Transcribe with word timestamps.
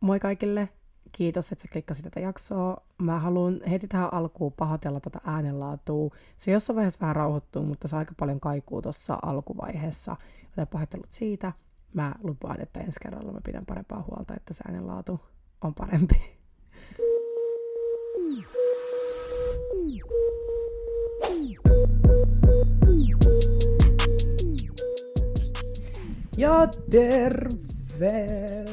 Moi 0.00 0.20
kaikille. 0.20 0.68
Kiitos, 1.12 1.52
että 1.52 1.62
sä 1.62 1.68
klikkasit 1.72 2.04
tätä 2.04 2.20
jaksoa. 2.20 2.76
Mä 2.98 3.18
haluan 3.18 3.60
heti 3.70 3.88
tähän 3.88 4.14
alkuun 4.14 4.52
pahoitella 4.52 5.00
tuota 5.00 5.20
äänenlaatua. 5.24 6.10
Se 6.36 6.50
jossain 6.50 6.76
vaiheessa 6.76 7.00
vähän 7.00 7.16
rauhoittuu, 7.16 7.62
mutta 7.62 7.88
se 7.88 7.96
aika 7.96 8.14
paljon 8.18 8.40
kaikuu 8.40 8.82
tuossa 8.82 9.18
alkuvaiheessa. 9.22 10.16
Joten 10.50 10.66
pahoittelut 10.66 11.10
siitä. 11.10 11.52
Mä 11.94 12.14
lupaan, 12.22 12.60
että 12.60 12.80
ensi 12.80 13.00
kerralla 13.02 13.32
mä 13.32 13.40
pidän 13.44 13.66
parempaa 13.66 14.04
huolta, 14.10 14.34
että 14.36 14.54
se 14.54 14.64
äänenlaatu 14.68 15.20
on 15.60 15.74
parempi. 15.74 16.38
Ja 26.36 26.68
terve! 26.90 28.67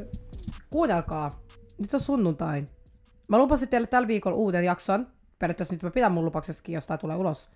Kuunnelkaa, 0.76 1.32
nyt 1.78 1.94
on 1.94 2.00
sunnuntai. 2.00 2.66
Mä 3.28 3.38
lupasin 3.38 3.70
teille 3.70 3.88
tällä 3.88 4.08
viikolla 4.08 4.38
uuden 4.38 4.66
jakson. 4.66 5.08
Periaatteessa 5.40 5.74
nyt 5.74 5.84
mä 5.84 5.92
pidän 5.92 6.12
mun 6.12 6.26
lupauksessakin, 6.26 6.76
jos 6.76 6.88
tää 6.88 6.98
tulee 6.98 7.16
ulos. 7.16 7.50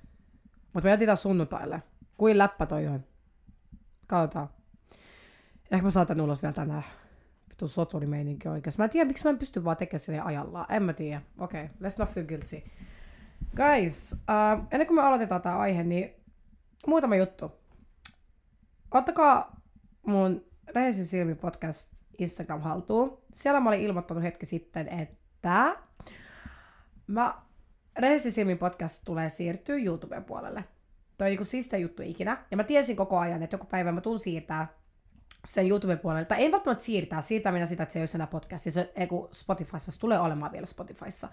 Mutta 0.73 0.87
me 0.87 0.89
jätetään 0.89 1.17
sunnuntaille. 1.17 1.83
Kuin 2.17 2.37
läppä 2.37 2.65
toi 2.65 2.87
on. 2.87 3.03
Katsotaan. 4.07 4.49
Ehkä 5.71 5.83
mä 5.83 5.89
saatan 5.89 6.21
ulos 6.21 6.41
vielä 6.41 6.53
tänään. 6.53 6.83
Vittu 7.49 7.67
soturimeininki 7.67 8.47
oikeas. 8.47 8.77
Mä 8.77 8.83
en 8.83 8.89
tiedä, 8.89 9.07
miksi 9.07 9.23
mä 9.23 9.29
en 9.29 9.37
pysty 9.37 9.63
vaan 9.63 9.77
tekemään 9.77 10.05
sille 10.05 10.19
ajallaan. 10.19 10.65
En 10.69 10.83
mä 10.83 10.93
tiedä. 10.93 11.21
Okei, 11.39 11.63
okay, 11.63 11.89
let's 11.89 11.95
not 11.97 12.09
feel 12.09 12.27
guilty. 12.27 12.61
Guys, 13.55 14.13
uh, 14.13 14.67
ennen 14.71 14.87
kuin 14.87 14.95
me 14.95 15.01
aloitetaan 15.01 15.41
tää 15.41 15.59
aihe, 15.59 15.83
niin 15.83 16.13
muutama 16.87 17.15
juttu. 17.15 17.51
Ottakaa 18.91 19.61
mun 20.05 20.45
Rehesin 20.75 21.05
silmi 21.05 21.35
podcast 21.35 21.98
Instagram 22.21 22.61
haltuun. 22.61 23.21
Siellä 23.33 23.59
mä 23.59 23.69
olin 23.69 23.81
ilmoittanut 23.81 24.23
hetki 24.23 24.45
sitten, 24.45 24.87
että 24.87 25.75
mä 27.07 27.41
silmin 28.29 28.57
podcast 28.57 29.01
tulee 29.05 29.29
siirtyä 29.29 29.75
YouTuben 29.75 30.23
puolelle. 30.23 30.63
Toi 31.17 31.25
on 31.25 31.29
niinku 31.29 31.43
siistä 31.43 31.77
juttu 31.77 32.03
ikinä. 32.05 32.45
Ja 32.51 32.57
mä 32.57 32.63
tiesin 32.63 32.95
koko 32.95 33.19
ajan, 33.19 33.43
että 33.43 33.53
joku 33.53 33.65
päivä 33.65 33.91
mä 33.91 34.01
tuun 34.01 34.19
siirtää 34.19 34.67
sen 35.47 35.69
YouTuben 35.69 35.99
puolelle. 35.99 36.25
Tai 36.25 36.37
ei 36.37 36.51
välttämättä 36.51 36.83
siirtää, 36.83 37.21
siirtää 37.21 37.51
minä 37.51 37.65
sitä, 37.65 37.83
että 37.83 37.93
se 37.93 37.99
ei 37.99 38.03
ole 38.03 38.09
enää 38.15 38.27
podcast. 38.27 38.65
Se, 38.69 38.91
ei 38.95 39.07
kun 39.07 39.29
Spotifyssa, 39.31 39.91
se 39.91 39.99
tulee 39.99 40.19
olemaan 40.19 40.51
vielä 40.51 40.65
Spotifyssa. 40.65 41.29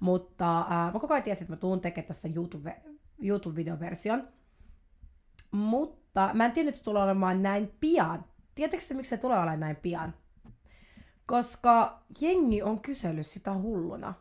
Mutta 0.00 0.60
äh, 0.60 0.92
mä 0.92 1.00
koko 1.00 1.14
ajan 1.14 1.22
tiesin, 1.24 1.44
että 1.44 1.52
mä 1.52 1.60
tuun 1.60 1.80
tekemään 1.80 2.08
tästä 2.08 2.28
YouTube, 2.34 2.82
YouTube-videoversion. 3.22 4.28
Mutta 5.50 6.30
mä 6.34 6.44
en 6.44 6.52
tiedä, 6.52 6.68
että 6.68 6.78
se 6.78 6.84
tulee 6.84 7.02
olemaan 7.02 7.42
näin 7.42 7.72
pian. 7.80 8.24
Tiedätkö 8.54 8.80
se, 8.80 8.94
miksi 8.94 9.10
se 9.10 9.16
tulee 9.16 9.38
olemaan 9.38 9.60
näin 9.60 9.76
pian? 9.76 10.14
Koska 11.32 12.02
jengi 12.20 12.62
on 12.62 12.80
kysellyt 12.80 13.26
sitä 13.26 13.54
hulluna. 13.54 14.14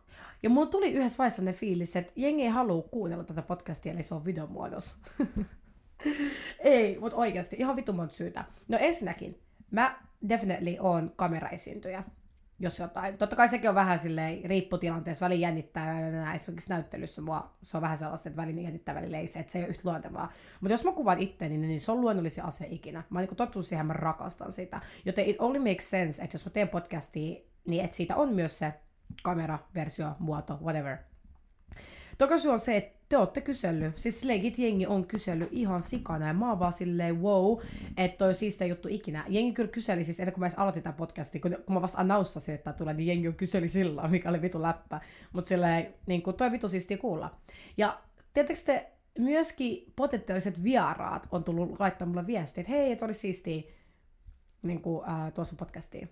Ja 0.43 0.49
mulla 0.49 0.69
tuli 0.69 0.91
yhdessä 0.91 1.17
vaiheessa 1.17 1.41
ne 1.41 1.53
fiilis, 1.53 1.95
että 1.95 2.13
jengi 2.15 2.43
ei 2.43 2.49
halua 2.49 2.81
kuunnella 2.81 3.23
tätä 3.23 3.41
podcastia, 3.41 3.93
eli 3.93 4.03
se 4.03 4.15
on 4.15 4.25
videomuodossa. 4.25 4.95
ei, 6.59 6.99
mutta 6.99 7.17
oikeasti 7.17 7.55
ihan 7.59 7.75
vittu 7.75 7.93
monta 7.93 8.13
syytä. 8.13 8.45
No 8.67 8.77
ensinnäkin, 8.81 9.39
mä 9.71 9.99
definitely 10.29 10.77
on 10.79 11.13
kameraesiintyjä 11.15 12.03
jos 12.61 12.79
jotain. 12.79 13.17
Totta 13.17 13.35
kai 13.35 13.49
sekin 13.49 13.69
on 13.69 13.75
vähän 13.75 13.99
silleen, 13.99 14.45
riipputilanteessa, 14.45 15.25
välin 15.25 15.39
jännittää, 15.39 16.33
esimerkiksi 16.35 16.69
näyttelyssä 16.69 17.21
mua, 17.21 17.53
se 17.63 17.77
on 17.77 17.81
vähän 17.81 17.97
sellaista, 17.97 18.29
että 18.29 18.41
välin 18.41 18.63
jännittää, 18.63 18.95
välin 18.95 19.15
ei 19.15 19.27
se, 19.27 19.39
että 19.39 19.51
se 19.51 19.59
ei 19.59 19.63
ole 19.63 19.69
yhtä 19.69 19.89
luontevaa. 19.89 20.31
Mutta 20.61 20.73
jos 20.73 20.83
mä 20.83 20.91
kuvan 20.91 21.19
itteeni, 21.19 21.57
niin, 21.57 21.81
se 21.81 21.91
on 21.91 22.01
luonnollisia 22.01 22.43
asia 22.43 22.67
ikinä. 22.69 23.03
Mä 23.09 23.19
oon 23.19 23.27
niin 23.27 23.35
tottunut 23.35 23.65
siihen, 23.65 23.85
mä 23.85 23.93
rakastan 23.93 24.51
sitä. 24.51 24.81
Joten 25.05 25.25
it 25.25 25.35
only 25.39 25.59
makes 25.59 25.89
sense, 25.89 26.23
että 26.23 26.35
jos 26.35 26.45
mä 26.45 26.51
teen 26.51 26.69
podcastia, 26.69 27.41
niin 27.65 27.85
että 27.85 27.97
siitä 27.97 28.15
on 28.15 28.33
myös 28.33 28.59
se 28.59 28.73
kamera, 29.23 29.59
versio, 29.75 30.15
muoto, 30.19 30.59
whatever. 30.63 30.97
Toka 32.17 32.35
on 32.51 32.59
se, 32.59 32.77
että 32.77 33.00
te 33.11 33.17
olette 33.17 33.41
kysellyt, 33.41 33.97
siis 33.97 34.23
legit 34.23 34.59
jengi 34.59 34.87
on 34.87 35.07
kysellyt 35.07 35.49
ihan 35.51 35.81
sikana 35.81 36.27
ja 36.27 36.33
mä 36.33 36.49
oon 36.49 36.59
vaan 36.59 36.73
silleen 36.73 37.21
wow, 37.21 37.57
että 37.97 38.17
toi 38.17 38.33
siistiä 38.33 38.67
juttu 38.67 38.87
ikinä. 38.91 39.25
Jengi 39.29 39.53
kyllä 39.53 39.69
kyseli 39.69 40.03
siis 40.03 40.19
ennen 40.19 40.33
kuin 40.33 40.39
mä 40.39 40.45
edes 40.45 40.59
aloitin 40.59 40.83
tämän 40.83 40.95
podcastin, 40.95 41.41
kun, 41.41 41.57
kun 41.65 41.73
mä 41.73 41.81
vasta 41.81 41.97
annoussasin, 42.01 42.55
että 42.55 42.73
tulee, 42.73 42.93
niin 42.93 43.07
jengi 43.07 43.27
on 43.27 43.33
kyseli 43.33 43.67
sillä 43.67 44.07
mikä 44.07 44.29
oli 44.29 44.41
vitu 44.41 44.61
läppä. 44.61 45.01
Mutta 45.33 45.47
silleen, 45.47 45.93
niin 46.07 46.21
kuin 46.21 46.35
toi 46.35 46.51
vitu 46.51 46.67
siistiä 46.67 46.97
kuulla. 46.97 47.35
Ja 47.77 47.97
tietysti 48.33 48.65
te 48.65 48.91
myöskin 49.19 49.93
potentiaaliset 49.95 50.63
vieraat 50.63 51.27
on 51.31 51.43
tullut 51.43 51.79
laittaa 51.79 52.07
mulle 52.07 52.27
viestiä, 52.27 52.61
että 52.61 52.73
hei, 52.73 52.91
että 52.91 53.05
olisi 53.05 53.19
siistiä 53.19 53.61
niin 54.61 54.81
kuin, 54.81 55.09
äh, 55.09 55.33
tuossa 55.33 55.55
podcastiin 55.55 56.09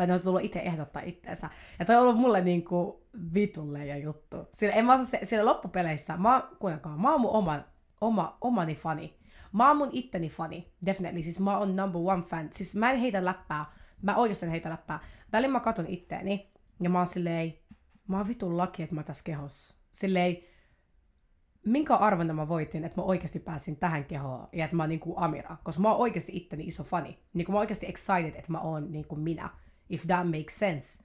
tai 0.00 0.06
ne 0.06 0.14
on 0.14 0.20
tullut 0.20 0.44
itse 0.44 0.58
ehdottaa 0.58 1.02
itteensä. 1.02 1.50
Ja 1.78 1.84
toi 1.84 1.96
on 1.96 2.02
ollut 2.02 2.16
mulle 2.16 2.40
niinku 2.40 3.06
vitulle 3.34 3.86
ja 3.86 3.96
juttu. 3.96 4.36
Sillä, 4.54 4.74
en 4.74 4.84
mä 4.84 4.94
osaa, 4.94 5.20
sillä 5.24 5.44
loppupeleissä, 5.44 6.16
mä, 6.16 6.48
kuunnelkaa, 6.58 6.96
mä 6.96 7.12
oon 7.12 7.20
mun 7.20 7.30
oma, 7.30 7.60
oma, 8.00 8.38
omani 8.40 8.74
fani. 8.74 9.18
Mä 9.52 9.68
oon 9.68 9.76
mun 9.76 9.88
itteni 9.92 10.28
fani, 10.28 10.72
definitely. 10.86 11.22
Siis 11.22 11.40
mä 11.40 11.58
oon 11.58 11.76
number 11.76 12.00
one 12.04 12.22
fan. 12.22 12.48
Siis 12.52 12.74
mä 12.74 12.90
en 12.90 13.00
heitä 13.00 13.24
läppää. 13.24 13.64
Mä 14.02 14.16
oikeasti 14.16 14.46
en 14.46 14.50
heitä 14.50 14.70
läppää. 14.70 15.00
Välillä 15.32 15.52
mä 15.52 15.60
katon 15.60 15.86
itteeni 15.86 16.52
ja 16.82 16.90
mä 16.90 16.98
oon 16.98 17.06
silleen, 17.06 17.54
mä 18.08 18.16
oon 18.16 18.28
vitun 18.28 18.56
laki, 18.56 18.82
että 18.82 18.94
mä 18.94 19.02
tässä 19.02 19.24
kehossa. 19.24 19.74
Silleen, 19.92 20.36
minkä 21.66 21.96
arvon 21.96 22.36
mä 22.36 22.48
voitin, 22.48 22.84
että 22.84 23.00
mä 23.00 23.04
oikeasti 23.04 23.40
pääsin 23.40 23.76
tähän 23.76 24.04
kehoon 24.04 24.48
ja 24.52 24.64
että 24.64 24.76
mä 24.76 24.82
oon 24.82 24.90
niinku 24.90 25.14
Amira. 25.16 25.56
Koska 25.64 25.82
mä 25.82 25.90
oon 25.90 26.00
oikeasti 26.00 26.36
itteni 26.36 26.64
iso 26.64 26.84
fani. 26.84 27.18
Niinku 27.34 27.52
mä 27.52 27.58
oon 27.58 27.62
oikeasti 27.62 27.86
excited, 27.86 28.34
että 28.34 28.52
mä 28.52 28.60
oon 28.60 28.92
niinku 28.92 29.16
minä 29.16 29.50
if 29.90 30.06
that 30.06 30.30
makes 30.30 30.58
sense. 30.58 31.02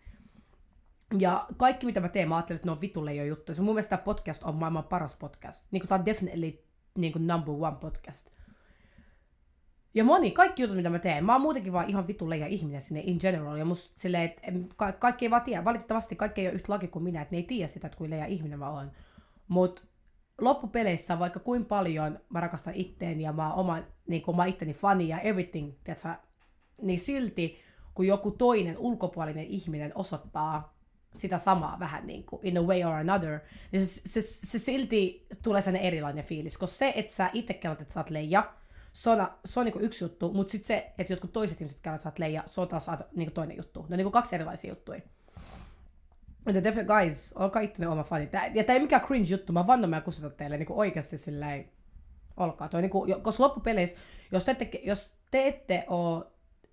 Ja 1.19 1.45
kaikki 1.57 1.85
mitä 1.85 1.99
mä 1.99 2.09
teen, 2.09 2.29
mä 2.29 2.35
ajattelen, 2.35 2.55
että 2.55 2.67
ne 2.67 2.71
on 2.71 2.81
vitulle 2.81 3.13
jo 3.13 3.25
juttu. 3.25 3.53
Se 3.53 3.61
mun 3.61 3.73
mielestä 3.75 3.89
tämä 3.89 4.03
podcast 4.03 4.43
on 4.43 4.55
maailman 4.55 4.83
paras 4.83 5.15
podcast. 5.15 5.65
Niin 5.71 5.81
kuin 5.81 5.89
tää 5.89 5.97
on 5.97 6.05
definitely 6.05 6.63
niin 6.97 7.13
kuin 7.13 7.27
number 7.27 7.53
one 7.53 7.77
podcast. 7.81 8.29
Ja 9.93 10.03
moni, 10.03 10.31
kaikki 10.31 10.61
jutut 10.61 10.75
mitä 10.77 10.89
mä 10.89 10.99
teen, 10.99 11.25
mä 11.25 11.33
oon 11.33 11.41
muutenkin 11.41 11.73
vaan 11.73 11.89
ihan 11.89 12.07
vitulle 12.07 12.37
ja 12.37 12.47
ihminen 12.47 12.81
sinne 12.81 13.01
in 13.05 13.17
general. 13.21 13.57
Ja 13.57 13.65
musta 13.65 13.93
silleen, 13.97 14.23
että 14.23 14.51
ka- 14.75 14.91
kaikki 14.91 15.25
ei 15.25 15.31
vaan 15.31 15.41
tiedä. 15.41 15.65
Valitettavasti 15.65 16.15
kaikki 16.15 16.41
ei 16.41 16.47
ole 16.47 16.55
yhtä 16.55 16.73
laki 16.73 16.87
kuin 16.87 17.03
minä, 17.03 17.21
että 17.21 17.35
ne 17.35 17.37
ei 17.37 17.43
tiedä 17.43 17.67
sitä, 17.67 17.87
että 17.87 17.97
kuin 17.97 18.09
leija 18.09 18.25
ihminen 18.25 18.59
mä 18.59 18.69
oon. 18.69 18.91
Mut 19.47 19.87
loppupeleissä, 20.41 21.19
vaikka 21.19 21.39
kuin 21.39 21.65
paljon 21.65 22.19
mä 22.29 22.39
rakastan 22.39 22.73
itteeni 22.73 23.23
ja 23.23 23.33
mä 23.33 23.49
oon 23.49 23.59
oma, 23.59 23.79
niin 24.07 24.21
kuin 24.21 24.37
mä 24.37 24.45
itteni 24.45 24.73
fani 24.73 25.07
ja 25.07 25.19
everything, 25.19 25.73
tiedätkö, 25.83 26.09
niin 26.81 26.99
silti 26.99 27.57
kun 27.95 28.07
joku 28.07 28.31
toinen 28.31 28.77
ulkopuolinen 28.77 29.45
ihminen 29.45 29.91
osoittaa 29.95 30.75
sitä 31.15 31.37
samaa 31.37 31.79
vähän 31.79 32.07
niin 32.07 32.23
kuin 32.23 32.39
in 32.43 32.57
a 32.57 32.61
way 32.61 32.83
or 32.83 32.93
another, 32.93 33.39
niin 33.71 33.87
se, 33.87 34.01
se, 34.05 34.21
se 34.21 34.59
silti 34.59 35.27
tulee 35.43 35.61
sellainen 35.61 35.87
erilainen 35.87 36.25
fiilis. 36.25 36.57
Koska 36.57 36.77
se, 36.77 36.93
että 36.95 37.13
sä 37.13 37.29
itse 37.33 37.53
kerrot, 37.53 37.81
että 37.81 37.93
sä 37.93 37.99
oot 37.99 38.09
leija, 38.09 38.53
se 38.93 39.09
on, 39.09 39.27
se 39.45 39.59
on 39.59 39.65
niin 39.65 39.81
yksi 39.81 40.03
juttu, 40.03 40.33
mutta 40.33 40.51
sitten 40.51 40.67
se, 40.67 40.91
että 40.97 41.13
jotkut 41.13 41.33
toiset 41.33 41.61
ihmiset 41.61 41.79
kerrot, 41.81 41.95
että 41.95 42.03
sä 42.03 42.09
oot 42.09 42.19
leija, 42.19 42.43
se 42.45 42.61
on 42.61 42.67
taas 42.67 42.87
niin 43.15 43.31
toinen 43.31 43.57
juttu. 43.57 43.85
Ne 43.89 43.93
on 43.93 43.97
niin 43.97 44.11
kaksi 44.11 44.35
erilaisia 44.35 44.71
juttuja. 44.71 45.01
The 46.51 46.63
different 46.63 46.87
guys, 46.87 47.33
olkaa 47.33 47.61
itse 47.61 47.87
oma 47.87 48.03
fani. 48.03 48.27
Tää, 48.27 48.47
ja 48.47 48.63
tämä 48.63 48.75
ei 48.75 48.81
mikään 48.81 49.01
cringe 49.01 49.29
juttu, 49.29 49.53
mä 49.53 49.67
vannon 49.67 49.89
mä 49.89 50.01
kusitan 50.01 50.31
teille 50.31 50.57
niin 50.57 50.71
oikeasti 50.71 51.17
silleen, 51.17 51.69
olkaa. 52.37 52.69
Toi, 52.69 52.81
niin 52.81 52.89
kuin, 52.89 53.21
koska 53.21 53.43
loppupeleissä, 53.43 53.97
jos 54.31 54.45
te 54.45 54.51
ette, 54.51 54.81
jos 54.83 55.13
te 55.31 55.47
ette 55.47 55.83
ole 55.87 56.25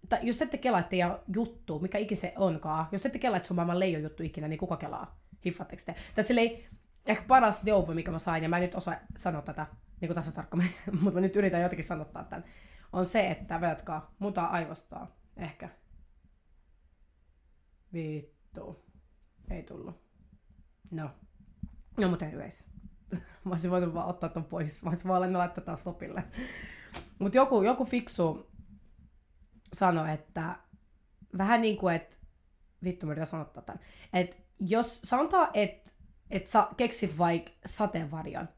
tai 0.09 0.19
jos 0.23 0.43
ette 0.43 0.59
kelaa, 0.59 0.83
ja 0.93 1.19
juttu, 1.35 1.79
mikä 1.79 1.99
ikinä 1.99 2.21
se 2.21 2.33
onkaan, 2.37 2.87
jos 2.93 3.07
ette 3.07 3.19
kelaa, 3.19 3.37
että 3.37 3.47
se 3.47 3.53
on 3.53 3.57
maailman 3.57 3.81
leijon 3.81 4.03
juttu 4.03 4.23
ikinä, 4.23 4.49
niin 4.49 4.59
kuka 4.59 4.77
kelaa? 4.77 5.21
Hiffatteko 5.47 5.83
te? 5.87 5.95
Tässä 6.15 6.35
ei 6.35 6.69
ehkä 7.07 7.25
paras 7.29 7.63
neuvo, 7.63 7.95
mikä 7.95 8.11
mä 8.11 8.19
sain, 8.19 8.43
ja 8.43 8.49
mä 8.49 8.57
en 8.57 8.63
nyt 8.63 8.75
osaa 8.75 8.95
sanoa 9.19 9.43
tätä 9.43 9.67
niin 10.01 10.09
kuin 10.09 10.15
tässä 10.15 10.33
tarkkaan, 10.33 10.65
mutta 11.01 11.15
mä 11.15 11.21
nyt 11.21 11.37
yritän 11.37 11.63
jotenkin 11.63 11.87
sanottaa 11.87 12.25
tämän, 12.25 12.45
on 12.93 13.07
se, 13.07 13.27
että 13.27 13.61
vedätkaa, 13.61 14.15
muuta 14.19 14.45
aivostaa, 14.45 15.17
ehkä. 15.37 15.69
Vittu. 17.93 18.85
Ei 19.51 19.63
tullut. 19.63 20.03
No. 20.91 21.11
No, 21.97 22.09
mutta 22.09 22.25
anyways. 22.25 22.65
mä 23.45 23.51
olisin 23.51 23.71
voinut 23.71 23.95
vaan 23.95 24.09
ottaa 24.09 24.29
ton 24.29 24.45
pois. 24.45 24.83
Mä 24.83 24.91
olisin 24.91 25.09
vaan 25.09 25.33
laittaa 25.33 25.65
taas 25.65 25.83
sopille. 25.83 26.25
Mutta 27.19 27.39
joku, 27.39 27.63
joku 27.63 27.85
fiksu 27.85 28.52
sanoi, 29.73 30.13
että 30.13 30.57
vähän 31.39 31.61
niin 31.61 31.77
kuin, 31.77 31.95
että 31.95 32.17
vittu 32.85 33.07
mä 33.07 33.25
sanoa 33.25 33.45
tämän, 33.45 33.81
että 34.13 34.37
jos 34.61 35.01
sanotaan, 35.05 35.49
että 35.55 35.91
että 36.31 36.51
sä 36.51 36.67
keksit 36.77 37.19
vaikka 37.19 37.51
sateenvarjon, 37.67 38.49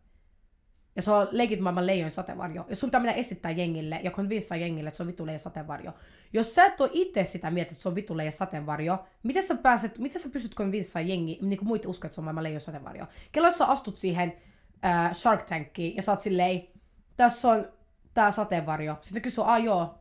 ja 0.96 1.02
se 1.02 1.10
on 1.10 1.28
legit 1.30 1.60
maailman 1.60 1.86
leijon 1.86 2.10
sateenvarjo, 2.10 2.66
ja 2.68 2.76
sun 2.76 2.88
pitää 2.88 3.00
mennä 3.00 3.12
esittää 3.12 3.50
jengille 3.50 4.00
ja 4.02 4.10
konvinssaa 4.10 4.58
jengille, 4.58 4.88
että 4.88 4.96
se 4.96 5.02
on 5.02 5.06
vitu 5.06 5.26
leija 5.26 5.38
sateenvarjo. 5.38 5.92
Jos 6.32 6.54
sä 6.54 6.66
et 6.66 6.80
ole 6.80 6.90
itse 6.92 7.24
sitä 7.24 7.50
mieltä, 7.50 7.70
että 7.70 7.82
se 7.82 7.88
on 7.88 7.94
vitu 7.94 8.16
leija 8.16 8.30
sateenvarjo, 8.30 9.04
miten 9.22 9.46
sä 9.46 9.54
pääset, 9.54 9.98
miten 9.98 10.22
sä 10.22 10.28
pystyt 10.28 10.54
konvinssaa 10.54 11.02
jengi, 11.02 11.38
niin 11.42 11.58
kuin 11.58 11.68
muita 11.68 11.88
uskoa, 11.88 12.06
että 12.06 12.14
se 12.14 12.20
on 12.20 12.24
maailman 12.24 12.44
leijon 12.44 12.60
sateenvarjo? 12.60 13.06
Kello 13.32 13.50
sä 13.50 13.66
astut 13.66 13.96
siihen 13.96 14.36
äh, 14.84 15.12
Shark 15.12 15.42
Tankiin 15.42 15.96
ja 15.96 16.02
sä 16.02 16.12
oot 16.12 16.20
silleen, 16.20 16.62
tässä 17.16 17.48
on 17.48 17.68
tää 18.14 18.30
sateenvarjo. 18.30 18.98
Sitten 19.00 19.22
kysyy, 19.22 19.44
ah 19.46 19.64
joo, 19.64 19.98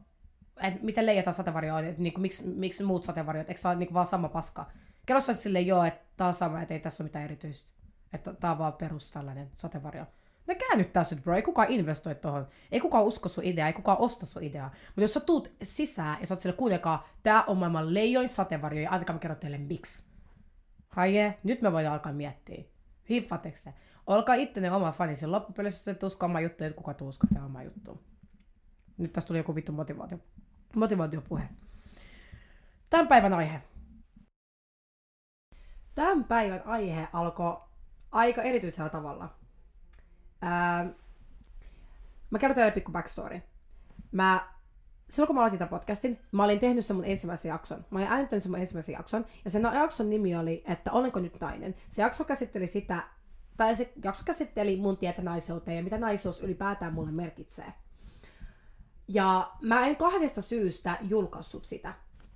että 0.61 0.79
miten 0.83 1.05
leijataan 1.05 1.33
sateenvarjoa, 1.33 1.79
että 1.79 2.01
niinku, 2.01 2.21
miksi, 2.21 2.43
miksi 2.43 2.83
muut 2.83 3.03
sateenvarjot, 3.03 3.49
eikö 3.49 3.61
se 3.61 3.67
ole 3.67 3.75
niinku 3.75 3.93
vaan 3.93 4.07
sama 4.07 4.29
paska? 4.29 4.71
Kerro 5.05 5.21
sä 5.21 5.33
silleen, 5.33 5.67
joo, 5.67 5.83
että 5.83 6.01
tää 6.17 6.27
on 6.27 6.33
sama, 6.33 6.61
että 6.61 6.73
ei 6.73 6.79
tässä 6.79 7.03
ole 7.03 7.07
mitään 7.07 7.25
erityistä. 7.25 7.71
Että 8.13 8.33
tää 8.33 8.51
on 8.51 8.57
vaan 8.57 8.73
perus 8.73 9.11
tällainen 9.11 9.51
sateenvarjo. 9.57 10.05
Ne 10.47 10.55
käännyttää 10.55 11.03
sut, 11.03 11.23
bro. 11.23 11.35
Ei 11.35 11.41
kukaan 11.41 11.71
investoi 11.71 12.15
tohon. 12.15 12.47
Ei 12.71 12.79
kukaan 12.79 13.03
usko 13.03 13.29
sun 13.29 13.43
ideaa, 13.43 13.67
ei 13.67 13.73
kukaan 13.73 13.97
osta 13.99 14.25
sun 14.25 14.43
ideaa. 14.43 14.71
Mutta 14.87 15.01
jos 15.01 15.13
sä 15.13 15.19
tuut 15.19 15.51
sisään 15.63 16.17
ja 16.21 16.27
sä 16.27 16.33
oot 16.33 16.41
sille 16.41 16.55
kuitenkaan, 16.55 16.99
tää 17.23 17.43
on 17.43 17.57
maailman 17.57 17.93
leijoin 17.93 18.29
sateenvarjo 18.29 18.81
ja 18.81 18.91
antakaa 18.91 19.13
mä 19.13 19.19
kerron 19.19 19.39
teille 19.39 19.57
miksi. 19.57 20.03
Haie, 20.87 21.39
nyt 21.43 21.61
me 21.61 21.71
voidaan 21.71 21.93
alkaa 21.93 22.13
miettiä. 22.13 22.63
Hiffatteko 23.09 23.57
te? 23.63 23.73
Olkaa 24.07 24.35
ittenne 24.35 24.71
oma 24.71 24.91
fani. 24.91 25.15
Sen 25.15 25.31
loppupelissä 25.31 25.91
että 25.91 26.05
usko 26.05 26.25
oma 26.25 26.39
juttu, 26.39 26.63
että 26.63 26.77
kuka 26.81 26.95
usko 27.01 27.27
oma 27.45 27.63
juttu. 27.63 28.03
Nyt 28.97 29.13
tästä 29.13 29.27
tuli 29.27 29.39
joku 29.39 29.55
vittu 29.55 29.71
motivaatio. 29.71 30.19
Motivaatiopuhe. 30.75 31.43
Tämän 32.89 33.07
päivän 33.07 33.33
aihe. 33.33 33.61
Tämän 35.95 36.23
päivän 36.23 36.61
aihe 36.65 37.07
alkoi 37.13 37.57
aika 38.11 38.41
erityisellä 38.41 38.89
tavalla. 38.89 39.29
Ää, 40.41 40.85
mä 42.29 42.39
kerron 42.39 42.55
teille 42.55 42.71
pikku 42.71 42.91
backstory. 42.91 43.41
Mä, 44.11 44.47
silloin 45.09 45.27
kun 45.27 45.35
mä 45.35 45.41
aloitin 45.41 45.59
tämän 45.59 45.69
podcastin, 45.69 46.19
mä 46.31 46.43
olin 46.43 46.59
tehnyt 46.59 46.85
sen 46.85 46.95
mun 46.95 47.05
ensimmäisen 47.05 47.49
jakson. 47.49 47.85
Mä 47.89 47.99
olin 47.99 48.11
äänittänyt 48.11 48.43
sen 48.43 48.51
mun 48.51 48.59
ensimmäisen 48.59 48.93
jakson, 48.93 49.25
ja 49.45 49.51
sen 49.51 49.61
jakson 49.61 50.09
nimi 50.09 50.35
oli, 50.35 50.63
että 50.67 50.91
olenko 50.91 51.19
nyt 51.19 51.41
nainen. 51.41 51.75
Se 51.89 52.01
jakso 52.01 52.23
käsitteli 52.23 52.67
sitä, 52.67 53.03
tai 53.57 53.75
se 53.75 53.93
jakso 54.03 54.23
käsitteli 54.25 54.75
mun 54.75 54.97
tietä 54.97 55.21
naiseuteen 55.21 55.77
ja 55.77 55.83
mitä 55.83 55.97
naisuus 55.97 56.41
ylipäätään 56.41 56.93
mulle 56.93 57.11
merkitsee. 57.11 57.73
Ja 59.07 59.51
mä 59.61 59.85
en 59.85 59.95
kahdesta 59.95 60.41
syystä 60.41 60.97
julkaissut 61.01 61.65
sitä. 61.65 61.93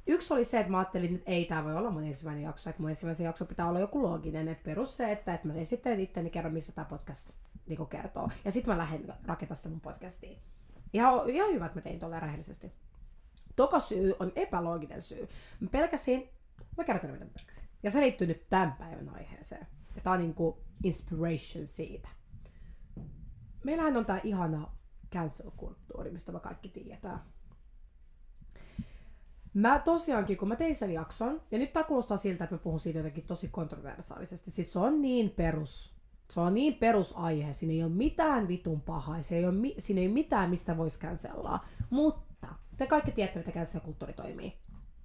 Yksi 0.08 0.34
oli 0.34 0.46
se, 0.46 0.60
että 0.60 0.72
mä 0.72 0.78
ajattelin, 0.78 1.16
että 1.16 1.32
ei 1.32 1.46
tämä 1.46 1.64
voi 1.64 1.76
olla 1.76 1.92
mun 1.92 2.04
ensimmäinen 2.04 2.44
jakso, 2.44 2.70
että 2.70 2.82
mun 2.82 2.90
ensimmäisen 2.90 3.24
jakso 3.24 3.46
pitää 3.46 3.70
olla 3.70 3.80
joku 3.80 4.02
looginen, 4.02 4.48
että 4.48 4.64
perus 4.64 4.98
se, 4.98 5.12
että, 5.12 5.34
että 5.34 5.48
mä 5.48 5.54
esittelen 5.54 6.00
itteni 6.00 6.30
kerron, 6.30 6.54
missä 6.54 6.72
tämä 6.72 6.86
podcast 6.86 7.30
niin 7.68 7.88
kertoo. 7.88 8.30
Ja 8.46 8.52
sitten 8.52 8.74
mä 8.74 8.78
lähden 8.78 9.14
rakentamaan 9.26 9.56
sitä 9.58 9.70
mun 9.70 9.82
podcastiin. 9.82 10.38
Ihan, 10.94 11.30
ihan 11.30 11.54
hyvä, 11.54 11.66
että 11.66 11.78
mä 11.78 11.82
tein 11.82 12.00
tuolla 12.00 12.20
rehellisesti. 12.20 12.72
Toka 13.56 13.80
syy 13.80 14.14
on 14.20 14.32
epälooginen 14.36 15.02
syy. 15.02 15.28
Mä 15.60 15.70
pelkäsin, 15.70 16.30
mä 16.78 16.84
kerron 16.84 17.12
mitä 17.12 17.26
mä 17.26 17.32
pelkäsin. 17.38 17.64
Ja 17.84 17.92
se 17.92 18.00
liittyy 18.00 18.28
nyt 18.28 18.50
tämän 18.50 18.74
päivän 18.74 19.10
aiheeseen. 19.10 19.68
Ja 19.96 20.02
tää 20.02 20.14
on 20.14 20.20
niinku 20.20 20.64
inspiration 20.84 21.68
siitä. 21.68 22.10
Meillähän 23.64 23.98
on 23.98 24.06
tää 24.06 24.20
ihana 24.24 24.77
cancel-kulttuuri, 25.16 26.12
mistä 26.12 26.32
me 26.32 26.40
kaikki 26.40 26.70
tiedetään. 26.70 27.20
Mä 29.54 29.80
tosiaankin, 29.80 30.38
kun 30.38 30.48
mä 30.48 30.56
tein 30.56 30.76
sen 30.76 30.92
jakson, 30.92 31.42
ja 31.52 31.58
nyt 31.58 31.74
tää 31.74 31.84
kuulostaa 31.84 32.18
siltä, 32.18 32.44
että 32.44 32.56
mä 32.56 32.60
puhun 32.60 32.80
siitä 32.80 33.00
jotenkin 33.00 33.26
tosi 33.26 33.48
kontroversaalisesti. 33.48 34.52
Siis 34.52 34.74
se 34.74 34.80
on 34.80 35.02
niin 35.02 35.30
perus, 35.30 35.94
se 36.32 36.40
on 36.40 36.54
niin 36.54 36.76
perusaihe, 36.76 37.54
siinä 37.54 37.74
ei 37.74 37.84
ole 37.84 37.92
mitään 37.92 38.48
vitun 38.48 38.82
pahaa, 38.82 39.22
siinä 39.22 39.40
ei 39.40 39.48
ole, 39.48 39.74
siinä 39.80 40.02
ei 40.02 40.08
ole 40.08 40.14
mitään, 40.14 40.50
mistä 40.50 40.78
voisi 40.78 41.00
cancellaa. 41.00 41.66
Mutta 41.90 42.48
te 42.78 42.88
kaikki 42.88 43.12
tiedätte, 43.12 43.40
mitä 43.40 43.52
cancel-kulttuuri 43.52 44.14
toimii. 44.14 44.54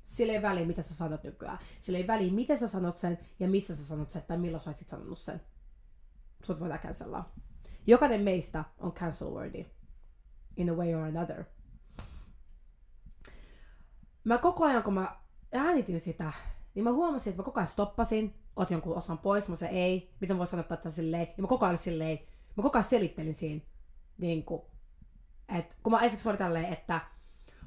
Sillä 0.05 0.33
ei 0.33 0.43
väliä, 0.43 0.67
mitä 0.67 0.83
sä 0.83 0.95
sanot 0.95 1.25
nykyään. 1.25 1.59
Sillä 1.81 1.99
ei 1.99 2.07
väliä, 2.07 2.33
miten 2.33 2.59
sä 2.59 2.69
sanot 2.69 2.99
sen 2.99 3.19
ja 3.41 3.49
missä 3.49 3.77
sä 3.77 3.85
sanot 3.85 4.11
sen 4.11 4.23
tai 4.23 4.39
milloin 4.39 4.61
sä 4.61 4.71
olisit 4.71 4.89
sanonut 4.89 5.19
sen. 5.19 5.41
Sut 6.43 6.61
voidaan 6.61 6.81
cancellaa. 6.81 7.35
Jokainen 7.87 8.21
meistä 8.21 8.65
on 8.79 8.93
cancel 8.93 9.31
worthy. 9.31 9.67
In 10.57 10.71
a 10.71 10.73
way 10.73 10.95
or 10.95 11.03
another. 11.03 11.45
Mä 14.25 14.39
koko 14.39 14.65
ajan, 14.65 14.83
kun 14.83 14.95
mä 14.95 15.17
äänitin 15.53 16.01
sitä, 16.01 16.33
niin 16.75 16.85
mä 16.85 16.93
huomasin, 16.93 17.31
että 17.31 17.43
mä 17.43 17.45
koko 17.45 17.61
ajan 17.61 17.69
stoppasin, 17.69 18.35
ot 18.57 18.71
jonkun 18.71 18.97
osan 18.97 19.19
pois, 19.19 19.49
mä 19.49 19.57
se 19.57 19.67
ei, 19.67 20.15
miten 20.21 20.39
voi 20.39 20.47
sanoa 20.47 20.63
tätä 20.65 20.91
silleen, 20.91 21.29
ja 21.37 21.43
mä 21.43 21.47
koko 21.49 21.67
ajan 21.67 21.79
silleen, 21.79 22.19
mä 22.57 22.63
koko 22.63 22.79
ajan 22.79 22.85
selittelin 22.85 23.35
siinä, 23.35 23.61
niin 24.19 24.45
kuin, 24.45 24.63
että 25.49 25.75
kun 25.83 25.93
mä 25.93 26.01
esimerkiksi 26.01 26.29
olin 26.29 26.39
tälleen, 26.39 26.73
että 26.73 27.01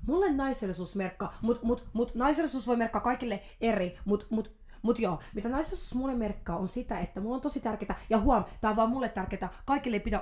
mulle 0.08 0.34
naisellisuus 0.34 0.96
merkkaa, 0.96 1.38
mut, 1.42 1.64
mut, 1.64 1.88
mut 1.94 2.16
naisellisuus 2.16 2.68
voi 2.68 2.78
merkkaa 2.78 3.02
kaikille 3.02 3.44
eri, 3.62 3.98
mut, 4.06 4.28
mut, 4.30 4.56
mut 4.81 5.00
joo, 5.00 5.20
mitä 5.34 5.50
naisellisuus 5.50 5.96
mulle 5.96 6.16
merkkaa 6.16 6.58
on 6.58 6.68
sitä, 6.68 7.00
että 7.00 7.22
mulla 7.22 7.36
on 7.36 7.42
tosi 7.42 7.60
tärkeää, 7.60 8.00
ja 8.10 8.20
huom, 8.20 8.44
tää 8.62 8.72
on 8.72 8.78
vaan 8.78 8.90
mulle 8.90 9.10
tärkeää, 9.10 9.54
kaikille 9.66 9.96
ei 9.96 10.04
pidä, 10.04 10.18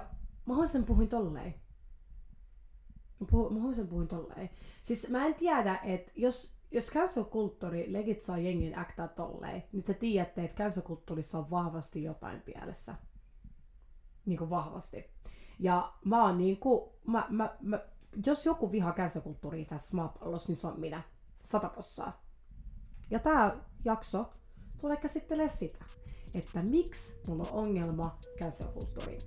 mä 0.46 0.54
huomasin, 0.54 0.86
puhuin 0.86 1.10
tolleen. 1.10 1.63
Mä, 3.20 3.28
huomasin, 3.32 3.88
puhuin 3.88 4.08
tolleen. 4.08 4.50
Siis 4.84 5.10
mä 5.10 5.26
en 5.26 5.36
tiedä, 5.36 5.80
että 5.84 6.12
jos, 6.16 6.52
jos 6.72 6.90
cancel-kulttuuri 6.90 7.94
legit 7.94 8.22
saa 8.22 8.38
jengin 8.38 8.78
actaa 8.78 9.08
tolleen, 9.08 9.64
niin 9.72 9.84
te 9.84 9.94
tiedätte, 9.94 10.44
että 10.44 10.64
cancel-kulttuurissa 10.64 11.38
on 11.38 11.50
vahvasti 11.50 12.04
jotain 12.04 12.42
pielessä. 12.42 12.96
Niin 14.26 14.38
kuin 14.38 14.50
vahvasti. 14.50 15.06
Ja 15.60 15.94
mä 16.06 16.24
oon 16.24 16.38
niinku, 16.38 17.00
mä, 17.08 17.28
mä, 17.30 17.56
mä, 17.62 17.80
jos 18.26 18.46
joku 18.46 18.72
vihaa 18.72 18.94
cancel-kulttuuria 18.94 19.66
tässä 19.66 19.96
maapallossa, 19.96 20.50
niin 20.50 20.58
se 20.58 20.68
on 20.68 20.80
minä. 20.80 21.02
Sata 21.42 21.70
prossaa. 21.70 22.24
Ja 23.12 23.20
tää 23.20 23.58
jakso 23.86 24.34
tulee 24.82 24.98
käsittelee 24.98 25.50
sitä, 25.50 25.86
että 26.34 26.62
miksi 26.62 27.14
mulla 27.28 27.44
on 27.52 27.68
ongelma 27.68 28.18
cancel-kulttuurin. 28.42 29.22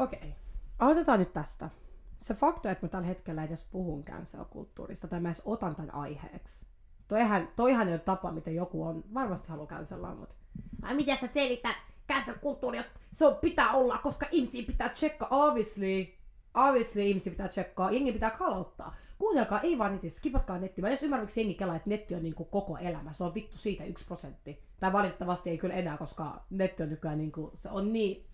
Okei, 0.00 0.18
okay. 0.18 0.30
aloitetaan 0.78 1.18
nyt 1.18 1.32
tästä. 1.32 1.70
Se 2.18 2.34
fakta, 2.34 2.70
että 2.70 2.86
mä 2.86 2.88
tällä 2.88 3.06
hetkellä 3.06 3.44
edes 3.44 3.64
puhun 3.64 4.04
cancel-kulttuurista 4.04 5.08
tai 5.08 5.20
mä 5.20 5.28
edes 5.28 5.42
otan 5.44 5.76
tämän 5.76 5.94
aiheeksi. 5.94 6.66
Toihan, 7.08 7.48
toihan 7.56 7.88
ei 7.88 7.94
ole 7.94 8.00
tapa, 8.00 8.32
miten 8.32 8.54
joku 8.54 8.84
on, 8.84 9.04
varmasti 9.14 9.48
haluaa 9.48 9.66
cancellaa, 9.66 10.14
mutta... 10.14 10.34
Ai 10.82 10.94
miten 10.94 11.16
sä 11.16 11.28
selität 11.34 11.76
cancel-kulttuuri, 12.12 12.82
se 13.12 13.26
on, 13.26 13.36
pitää 13.36 13.72
olla, 13.72 13.98
koska 13.98 14.26
ihmisiä 14.30 14.66
pitää 14.66 14.88
tsekkaa, 14.88 15.28
obviously. 15.30 16.06
Obviously 16.54 17.02
ihmisiä 17.02 17.30
pitää 17.30 17.48
tsekkaa, 17.48 17.90
jengi 17.90 18.12
pitää 18.12 18.30
kalauttaa. 18.30 18.94
Kuunnelkaa, 19.18 19.60
ei 19.60 19.78
vaan 19.78 19.92
netti, 19.92 20.10
skipatkaa 20.10 20.58
netti. 20.58 20.82
Mä 20.82 20.88
en 20.88 20.98
ymmärrä, 21.02 21.24
miksi 21.24 21.40
jengi 21.40 21.54
kelaa, 21.54 21.76
että 21.76 21.90
netti 21.90 22.14
on 22.14 22.22
niin 22.22 22.34
kuin 22.34 22.48
koko 22.48 22.76
elämä. 22.76 23.12
Se 23.12 23.24
on 23.24 23.34
vittu 23.34 23.56
siitä 23.56 23.84
yksi 23.84 24.04
prosentti. 24.04 24.62
Tai 24.80 24.92
valitettavasti 24.92 25.50
ei 25.50 25.58
kyllä 25.58 25.74
enää, 25.74 25.96
koska 25.96 26.44
netti 26.50 26.82
on 26.82 26.88
nykyään 26.88 27.18
niin 27.18 27.32
kuin, 27.32 27.50
se 27.54 27.68
on 27.68 27.92
niin 27.92 28.26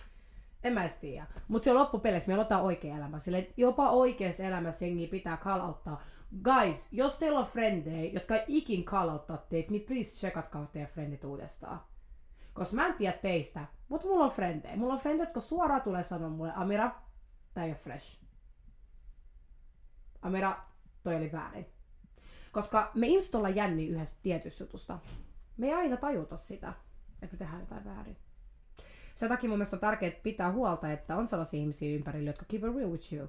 en 0.62 0.72
mä 0.72 0.80
edes 0.80 0.96
tiedä. 0.96 1.26
Mutta 1.48 1.64
se 1.64 1.72
loppupeleissä 1.72 2.28
meillä 2.28 2.46
on 2.50 2.62
oikea 2.62 2.96
elämä. 2.96 3.18
Sille 3.18 3.48
jopa 3.56 3.90
oikeassa 3.90 4.42
elämässä 4.42 4.84
jengi 4.84 5.06
pitää 5.06 5.36
kalauttaa. 5.36 6.02
Guys, 6.42 6.86
jos 6.92 7.18
teillä 7.18 7.38
on 7.38 7.46
frendejä, 7.46 8.12
jotka 8.12 8.34
ikin 8.46 8.84
kalauttaa 8.84 9.36
teitä, 9.36 9.70
niin 9.70 9.82
please 9.82 10.14
checkatkaa 10.14 10.66
teidän 10.66 10.90
frendit 10.90 11.24
uudestaan. 11.24 11.80
Koska 12.54 12.76
mä 12.76 12.86
en 12.86 12.94
tiedä 12.94 13.18
teistä, 13.22 13.66
mutta 13.88 14.06
mulla 14.06 14.24
on 14.24 14.30
frendejä. 14.30 14.76
Mulla 14.76 14.92
on 14.94 15.00
frendejä, 15.00 15.26
jotka 15.26 15.40
suoraan 15.40 15.82
tulee 15.82 16.02
sanoa 16.02 16.28
mulle, 16.28 16.52
Amira, 16.54 16.90
tää 17.54 17.64
ei 17.64 17.70
ole 17.70 17.76
fresh. 17.76 18.20
Amira, 20.22 20.64
toi 21.02 21.16
oli 21.16 21.32
väärin. 21.32 21.66
Koska 22.52 22.90
me 22.94 23.06
ihmiset 23.06 23.34
ollaan 23.34 23.56
jänni 23.56 23.86
yhdessä 23.88 24.14
tietystä 24.22 24.64
jutusta. 24.64 24.98
Me 25.56 25.66
ei 25.66 25.74
aina 25.74 25.96
tajuta 25.96 26.36
sitä, 26.36 26.72
että 27.22 27.34
me 27.34 27.38
tehdään 27.38 27.60
jotain 27.60 27.84
väärin. 27.84 28.16
Sen 29.16 29.28
takia 29.28 29.48
mun 29.48 29.58
mielestä 29.58 29.76
on 29.76 29.80
tärkeää 29.80 30.12
pitää 30.22 30.52
huolta, 30.52 30.92
että 30.92 31.16
on 31.16 31.28
sellaisia 31.28 31.60
ihmisiä 31.60 31.96
ympärillä, 31.96 32.28
jotka 32.30 32.44
keep 32.48 32.64
it 32.64 32.76
real 32.76 32.90
with 32.90 33.12
you. 33.12 33.28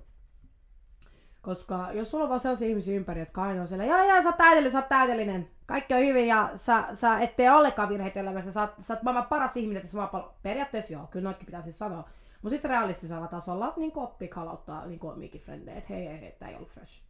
Koska 1.42 1.92
jos 1.92 2.12
sulla 2.12 2.24
on 2.24 2.30
vaan 2.30 2.40
sellaisia 2.40 2.68
ihmisiä 2.68 2.96
ympäri, 2.96 3.20
jotka 3.20 3.44
aina 3.44 3.62
on 3.62 3.68
siellä, 3.68 3.86
joo 3.86 4.04
joo, 4.04 4.22
sä 4.22 4.30
oot 4.30 4.38
täydellinen, 4.38 4.72
sä 4.72 4.78
oot 4.78 4.90
täydellinen, 4.90 5.50
kaikki 5.66 5.94
on 5.94 6.00
hyvin 6.00 6.28
ja 6.28 6.52
sä, 6.56 6.84
sä 6.96 7.20
et 7.20 7.36
tee 7.36 7.52
ollenkaan 7.52 7.90
virheitä 7.90 8.20
elämässä, 8.20 8.52
sä 8.52 8.70
sä 8.78 8.94
oot 8.94 9.04
maailman 9.04 9.28
paras 9.28 9.58
ihminen 9.58 9.82
tässä 9.82 9.98
maapallolla. 9.98 10.36
Periaatteessa 10.44 10.94
joo, 10.94 11.08
kyllä 11.08 11.24
noitkin 11.24 11.46
pitää 11.46 11.62
siis 11.62 11.78
sanoa. 11.78 12.10
Mutta 12.42 12.56
sitten 12.56 12.72
realistisella 12.72 13.28
tasolla 13.28 13.74
niin 13.78 13.92
oppii 13.96 14.28
kalauttaa 14.28 14.86
niin 14.86 15.00
omiikin 15.04 15.42
frendejä, 15.42 15.78
että 15.78 15.94
hei 15.94 16.06
hei 16.06 16.22
hei, 16.22 16.32
tää 16.40 16.50
ei 16.50 16.56
ollut 16.56 16.70
fresh. 16.70 17.02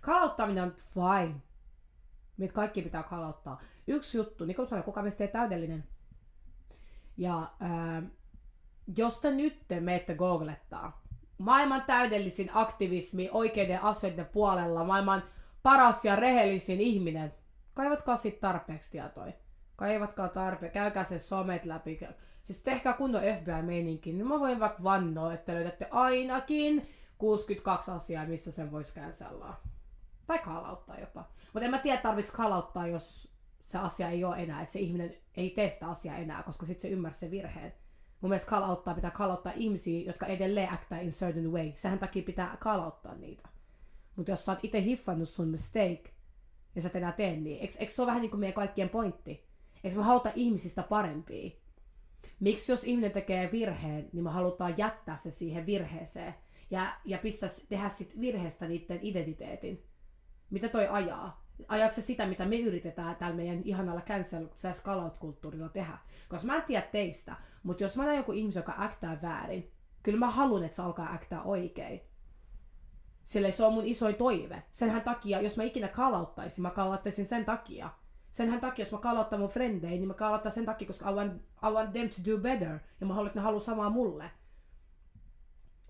Kalauttaminen 0.00 0.64
on 0.64 0.74
fine. 0.76 1.34
Meitä 2.36 2.54
kaikki 2.54 2.82
pitää 2.82 3.02
kalauttaa. 3.02 3.60
Yksi 3.86 4.18
juttu, 4.18 4.44
niin 4.44 4.56
kuin 4.56 4.66
sanoin, 4.66 4.84
kuka 4.84 5.02
meistä 5.02 5.24
ei 5.24 5.28
täydellinen. 5.28 5.84
Ja 7.16 7.50
ää, 7.60 8.02
jos 8.96 9.20
te 9.20 9.30
nyt 9.30 9.58
menette 9.80 10.14
googlettaa 10.14 11.04
maailman 11.38 11.82
täydellisin 11.86 12.50
aktivismi 12.54 13.28
oikeiden 13.32 13.82
asioiden 13.82 14.26
puolella, 14.26 14.84
maailman 14.84 15.22
paras 15.62 16.04
ja 16.04 16.16
rehellisin 16.16 16.80
ihminen, 16.80 17.34
kaivatkaa 17.74 18.16
siitä 18.16 18.40
tarpeeksi 18.40 18.90
tietoja. 18.90 19.32
Kaivatkaa 19.76 20.28
tarpeeksi, 20.28 20.74
käykää 20.74 21.04
sen 21.04 21.20
somet 21.20 21.64
läpi. 21.64 22.00
Siis 22.44 22.62
tehkää 22.62 22.92
kunnon 22.92 23.22
FBI-meininki, 23.22 24.12
niin 24.12 24.28
mä 24.28 24.40
voin 24.40 24.60
vaikka 24.60 24.82
vannoa, 24.82 25.34
että 25.34 25.54
löydätte 25.54 25.88
ainakin 25.90 26.88
62 27.18 27.90
asiaa, 27.90 28.26
missä 28.26 28.50
sen 28.50 28.72
voisi 28.72 28.94
cancellaa. 28.94 29.62
Tai 30.26 30.38
kalauttaa 30.38 31.00
jopa. 31.00 31.24
Mutta 31.52 31.64
en 31.64 31.70
mä 31.70 31.78
tiedä, 31.78 32.02
tarvitsi 32.02 32.32
kalauttaa, 32.32 32.86
jos 32.86 33.32
se 33.62 33.78
asia 33.78 34.10
ei 34.10 34.24
ole 34.24 34.42
enää, 34.42 34.62
että 34.62 34.72
se 34.72 34.78
ihminen 34.78 35.14
ei 35.36 35.50
tee 35.50 35.68
sitä 35.68 35.88
asiaa 35.88 36.16
enää, 36.16 36.42
koska 36.42 36.66
sitten 36.66 36.82
se 36.82 36.92
ymmärsi 36.92 37.18
sen 37.18 37.30
virheen. 37.30 37.72
Mun 38.24 38.28
mielestä 38.28 38.50
call 38.50 38.94
pitää 38.94 39.10
call 39.10 39.36
ihmisiä, 39.54 40.06
jotka 40.06 40.26
edelleen 40.26 40.72
actaa 40.72 40.98
in 40.98 41.10
certain 41.10 41.52
way. 41.52 41.72
Sehän 41.74 41.98
takia 41.98 42.22
pitää 42.22 42.56
call 42.60 42.90
niitä. 43.18 43.48
Mutta 44.16 44.32
jos 44.32 44.44
sä 44.44 44.52
oot 44.52 44.64
itse 44.64 44.82
hiffannut 44.82 45.28
sun 45.28 45.48
mistake, 45.48 46.02
ja 46.74 46.82
sä 46.82 46.88
et 46.88 46.96
enää 46.96 47.12
tee 47.12 47.36
niin, 47.36 47.60
eikö, 47.60 47.74
eikö 47.78 47.92
se 47.92 48.02
ole 48.02 48.06
vähän 48.06 48.20
niin 48.20 48.30
kuin 48.30 48.40
meidän 48.40 48.54
kaikkien 48.54 48.88
pointti? 48.88 49.44
Eikö 49.84 49.96
me 49.96 50.02
haluta 50.02 50.32
ihmisistä 50.34 50.82
parempia? 50.82 51.50
Miksi 52.40 52.72
jos 52.72 52.84
ihminen 52.84 53.10
tekee 53.10 53.52
virheen, 53.52 54.08
niin 54.12 54.24
me 54.24 54.30
halutaan 54.30 54.74
jättää 54.78 55.16
se 55.16 55.30
siihen 55.30 55.66
virheeseen 55.66 56.34
ja, 56.70 56.96
ja 57.04 57.18
pistää, 57.18 57.50
tehdä 57.68 57.88
sit 57.88 58.20
virheestä 58.20 58.68
niiden 58.68 58.98
identiteetin? 59.02 59.84
Mitä 60.50 60.68
toi 60.68 60.88
ajaa? 60.88 61.43
Ajaako 61.68 61.94
se 61.94 62.02
sitä, 62.02 62.26
mitä 62.26 62.46
me 62.46 62.56
yritetään 62.56 63.16
täällä 63.16 63.36
meidän 63.36 63.62
ihanalla 63.64 64.00
cancel 64.00 64.46
kulttuurilla 65.20 65.68
tehdä? 65.68 65.98
Koska 66.28 66.46
mä 66.46 66.56
en 66.56 66.62
tiedä 66.62 66.86
teistä, 66.92 67.36
mutta 67.62 67.82
jos 67.82 67.96
mä 67.96 68.04
näen 68.04 68.16
joku 68.16 68.32
ihmisen, 68.32 68.60
joka 68.60 68.74
äktää 68.78 69.18
väärin, 69.22 69.70
kyllä 70.02 70.18
mä 70.18 70.30
haluan, 70.30 70.64
että 70.64 70.76
se 70.76 70.82
alkaa 70.82 71.14
äktää 71.14 71.42
oikein. 71.42 72.00
Sillä 73.26 73.50
se 73.50 73.64
on 73.64 73.72
mun 73.72 73.86
isoin 73.86 74.14
toive. 74.14 74.62
Senhän 74.72 75.02
takia, 75.02 75.40
jos 75.40 75.56
mä 75.56 75.62
ikinä 75.62 75.88
kalauttaisin, 75.88 76.62
mä 76.62 76.70
kalauttaisin 76.70 77.26
sen 77.26 77.44
takia. 77.44 77.90
Senhän 78.32 78.60
takia, 78.60 78.82
jos 78.82 78.92
mä 78.92 78.98
kalauttan 78.98 79.40
mun 79.40 79.48
frendejä, 79.48 79.90
niin 79.90 80.08
mä 80.08 80.14
kalauttan 80.14 80.52
sen 80.52 80.64
takia, 80.64 80.86
koska 80.86 81.10
I 81.10 81.14
want, 81.14 81.42
I 81.42 81.70
want 81.72 81.92
them 81.92 82.08
to 82.08 82.30
do 82.30 82.38
better. 82.38 82.78
Ja 83.00 83.06
mä 83.06 83.14
haluan, 83.14 83.26
että 83.26 83.38
ne 83.38 83.44
haluaa 83.44 83.60
samaa 83.60 83.90
mulle. 83.90 84.30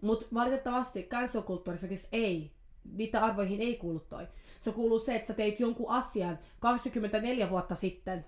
Mutta 0.02 0.26
valitettavasti 0.34 1.02
cancel-kulttuurissa 1.02 2.08
ei. 2.12 2.52
Niitä 2.92 3.24
arvoihin 3.24 3.60
ei 3.60 3.76
kuulu 3.76 4.00
toi. 4.00 4.28
Se 4.64 4.72
kuuluu 4.72 4.98
se, 4.98 5.14
että 5.14 5.28
sä 5.28 5.34
teit 5.34 5.60
jonkun 5.60 5.90
asian 5.90 6.38
24 6.60 7.50
vuotta 7.50 7.74
sitten. 7.74 8.24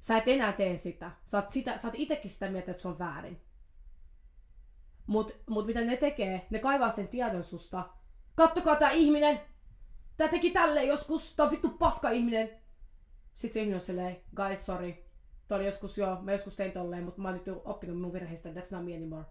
Sä 0.00 0.16
et 0.16 0.28
enää 0.28 0.52
tee 0.52 0.76
sitä. 0.76 1.10
Sä 1.26 1.38
oot, 1.38 1.50
sitä, 1.50 1.78
sä 1.78 1.88
oot 1.88 1.94
itekin 1.98 2.30
sitä 2.30 2.48
mieltä, 2.48 2.70
että 2.70 2.82
se 2.82 2.88
on 2.88 2.98
väärin. 2.98 3.40
Mut, 5.06 5.36
mut 5.50 5.66
mitä 5.66 5.80
ne 5.80 5.96
tekee, 5.96 6.46
ne 6.50 6.58
kaivaa 6.58 6.90
sen 6.90 7.08
tiedon 7.08 7.44
susta. 7.44 7.88
Kattokaa 8.34 8.76
tää 8.76 8.90
ihminen! 8.90 9.40
Tää 10.16 10.28
teki 10.28 10.50
tälle 10.50 10.84
joskus, 10.84 11.34
tää 11.36 11.46
on 11.46 11.52
vittu 11.52 11.70
paska 11.70 12.10
ihminen. 12.10 12.50
Sitten 13.34 13.52
se 13.52 13.60
ihminen 13.60 13.80
on 13.80 13.86
silleen, 13.86 14.16
guys, 14.36 14.66
sorry. 14.66 14.94
Toi 15.48 15.56
oli 15.56 15.64
joskus 15.64 15.98
joo, 15.98 16.22
mä 16.22 16.32
joskus 16.32 16.56
tein 16.56 16.72
tolleen, 16.72 17.04
mutta 17.04 17.20
mä 17.20 17.28
oon 17.28 17.36
nyt 17.36 17.48
oppinut 17.64 18.00
mun 18.00 18.12
virheistä, 18.12 18.48
that's 18.48 18.68
not 18.70 18.84
me 18.84 18.94
anymore. 18.94 19.24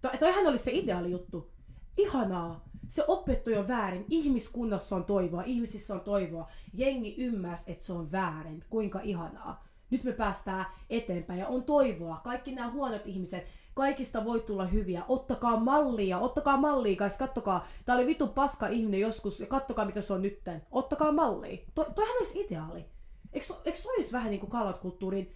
To, 0.00 0.10
toihan 0.18 0.46
oli 0.46 0.58
se 0.58 0.70
ideaali 0.70 1.10
juttu. 1.10 1.53
Ihanaa. 1.96 2.64
Se 2.88 3.04
opettu 3.08 3.50
jo 3.50 3.68
väärin. 3.68 4.04
Ihmiskunnassa 4.08 4.96
on 4.96 5.04
toivoa, 5.04 5.42
ihmisissä 5.42 5.94
on 5.94 6.00
toivoa. 6.00 6.48
Jengi 6.72 7.14
ymmärsi, 7.18 7.64
että 7.66 7.84
se 7.84 7.92
on 7.92 8.12
väärin. 8.12 8.64
Kuinka 8.70 9.00
ihanaa. 9.00 9.64
Nyt 9.90 10.04
me 10.04 10.12
päästään 10.12 10.66
eteenpäin 10.90 11.40
ja 11.40 11.48
on 11.48 11.64
toivoa. 11.64 12.20
Kaikki 12.24 12.52
nämä 12.52 12.70
huonot 12.70 13.02
ihmiset, 13.06 13.46
Kaikista 13.74 14.24
voi 14.24 14.40
tulla 14.40 14.66
hyviä. 14.66 15.02
Ottakaa 15.08 15.56
mallia, 15.60 16.18
ottakaa 16.18 16.56
mallia, 16.56 16.96
kai 16.96 17.10
kattokaa. 17.18 17.66
Tää 17.84 17.94
oli 17.94 18.06
vitu 18.06 18.26
paska 18.26 18.66
ihminen 18.66 19.00
joskus 19.00 19.40
ja 19.40 19.46
kattokaa 19.46 19.84
mitä 19.84 20.00
se 20.00 20.12
on 20.12 20.22
nytten. 20.22 20.62
Ottakaa 20.70 21.12
mallia. 21.12 21.58
To, 21.74 21.84
toihan 21.94 22.16
olisi 22.16 22.40
ideaali. 22.40 22.84
Eikö, 23.32 23.46
eikö 23.64 23.78
toi 23.82 23.94
olisi 23.96 24.12
vähän 24.12 24.30
niinku 24.30 24.48
kulttuurin 24.80 25.32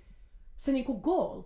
se 0.57 0.73
niinku 0.73 0.95
goal? 1.01 1.43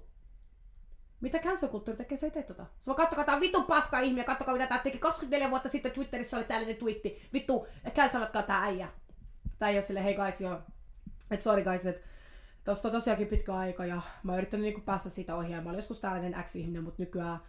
Mitä 1.23 1.38
cancel-kulttuuri 1.38 1.97
tekee, 1.97 2.19
se 2.19 2.26
ei 2.26 2.31
tee 2.31 2.43
tota. 2.43 2.67
Vaan 2.87 2.97
kattokaa, 2.97 3.25
tää 3.25 3.35
on 3.35 3.41
vittu 3.41 3.62
paska 3.62 4.00
ihminen, 4.00 4.25
kattokaa 4.25 4.55
mitä 4.55 4.67
tää 4.67 4.79
teki 4.79 4.99
24 4.99 5.50
vuotta 5.50 5.69
sitten 5.69 5.93
Twitterissä 5.93 6.37
oli 6.37 6.45
tällainen 6.45 6.76
twiitti. 6.76 7.29
Vittu, 7.33 7.67
cancelatkaa 7.95 8.43
tää 8.43 8.62
äijä. 8.62 8.88
Tää 9.59 9.69
ei 9.69 9.76
ole 9.76 9.83
silleen, 9.83 10.05
hei 10.05 10.14
guys, 10.14 10.41
joo. 10.41 10.59
Et 11.31 11.41
sorry 11.41 11.64
guys, 11.64 11.87
että 11.87 12.09
Tuosta 12.64 12.88
on 12.88 12.93
tosiaankin 12.93 13.26
pitkä 13.26 13.55
aika 13.55 13.87
ja 13.87 14.02
mä 14.23 14.33
oon 14.33 14.38
yrittänyt 14.38 14.64
niinku 14.64 14.81
päästä 14.81 15.11
siitä 15.11 15.37
ohi. 15.37 15.61
Mä 15.61 15.71
olin 15.71 15.75
joskus 15.75 16.00
tällainen 16.00 16.45
X-ihminen, 16.45 16.85
mutta 16.85 17.02
nykyään 17.02 17.41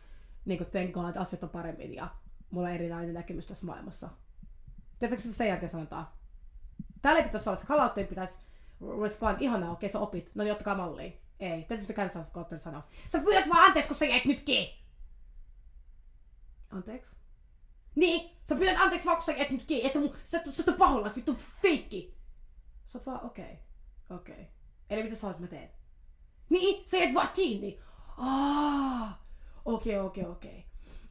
niinku 0.46 0.65
thank 0.65 0.92
god, 0.92 1.15
asiat 1.15 1.44
on 1.44 1.50
paremmin 1.50 1.94
ja 1.94 2.08
mulla 2.50 2.68
on 2.68 2.74
erilainen 2.74 3.13
näkemys 3.13 3.46
tässä 3.46 3.65
maailmassa. 3.65 4.10
Tiedätkö, 5.00 5.24
se 5.24 5.34
sen 5.34 5.48
jälkeen 5.48 5.72
sanotaan? 5.72 6.08
Täällä 7.01 7.20
ei 7.20 7.25
pitäisi 7.25 7.50
olla, 7.50 7.60
se 7.60 7.65
kalautteen 7.65 8.08
pitäisi 8.08 8.38
respond, 9.01 9.38
ihanaa, 9.39 9.72
okei 9.72 9.88
okay, 9.88 9.94
sä 9.94 10.00
opit, 10.00 10.32
no 10.36 10.44
niin 10.44 10.51
ottakaa 10.51 10.75
mallia. 10.75 11.12
Ei, 11.40 11.63
tiedätkö 11.63 12.04
mitä 12.06 12.24
culture 12.34 12.60
sanoo? 12.60 12.82
Sä 13.08 13.20
pyydät 13.20 13.50
vaan 13.50 13.66
anteeksi, 13.66 13.88
kun 13.88 13.98
sä 13.98 14.06
jäit 14.06 14.25
nyt 14.25 14.40
kiinni. 14.40 14.84
Anteeksi? 16.72 17.16
Niin, 17.96 18.38
sä 18.50 18.56
pyydät 18.56 18.82
anteeksi 18.82 19.06
vaan, 19.06 19.18
kun 19.18 19.25
sä 19.25 19.32
jäit 19.32 19.50
nyt 19.50 19.63
kiinni. 19.63 19.88
Et 19.88 19.94
sä, 19.94 20.00
sä, 20.24 20.52
sä, 20.52 20.63
sä 20.63 20.72
oot 20.72 20.78
pahollas, 20.78 21.16
vittu 21.16 21.38
feikki. 21.62 22.16
Sä 22.88 22.98
oot 22.98 23.06
vaan, 23.06 23.25
okei, 23.25 23.44
okay, 23.46 24.18
okei. 24.18 24.34
Okay. 24.34 24.46
Eli 24.90 25.04
mitä 25.04 25.16
sä 25.16 25.28
oot, 25.28 25.40
mä 25.40 25.48
teen? 25.48 25.70
Niin, 26.50 26.90
se 26.90 27.04
et 27.04 27.13
vaan 27.13 27.30
kiinni. 27.34 27.80
Ah, 28.18 29.20
okei, 29.66 30.00
okei, 30.00 30.25
okei. 30.25 30.66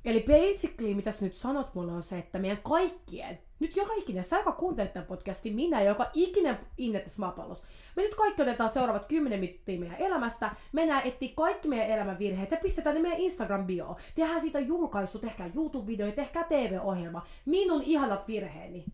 Eli 0.05 0.21
basically, 0.21 0.95
mitä 0.95 1.13
sä 1.13 1.25
nyt 1.25 1.35
sanot 1.35 1.75
mulle 1.75 1.93
on 1.93 2.03
se, 2.03 2.19
että 2.19 2.39
meidän 2.39 2.63
kaikkien, 2.63 3.43
nyt 3.63 3.77
joka 3.77 3.93
ikinen, 3.97 4.25
sä 4.25 4.37
joka 4.37 4.53
kuuntelet 4.53 4.93
tämän 4.93 5.07
podcastin, 5.07 5.55
minä 5.55 5.83
joka 5.83 6.11
ikinen 6.15 6.59
ihminen 6.79 7.03
tässä 7.03 7.21
maapallossa, 7.21 7.65
me 7.97 8.03
nyt 8.03 8.15
kaikki 8.15 8.43
otetaan 8.43 8.71
seuraavat 8.71 9.07
10 9.07 9.41
minuuttia 9.41 9.81
meidän 9.81 9.99
elämästä, 9.99 10.57
mennään 10.73 11.03
etsiä 11.07 11.33
kaikki 11.37 11.69
meidän 11.69 11.87
elämän 11.87 12.19
virheet 12.19 12.51
ja 12.51 12.57
pistetään 12.57 12.97
ne 12.97 13.03
meidän 13.03 13.21
instagram 13.21 13.67
bio. 13.67 13.97
Tehdään 14.15 14.41
siitä 14.41 14.61
julkaisu, 14.61 15.19
tehkää 15.19 15.49
YouTube-video, 15.49 16.13
tehkää 16.13 16.45
TV-ohjelma. 16.45 17.27
Minun 17.45 17.83
ihanat 17.83 18.29
virheeni. 18.29 18.85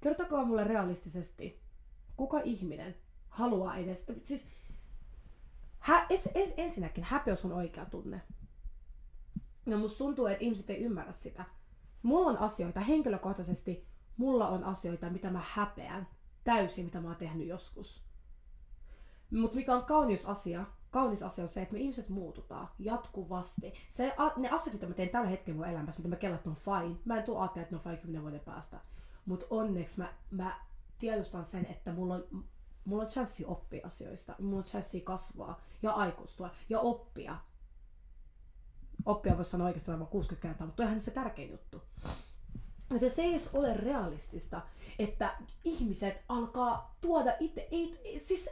Kertokaa 0.00 0.44
mulle 0.44 0.64
realistisesti, 0.64 1.58
kuka 2.16 2.40
ihminen 2.44 2.94
haluaa 3.28 3.76
edes... 3.76 4.06
Siis, 4.24 4.44
hä, 5.78 6.06
es, 6.10 6.28
es, 6.34 6.54
ensinnäkin 6.56 7.04
häpeys 7.04 7.44
on 7.44 7.52
oikea 7.52 7.84
tunne. 7.84 8.20
Ja 9.66 9.76
musta 9.76 9.98
tuntuu, 9.98 10.26
että 10.26 10.44
ihmiset 10.44 10.70
ei 10.70 10.84
ymmärrä 10.84 11.12
sitä. 11.12 11.44
Mulla 12.02 12.30
on 12.30 12.38
asioita, 12.38 12.80
henkilökohtaisesti 12.80 13.86
mulla 14.16 14.48
on 14.48 14.64
asioita, 14.64 15.10
mitä 15.10 15.30
mä 15.30 15.42
häpeän 15.46 16.08
täysin, 16.44 16.84
mitä 16.84 17.00
mä 17.00 17.08
oon 17.08 17.16
tehnyt 17.16 17.46
joskus. 17.46 18.04
Mutta 19.30 19.56
mikä 19.56 19.74
on 19.74 19.84
kaunis 19.84 20.26
asia, 20.26 20.66
kaunis 20.90 21.22
asia 21.22 21.44
on 21.44 21.48
se, 21.48 21.62
että 21.62 21.74
me 21.74 21.80
ihmiset 21.80 22.08
muututaan 22.08 22.68
jatkuvasti. 22.78 23.72
Se, 23.90 24.14
ne 24.36 24.48
asiat, 24.50 24.72
mitä 24.72 24.86
mä 24.86 24.94
teen 24.94 25.08
tällä 25.08 25.28
hetkellä 25.28 25.56
mun 25.56 25.66
elämässä, 25.66 26.00
mitä 26.00 26.08
mä 26.08 26.16
kellaan, 26.16 26.38
että 26.38 26.50
on 26.50 26.56
fine, 26.56 26.96
mä 27.04 27.16
en 27.16 27.22
tule 27.22 27.38
ajatella, 27.38 27.62
että 27.62 27.74
ne 27.74 27.76
on 27.76 27.82
fine 27.82 27.96
kymmenen 27.96 28.22
vuoden 28.22 28.40
päästä. 28.40 28.80
Mutta 29.26 29.46
onneksi 29.50 29.98
mä, 29.98 30.14
mä 30.30 30.60
tiedostan 30.98 31.44
sen, 31.44 31.66
että 31.66 31.92
mulla 31.92 32.14
on 32.14 32.44
Mulla 32.88 33.02
on 33.02 33.08
chanssi 33.08 33.44
oppia 33.44 33.86
asioista, 33.86 34.34
mulla 34.38 34.58
on 34.58 34.64
chanssi 34.64 35.00
kasvaa 35.00 35.60
ja 35.82 35.92
aikuistua 35.92 36.50
ja 36.68 36.80
oppia. 36.80 37.36
Oppia 39.06 39.36
voisi 39.36 39.50
sanoa 39.50 39.66
oikeastaan 39.66 39.92
varmaan 39.92 40.10
60 40.10 40.48
kertaa, 40.48 40.66
mutta 40.66 40.82
toihan 40.82 41.00
se 41.00 41.10
tärkein 41.10 41.50
juttu. 41.50 41.82
Että 42.94 43.08
se 43.08 43.22
ei 43.22 43.30
edes 43.30 43.50
ole 43.52 43.74
realistista, 43.74 44.60
että 44.98 45.34
ihmiset 45.64 46.24
alkaa 46.28 46.96
tuoda 47.00 47.32
itse, 47.40 47.68
ei, 47.70 48.00
ei, 48.04 48.20
siis, 48.20 48.50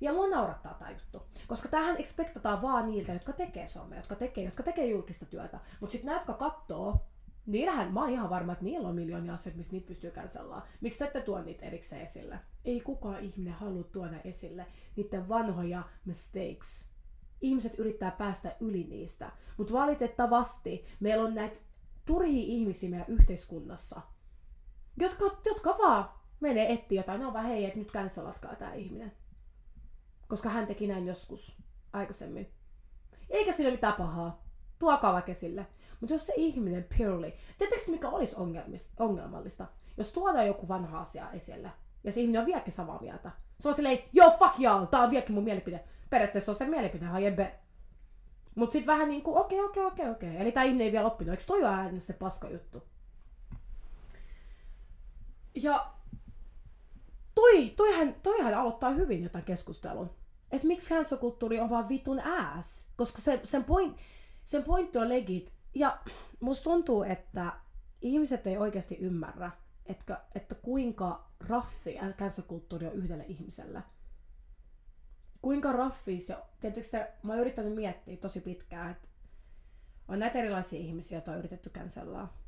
ja 0.00 0.12
mua 0.12 0.28
naurattaa 0.28 0.74
tämä 0.74 0.90
juttu. 0.90 1.22
Koska 1.46 1.68
tähän 1.68 1.96
expectataan 1.96 2.62
vaan 2.62 2.86
niiltä, 2.86 3.12
jotka 3.12 3.32
tekee 3.32 3.66
somea, 3.66 3.98
jotka 3.98 4.14
tekee, 4.14 4.44
jotka 4.44 4.62
tekee 4.62 4.86
julkista 4.86 5.26
työtä. 5.26 5.60
Mutta 5.80 5.92
sitten 5.92 6.06
nämä, 6.06 6.18
jotka 6.18 6.34
katsoo 6.34 7.00
Niillähän, 7.46 7.92
mä 7.92 8.00
oon 8.00 8.10
ihan 8.10 8.30
varma, 8.30 8.52
että 8.52 8.64
niillä 8.64 8.88
on 8.88 8.94
miljoonia 8.94 9.34
asioita, 9.34 9.58
missä 9.58 9.72
niitä 9.72 9.86
pystyy 9.86 10.10
cancellaan. 10.10 10.62
Miksi 10.80 11.04
ette 11.04 11.20
tuo 11.20 11.42
niitä 11.42 11.66
erikseen 11.66 12.02
esille? 12.02 12.38
Ei 12.64 12.80
kukaan 12.80 13.24
ihminen 13.24 13.54
halua 13.54 13.84
tuoda 13.84 14.16
esille 14.24 14.66
niiden 14.96 15.28
vanhoja 15.28 15.82
mistakes. 16.04 16.84
Ihmiset 17.44 17.78
yrittää 17.78 18.10
päästä 18.10 18.56
yli 18.60 18.84
niistä. 18.84 19.32
Mutta 19.56 19.72
valitettavasti 19.72 20.84
meillä 21.00 21.24
on 21.24 21.34
näitä 21.34 21.58
turhia 22.04 22.44
ihmisiä 22.46 22.90
meidän 22.90 23.08
yhteiskunnassa, 23.08 24.00
jotka, 25.00 25.24
jotka 25.44 25.70
vaan 25.78 26.10
menee 26.40 26.72
etsiä 26.72 27.00
jotain. 27.00 27.24
On 27.24 27.32
vaan, 27.32 27.44
hei, 27.44 27.64
että 27.64 27.78
nyt 27.78 27.92
cancelatkaa 27.92 28.54
tämä 28.56 28.74
ihminen. 28.74 29.12
Koska 30.28 30.48
hän 30.48 30.66
teki 30.66 30.86
näin 30.86 31.06
joskus 31.06 31.56
aikaisemmin. 31.92 32.50
Eikä 33.30 33.52
sillä 33.52 33.70
mitään 33.70 33.94
pahaa. 33.94 34.44
Tuokaa 34.78 35.12
vaikka 35.12 35.32
esille. 35.32 35.66
Mutta 36.00 36.14
jos 36.14 36.26
se 36.26 36.32
ihminen 36.36 36.86
purely, 36.98 37.32
tiedättekö 37.58 37.90
mikä 37.90 38.08
olisi 38.08 38.36
ongelmallista? 38.98 39.66
Jos 39.96 40.12
tuodaan 40.12 40.46
joku 40.46 40.68
vanha 40.68 41.00
asia 41.00 41.30
esille, 41.30 41.70
ja 42.04 42.12
se 42.12 42.20
ihminen 42.20 42.40
on 42.40 42.46
vieläkin 42.46 42.72
samaa 42.72 43.00
mieltä. 43.00 43.30
Se 43.60 43.68
on 43.68 43.74
silleen, 43.74 43.98
joo 44.12 44.30
fuck 44.30 44.58
y'all, 44.58 44.86
tää 44.86 45.00
on 45.00 45.10
vieläkin 45.10 45.34
mun 45.34 45.44
mielipide. 45.44 45.84
Periaatteessa 46.10 46.52
on 46.52 46.58
se 46.58 46.66
mielipide, 46.66 47.06
jebbe. 47.22 47.54
Mut 48.54 48.72
sit 48.72 48.86
vähän 48.86 49.08
niinku, 49.08 49.36
okei, 49.36 49.60
okay, 49.60 49.84
okei, 49.84 49.84
okay, 49.84 50.10
okei, 50.10 50.10
okay, 50.10 50.30
okei. 50.30 50.42
Eli 50.42 50.52
tää 50.52 50.62
ihminen 50.62 50.84
ei 50.84 50.92
vielä 50.92 51.06
oppinut. 51.06 51.32
Eikö 51.32 51.44
toi 51.46 51.60
ole 51.60 51.68
aina 51.68 52.00
se 52.00 52.12
paska 52.12 52.50
juttu? 52.50 52.82
Ja 55.54 55.92
toi, 57.34 57.72
toihan, 57.76 58.14
toihan 58.22 58.54
aloittaa 58.54 58.90
hyvin 58.90 59.22
jotain 59.22 59.44
keskustelun. 59.44 60.10
Että 60.52 60.66
miksi 60.66 60.88
cancel-kulttuuri 60.88 61.60
on 61.60 61.70
vaan 61.70 61.88
vitun 61.88 62.20
ass? 62.20 62.84
Koska 62.96 63.22
se, 63.22 63.40
sen, 63.44 63.64
point, 63.64 63.96
sen 64.44 64.62
pointti 64.62 64.98
on 64.98 65.08
legit, 65.08 65.52
ja 65.74 65.98
musta 66.40 66.64
tuntuu, 66.64 67.02
että 67.02 67.52
ihmiset 68.02 68.46
ei 68.46 68.56
oikeasti 68.56 68.96
ymmärrä, 68.96 69.50
että, 69.86 70.20
että 70.34 70.54
kuinka 70.54 71.28
raffi 71.48 71.98
cancel-kulttuuri 72.18 72.86
on 72.86 72.92
yhdelle 72.92 73.24
ihmiselle. 73.28 73.82
Kuinka 75.44 75.72
raffi 75.72 76.20
se, 76.20 76.36
tietysti 76.60 76.82
sitä, 76.82 77.08
mä 77.22 77.32
oon 77.32 77.40
yrittänyt 77.40 77.74
miettiä 77.74 78.16
tosi 78.16 78.40
pitkään, 78.40 78.90
että 78.90 79.08
on 80.08 80.18
näitä 80.18 80.38
erilaisia 80.38 80.78
ihmisiä, 80.78 81.16
joita 81.16 81.32
on 81.32 81.38
yritetty 81.38 81.70
cancellaa. 81.70 82.38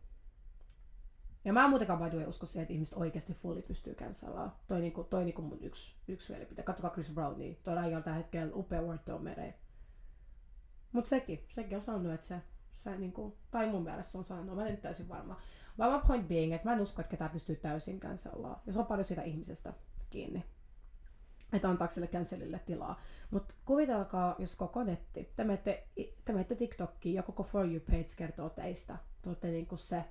Ja 1.45 1.53
mä 1.53 1.65
en 1.65 1.71
muutenkaan 1.71 2.11
by 2.11 2.25
usko 2.25 2.47
siihen, 2.47 2.63
että 2.63 2.73
ihmiset 2.73 2.95
oikeasti 2.95 3.35
fully 3.35 3.63
pystyy 3.63 3.95
cancellaa. 3.95 4.63
Toi, 4.67 4.81
niinku, 4.81 5.05
toi 5.05 5.25
niinku 5.25 5.43
mun 5.43 5.63
yksi, 5.63 5.97
yksi 6.09 6.33
mielipide. 6.33 6.63
Katsokaa 6.63 6.91
Chris 6.91 7.11
Brownia. 7.11 7.55
Toi 7.63 7.95
on 7.95 8.03
tällä 8.03 8.17
hetkellä 8.17 8.53
upea 8.55 8.81
on 9.15 9.23
mereen. 9.23 9.55
Mut 10.93 11.07
sekin, 11.07 11.45
sekin 11.49 11.77
on 11.77 11.83
sanonut, 11.83 12.13
että 12.13 12.27
se, 12.27 12.41
se 12.73 12.99
niinku, 12.99 13.37
tai 13.51 13.67
mun 13.67 13.85
mielestä 13.85 14.13
se 14.13 14.19
on 14.19 14.25
sanonut, 14.25 14.57
mä 14.57 14.67
en 14.67 14.71
nyt 14.71 14.83
täysin 14.83 15.09
varma. 15.09 15.41
Vaan 15.79 16.07
point 16.07 16.29
being, 16.29 16.53
että 16.53 16.69
mä 16.69 16.73
en 16.73 16.81
usko, 16.81 17.01
että 17.01 17.11
ketään 17.11 17.31
pystyy 17.31 17.57
täysin 17.57 18.01
cancellaa. 18.01 18.63
Ja 18.67 18.73
se 18.73 18.79
on 18.79 18.87
paljon 18.87 19.05
siitä 19.05 19.23
ihmisestä 19.23 19.73
kiinni 20.11 20.45
että 21.53 21.69
antaako 21.69 21.95
sille 21.95 22.07
cancelille 22.07 22.59
tilaa. 22.59 23.01
Mutta 23.31 23.55
kuvitelkaa, 23.65 24.35
jos 24.39 24.57
koko 24.57 24.85
netti, 24.85 25.33
te 25.37 25.45
menette, 25.45 25.89
te 26.25 26.33
menette 26.33 26.55
TikTokiin 26.55 27.15
ja 27.15 27.23
koko 27.23 27.43
For 27.43 27.67
You 27.67 27.81
page 27.81 28.09
kertoo 28.17 28.51
teistä. 28.51 28.99
Te 29.23 29.29
olette 29.29 29.49
niinku 29.49 29.77
se 29.77 30.05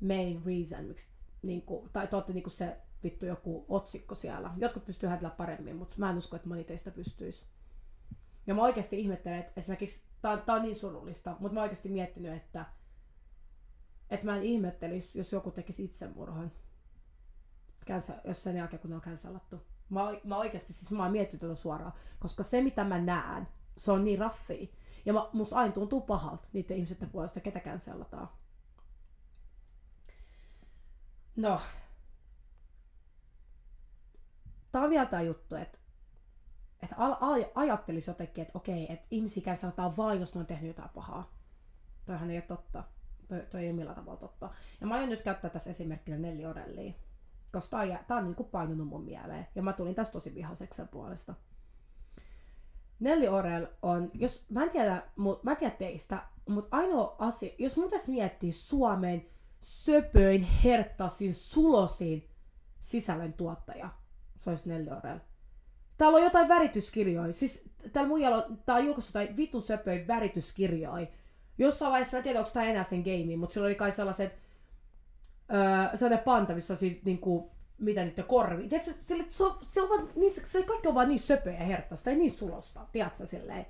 main 0.00 0.42
reason, 0.46 0.84
miksi, 0.84 1.08
niinku, 1.42 1.88
tai 1.92 2.06
te 2.06 2.16
olette 2.16 2.32
niinku 2.32 2.50
se 2.50 2.76
vittu 3.04 3.26
joku 3.26 3.64
otsikko 3.68 4.14
siellä. 4.14 4.50
Jotkut 4.56 4.84
pystyy 4.84 5.08
hädellä 5.08 5.30
paremmin, 5.30 5.76
mutta 5.76 5.94
mä 5.98 6.10
en 6.10 6.18
usko, 6.18 6.36
että 6.36 6.48
moni 6.48 6.64
teistä 6.64 6.90
pystyisi. 6.90 7.44
Ja 8.46 8.54
mä 8.54 8.62
oikeasti 8.62 9.00
ihmettelen, 9.00 9.38
että 9.38 9.52
esimerkiksi, 9.56 10.00
tää, 10.22 10.42
on 10.46 10.62
niin 10.62 10.76
surullista, 10.76 11.36
mutta 11.38 11.54
mä 11.54 11.62
oikeasti 11.62 11.88
miettinyt, 11.88 12.32
että, 12.32 12.66
että 14.10 14.26
mä 14.26 14.36
en 14.36 14.42
ihmettelisi, 14.42 15.18
jos 15.18 15.32
joku 15.32 15.50
tekisi 15.50 15.84
itsemurhan. 15.84 16.52
jos 18.24 18.42
sen 18.42 18.56
jälkeen, 18.56 18.80
kun 18.80 18.90
ne 18.90 18.96
on 18.96 19.02
cancelattu. 19.02 19.62
Mä, 19.90 20.00
mä 20.24 20.36
oikeasti, 20.36 20.72
siis 20.72 20.90
mä 20.90 21.02
oon 21.02 21.12
miettinyt 21.12 21.40
tätä 21.40 21.54
suoraan, 21.54 21.92
koska 22.18 22.42
se 22.42 22.60
mitä 22.60 22.84
mä 22.84 22.98
näen, 22.98 23.48
se 23.76 23.92
on 23.92 24.04
niin 24.04 24.18
raffi. 24.18 24.74
Ja 25.04 25.12
mä, 25.12 25.28
musta 25.32 25.56
aina 25.56 25.72
tuntuu 25.74 26.00
pahalta 26.00 26.48
niiden 26.52 26.76
ihmisten 26.76 27.10
puolesta, 27.10 27.40
ketäkään 27.40 27.80
sellataan. 27.80 28.28
No. 31.36 31.60
Tää 34.72 34.82
on 34.82 34.90
vielä 34.90 35.06
tää 35.06 35.22
juttu, 35.22 35.54
että 35.54 35.78
al- 36.96 37.44
ajattelisi 37.54 38.10
jotenkin, 38.10 38.42
että 38.42 38.58
okei, 38.58 38.92
että 38.92 39.06
ihmisiä 39.10 39.42
käsitellään 39.42 39.96
vain, 39.96 40.20
jos 40.20 40.34
ne 40.34 40.40
on 40.40 40.46
tehnyt 40.46 40.68
jotain 40.68 40.90
pahaa. 40.94 41.30
Toihan 42.06 42.30
ei 42.30 42.36
ole 42.36 42.42
totta. 42.42 42.84
Toi, 43.28 43.46
toi 43.50 43.60
ei 43.60 43.68
ole 43.68 43.76
millään 43.76 43.96
tavalla 43.96 44.20
totta. 44.20 44.50
Ja 44.80 44.86
mä 44.86 44.94
aion 44.94 45.08
nyt 45.08 45.22
käyttää 45.22 45.50
tässä 45.50 45.70
esimerkkinä 45.70 46.18
Nelli 46.18 46.46
Orellia 46.46 46.92
koska 47.56 47.76
tää 47.76 47.80
on, 47.80 47.98
tää 48.08 48.16
on 48.16 48.24
niinku 48.24 48.44
painunut 48.44 48.88
mun 48.88 49.04
mieleen. 49.04 49.46
Ja 49.54 49.62
mä 49.62 49.72
tulin 49.72 49.94
tästä 49.94 50.12
tosi 50.12 50.34
vihaseksi 50.34 50.76
sen 50.76 50.88
puolesta. 50.88 51.34
Nelli 53.00 53.28
Orel 53.28 53.66
on, 53.82 54.10
jos, 54.14 54.46
mä 54.50 54.62
en 54.62 54.70
tiedä, 54.70 55.02
mut, 55.16 55.44
mä 55.44 55.50
en 55.50 55.56
tiedä 55.56 55.74
teistä, 55.78 56.22
mutta 56.48 56.76
ainoa 56.76 57.16
asia, 57.18 57.54
jos 57.58 57.76
mun 57.76 57.90
tässä 57.90 58.10
miettii 58.10 58.52
Suomen 58.52 59.26
söpöin, 59.60 60.42
herttasin, 60.42 61.34
sulosin 61.34 62.28
sisällön 62.80 63.32
tuottaja, 63.32 63.90
se 64.38 64.50
olisi 64.50 64.68
Nelli 64.68 64.90
Orel. 64.90 65.18
Täällä 65.98 66.16
on 66.16 66.24
jotain 66.24 66.48
värityskirjoja, 66.48 67.32
siis 67.32 67.62
täällä 67.92 68.08
muijalla 68.08 68.36
on, 68.36 68.58
tää 68.66 68.76
on 68.76 68.84
julkaistu 68.84 69.18
jotain 69.18 69.36
vitun 69.36 69.62
söpöin 69.62 70.06
värityskirjoja. 70.06 71.06
Jossain 71.58 71.92
vaiheessa, 71.92 72.16
mä 72.16 72.18
en 72.18 72.24
tiedä, 72.24 72.38
onko 72.38 72.50
tää 72.52 72.64
enää 72.64 72.84
sen 72.84 73.02
game, 73.02 73.36
mutta 73.36 73.54
sillä 73.54 73.66
oli 73.66 73.74
kai 73.74 73.92
sellaiset 73.92 74.46
öö, 75.52 75.96
sellainen 75.96 76.24
panta, 76.24 76.54
missä 76.54 76.74
on 76.74 76.78
siitä, 76.78 77.00
niinku, 77.04 77.50
mitä 77.78 78.04
niitä 78.04 78.22
korvi. 78.22 78.68
Tiedätkö, 78.68 78.92
sille, 78.96 79.24
se, 79.28 79.44
on, 79.44 79.58
se, 79.64 79.82
on 79.82 79.88
vaan, 79.88 80.08
niin, 80.16 80.34
se 80.44 80.62
kaikki 80.62 80.88
on 80.88 80.94
vaan 80.94 81.08
niin 81.08 81.18
söpöä 81.18 81.52
ja 81.52 81.64
herttaista, 81.64 82.10
ei 82.10 82.16
niin 82.16 82.38
sulosta, 82.38 82.86
tiedätkö, 82.92 83.26
silleen. 83.26 83.66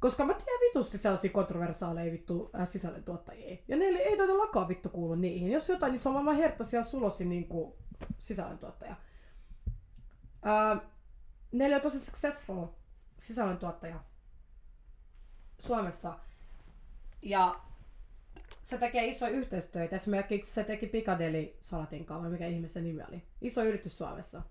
Koska 0.00 0.24
mä 0.24 0.34
tiedän 0.34 0.60
vitusti 0.60 0.98
sellaisia 0.98 1.30
kontroversaaleja 1.30 2.12
vittu 2.12 2.50
äh, 2.60 2.68
sisällöntuottajia. 2.68 3.56
Ja 3.68 3.76
ne 3.76 3.84
ei 3.84 4.16
todellakaan 4.16 4.68
vittu 4.68 4.88
kuulu 4.88 5.14
niihin. 5.14 5.52
Jos 5.52 5.68
jotain, 5.68 5.92
niin 5.92 6.00
se 6.00 6.08
on 6.08 6.24
vaan 6.24 6.36
herttaisia 6.36 6.80
ja 6.80 6.84
sulosi 6.84 7.24
niin 7.24 7.48
kuin 7.48 7.72
sisällöntuottaja. 8.20 8.96
Äh, 10.46 10.80
ne 11.52 11.74
on 11.74 11.80
tosi 11.80 12.00
successful 12.00 12.66
sisällöntuottaja 13.20 14.00
Suomessa. 15.58 16.18
Ja 17.22 17.60
se 18.72 18.78
tekee 18.78 19.06
isoja 19.06 19.32
yhteistyötä. 19.32 19.96
Esimerkiksi 19.96 20.52
se 20.52 20.64
teki 20.64 20.86
Piccadilly 20.86 21.56
Salatin 21.60 22.04
kanssa, 22.04 22.28
mikä 22.28 22.46
ihmisen 22.46 22.84
nimi 22.84 23.02
oli. 23.08 23.22
Iso 23.40 23.64
yritys 23.64 23.98
Suomessa. 23.98 24.42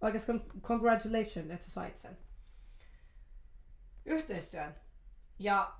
Oikeastaan 0.00 0.42
congratulations, 0.60 1.50
että 1.50 1.64
sä 1.64 1.70
sait 1.70 1.98
sen. 1.98 2.18
Yhteistyön. 4.04 4.74
Ja 5.38 5.72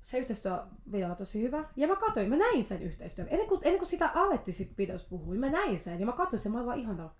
se 0.00 0.18
yhteistyövideo 0.18 1.10
on 1.10 1.16
tosi 1.16 1.42
hyvä. 1.42 1.64
Ja 1.76 1.88
mä 1.88 1.96
katsoin, 1.96 2.28
mä 2.28 2.36
näin 2.36 2.64
sen 2.64 2.82
yhteistyön. 2.82 3.28
Ennen 3.30 3.48
kuin, 3.48 3.60
ennen 3.64 3.78
kuin 3.78 3.88
sitä 3.88 4.10
alettiin 4.14 4.54
sit 4.54 4.78
videossa 4.78 5.08
puhua, 5.08 5.34
mä 5.34 5.50
näin 5.50 5.80
sen. 5.80 6.00
Ja 6.00 6.06
mä 6.06 6.12
katsoin 6.12 6.42
sen, 6.42 6.52
mä 6.52 6.58
olin 6.58 6.66
vaan 6.66 6.78
ihana. 6.78 7.14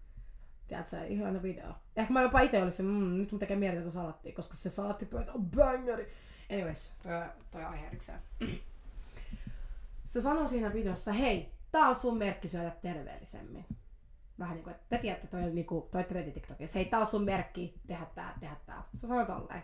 Tiedätkö, 0.68 1.04
ihana 1.06 1.42
video. 1.42 1.72
Ehkä 1.96 2.12
mä 2.12 2.22
jopa 2.22 2.40
itse 2.40 2.62
olisin, 2.62 2.86
mmm, 2.86 3.16
nyt 3.16 3.32
mun 3.32 3.38
tekee 3.38 3.56
mieli 3.56 3.76
tätä 3.76 3.90
salattia, 3.90 4.32
koska 4.32 4.56
se 4.56 4.70
salattipöytä 4.70 5.32
on 5.32 5.50
bangeri. 5.50 6.12
Anyways, 6.52 6.92
toi, 7.02 7.12
toi 7.50 7.64
aihe 7.64 7.86
erikseen 7.86 8.18
se 10.12 10.22
sanoi 10.22 10.48
siinä 10.48 10.72
videossa, 10.72 11.12
hei, 11.12 11.52
tää 11.70 11.88
on 11.88 11.94
sun 11.94 12.18
merkki 12.18 12.48
syödä 12.48 12.70
terveellisemmin. 12.70 13.66
Vähän 14.38 14.54
niin 14.54 14.64
kuin, 14.64 14.74
että 14.74 14.86
te 14.88 14.98
tiedätte, 14.98 15.26
toi, 15.26 15.50
niin 15.50 15.66
kuin, 15.66 15.90
toi 15.90 16.04
trendi 16.04 16.32
TikTokissa, 16.32 16.78
hei, 16.78 16.84
tää 16.84 17.00
on 17.00 17.06
sun 17.06 17.24
merkki, 17.24 17.80
tehdä 17.86 18.06
tää, 18.14 18.36
tehdä 18.40 18.56
tää. 18.66 18.82
Se 18.96 19.06
sanoi 19.06 19.26
tolleen. 19.26 19.62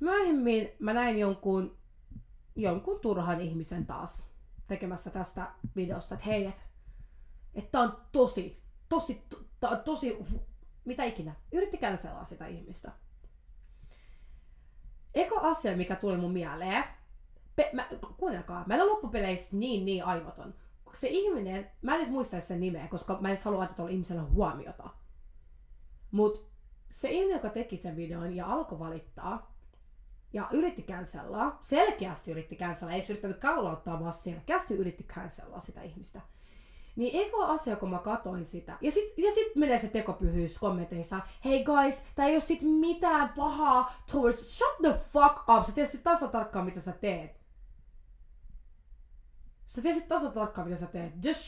Myöhemmin 0.00 0.68
mä 0.78 0.92
näin 0.92 1.18
jonkun, 1.18 1.78
jonkun 2.56 3.00
turhan 3.00 3.40
ihmisen 3.40 3.86
taas 3.86 4.24
tekemässä 4.66 5.10
tästä 5.10 5.52
videosta, 5.76 6.14
että 6.14 6.26
hei, 6.26 6.46
että 6.46 6.62
et 7.54 7.70
tää 7.70 7.80
on 7.80 7.96
tosi, 8.12 8.62
tosi, 8.88 9.22
tää 9.60 9.70
on 9.70 9.80
tosi, 9.80 10.18
mitä 10.84 11.04
ikinä. 11.04 11.34
Yritti 11.52 11.78
cancellaa 11.78 12.24
sitä 12.24 12.46
ihmistä. 12.46 12.92
Eko 15.14 15.40
asia, 15.40 15.76
mikä 15.76 15.96
tuli 15.96 16.16
mun 16.16 16.32
mieleen, 16.32 16.84
pe- 17.56 17.70
mä, 17.72 17.88
kuunnelkaa, 18.16 18.64
mä 18.66 18.74
olen 18.74 18.88
loppupeleissä 18.88 19.48
niin 19.52 19.84
niin 19.84 20.04
aivoton. 20.04 20.54
Se 21.00 21.08
ihminen, 21.08 21.70
mä 21.82 21.94
en 21.94 22.00
nyt 22.00 22.10
muista 22.10 22.40
sen 22.40 22.60
nimeä, 22.60 22.88
koska 22.88 23.18
mä 23.20 23.30
en 23.30 23.38
halua 23.44 23.60
antaa 23.60 23.76
tuolla 23.76 23.92
ihmisellä 23.92 24.22
huomiota. 24.22 24.90
Mut 26.10 26.52
se 26.90 27.10
ihminen, 27.10 27.36
joka 27.36 27.48
teki 27.48 27.76
sen 27.76 27.96
videon 27.96 28.36
ja 28.36 28.46
alkoi 28.46 28.78
valittaa, 28.78 29.52
ja 30.32 30.48
yritti 30.52 30.82
cancellaa, 30.82 31.58
selkeästi 31.62 32.30
yritti 32.30 32.56
cancellaa, 32.56 32.94
ei 32.94 33.02
se 33.02 33.12
yrittänyt 33.12 33.38
kaulauttaa, 33.38 34.00
vaan 34.00 34.12
selkeästi 34.12 34.74
yritti 34.74 35.04
cancellaa 35.04 35.60
sitä 35.60 35.82
ihmistä. 35.82 36.20
Niin 36.96 37.26
eko 37.26 37.44
asia, 37.44 37.76
kun 37.76 37.90
mä 37.90 37.98
katoin 37.98 38.46
sitä, 38.46 38.78
ja 38.80 38.90
sit, 38.90 39.18
ja 39.18 39.32
sit 39.32 39.56
menee 39.56 39.78
se 39.78 39.88
tekopyhyys 39.88 40.58
kommenteissa, 40.58 41.20
hei 41.44 41.64
guys, 41.64 42.02
tää 42.14 42.26
ei 42.26 42.34
oo 42.34 42.40
sit 42.40 42.62
mitään 42.62 43.28
pahaa 43.36 43.94
towards, 44.12 44.58
shut 44.58 44.76
the 44.82 45.00
fuck 45.12 45.48
up, 45.48 45.66
sä 45.66 45.72
tiedät 45.72 45.90
sit 45.90 46.02
tasa 46.02 46.28
tarkkaan 46.28 46.64
mitä 46.64 46.80
sä 46.80 46.92
teet. 46.92 47.41
Sä 49.74 49.82
tiesit 49.82 50.08
tasan 50.08 50.32
tarkkaan, 50.32 50.68
mitä 50.68 50.80
sä 50.80 50.86
teet. 50.86 51.24
Just. 51.24 51.42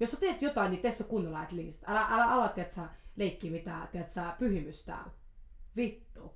Jos 0.00 0.10
sä 0.10 0.16
teet 0.16 0.42
jotain, 0.42 0.70
niin 0.70 0.82
tee 0.82 0.92
se 0.92 1.04
kunnolla 1.04 1.40
at 1.40 1.52
least. 1.52 1.88
Älä, 1.88 2.06
älä 2.10 2.24
ala, 2.24 2.48
tiedät 2.48 2.70
sä, 2.70 2.88
leikkiä 3.16 3.50
mitään, 3.50 3.88
tiedät 3.88 4.10
sä, 4.10 4.34
pyhimys 4.38 4.84
täällä. 4.84 5.10
Vittu. 5.76 6.34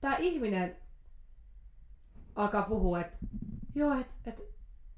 Tää 0.00 0.16
ihminen 0.16 0.76
alkaa 2.34 2.62
puhua, 2.62 3.00
että 3.00 3.16
joo, 3.74 4.00
et, 4.00 4.06
et, 4.26 4.42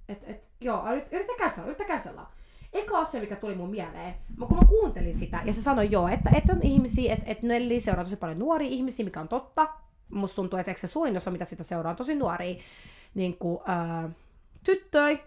et, 0.09 0.22
et, 0.26 0.44
joo, 0.61 0.85
yritä 1.12 1.33
käsellä, 1.38 1.66
yritä 1.66 1.85
käsellä. 1.85 2.26
Eka 2.72 2.98
asia, 2.98 3.20
mikä 3.20 3.37
tuli 3.37 3.54
mun 3.54 3.70
mieleen, 3.70 4.14
kun 4.38 4.59
mä 4.59 4.64
kuuntelin 4.68 5.18
sitä, 5.18 5.42
ja 5.44 5.52
se 5.52 5.62
sanoi 5.62 5.90
joo, 5.90 6.09
että, 6.09 6.30
että 6.35 6.52
on 6.52 6.62
ihmisiä, 6.62 7.12
että, 7.12 7.30
että 7.30 7.46
Nelli 7.46 7.80
seuraa 7.80 8.04
tosi 8.04 8.16
paljon 8.16 8.38
nuoria 8.38 8.68
ihmisiä, 8.68 9.04
mikä 9.04 9.20
on 9.20 9.28
totta. 9.28 9.68
Musta 10.09 10.37
tuntuu, 10.37 10.59
että 10.59 10.74
se 10.76 10.87
suurin 10.87 11.16
osa, 11.16 11.30
mitä 11.30 11.44
sitä 11.44 11.64
seuraa, 11.64 11.90
on 11.90 11.96
tosi 11.96 12.14
nuoria 12.14 12.62
niin 13.14 13.38
kuin, 13.38 13.61
äh, 13.68 14.11
tyttöjä. 14.64 15.18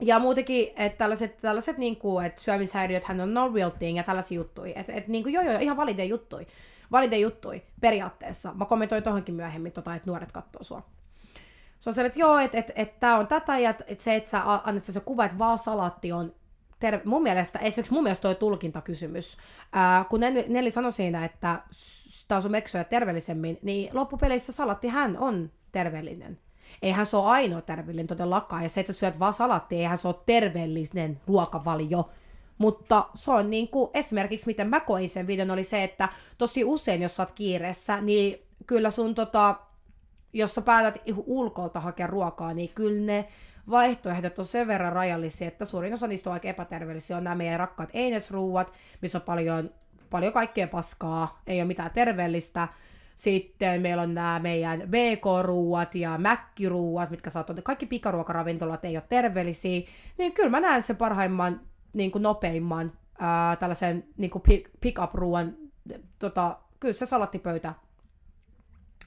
Ja 0.00 0.18
muutenkin, 0.18 0.68
että 0.76 0.98
tällaiset, 0.98 1.36
tällaiset 1.36 1.78
niin 1.78 1.96
kuin, 1.96 2.26
että 2.26 2.42
syömishäiriöt 2.42 3.04
hän 3.04 3.20
on 3.20 3.34
no 3.34 3.52
real 3.54 3.70
thing 3.70 3.96
ja 3.96 4.02
tällaisia 4.02 4.36
juttuja. 4.36 4.72
Että 4.76 4.92
et, 4.92 5.08
niin 5.08 5.22
kuin, 5.22 5.32
joo, 5.32 5.44
joo, 5.44 5.58
ihan 5.60 5.76
valide 5.76 6.04
juttui. 6.04 6.46
Valide 6.92 7.18
juttui 7.18 7.62
periaatteessa. 7.80 8.54
Mä 8.54 8.64
kommentoin 8.64 9.02
tohonkin 9.02 9.34
myöhemmin, 9.34 9.72
tota, 9.72 9.94
että 9.94 10.10
nuoret 10.10 10.32
katsoo 10.32 10.62
sua. 10.62 10.82
Se 11.80 11.90
on 11.90 11.94
se, 11.94 12.06
että 12.06 12.18
joo, 12.18 12.38
että 12.38 12.58
et, 12.58 12.72
et, 12.74 13.00
tää 13.00 13.18
on 13.18 13.26
tätä 13.26 13.58
ja 13.58 13.74
et 13.86 14.00
se, 14.00 14.14
että 14.14 14.30
sä 14.30 14.42
annat 14.44 14.84
se 14.84 15.00
kuva, 15.00 15.24
että 15.24 15.38
vaan 15.38 15.58
salatti 15.58 16.12
on 16.12 16.34
terve. 16.80 17.02
Mun 17.04 17.22
mielestä, 17.22 17.58
esimerkiksi 17.58 17.94
mun 17.94 18.02
mielestä 18.02 18.22
toi 18.22 18.34
tulkintakysymys. 18.34 19.36
Ää, 19.72 20.04
kun 20.04 20.20
Nelli, 20.20 20.70
sanoi 20.70 20.92
siinä, 20.92 21.24
että 21.24 21.60
tää 22.28 22.36
on 22.36 22.42
sun 22.42 22.52
terveellisemmin, 22.90 23.58
niin 23.62 23.90
loppupeleissä 23.94 24.52
salatti 24.52 24.88
hän 24.88 25.18
on 25.18 25.50
terveellinen 25.72 26.38
eihän 26.82 27.06
se 27.06 27.16
ole 27.16 27.26
ainoa 27.26 27.60
terveellinen 27.60 28.06
todellakaan. 28.06 28.62
Ja 28.62 28.68
se, 28.68 28.80
että 28.80 28.92
sä 28.92 28.98
syöt 28.98 29.18
vaan 29.18 29.32
salattia, 29.32 29.78
eihän 29.78 29.98
se 29.98 30.08
ole 30.08 30.16
terveellinen 30.26 31.20
ruokavalio, 31.26 32.10
Mutta 32.58 33.06
se 33.14 33.30
on 33.30 33.50
niin 33.50 33.68
kuin, 33.68 33.90
esimerkiksi 33.94 34.46
miten 34.46 34.68
mä 34.68 34.80
koin 34.80 35.08
sen 35.08 35.26
videon, 35.26 35.50
oli 35.50 35.64
se, 35.64 35.84
että 35.84 36.08
tosi 36.38 36.64
usein, 36.64 37.02
jos 37.02 37.16
sä 37.16 37.22
oot 37.22 37.32
kiireessä, 37.32 38.00
niin 38.00 38.42
kyllä 38.66 38.90
sun 38.90 39.14
tota, 39.14 39.54
jos 40.32 40.54
sä 40.54 40.62
päätät 40.62 41.02
ulkolta 41.26 41.80
hakea 41.80 42.06
ruokaa, 42.06 42.54
niin 42.54 42.70
kyllä 42.74 43.06
ne 43.06 43.28
vaihtoehdot 43.70 44.38
on 44.38 44.44
sen 44.44 44.66
verran 44.66 44.92
rajallisia, 44.92 45.48
että 45.48 45.64
suurin 45.64 45.94
osa 45.94 46.06
niistä 46.06 46.30
on 46.30 46.34
aika 46.34 46.48
epäterveellisiä. 46.48 47.16
On 47.16 47.24
nämä 47.24 47.36
meidän 47.36 47.58
rakkaat 47.58 47.90
einesruuat, 47.92 48.72
missä 49.02 49.18
on 49.18 49.22
paljon, 49.22 49.70
paljon 50.10 50.32
kaikkea 50.32 50.68
paskaa, 50.68 51.40
ei 51.46 51.60
ole 51.60 51.66
mitään 51.66 51.90
terveellistä. 51.90 52.68
Sitten 53.20 53.80
meillä 53.80 54.02
on 54.02 54.14
nämä 54.14 54.40
meidän 54.42 54.80
BK-ruuat 54.80 55.94
ja 55.94 56.18
mäkkiruuat, 56.18 57.10
mitkä 57.10 57.30
saattaa, 57.30 57.56
kaikki 57.62 57.86
pikaruokaravintolat 57.86 58.84
ei 58.84 58.96
ole 58.96 59.04
terveellisiä. 59.08 59.80
Niin 60.18 60.32
kyllä 60.32 60.50
mä 60.50 60.60
näen 60.60 60.82
sen 60.82 60.96
parhaimman, 60.96 61.60
niin 61.92 62.10
kuin 62.10 62.22
nopeimman, 62.22 62.92
ää, 63.18 63.56
tällaisen 63.56 64.04
niin 64.16 64.30
kuin 64.30 64.42
pick-up-ruuan, 64.80 65.54
tota, 66.18 66.58
kyllä 66.80 66.94
se 66.94 67.06
salattipöytä 67.06 67.74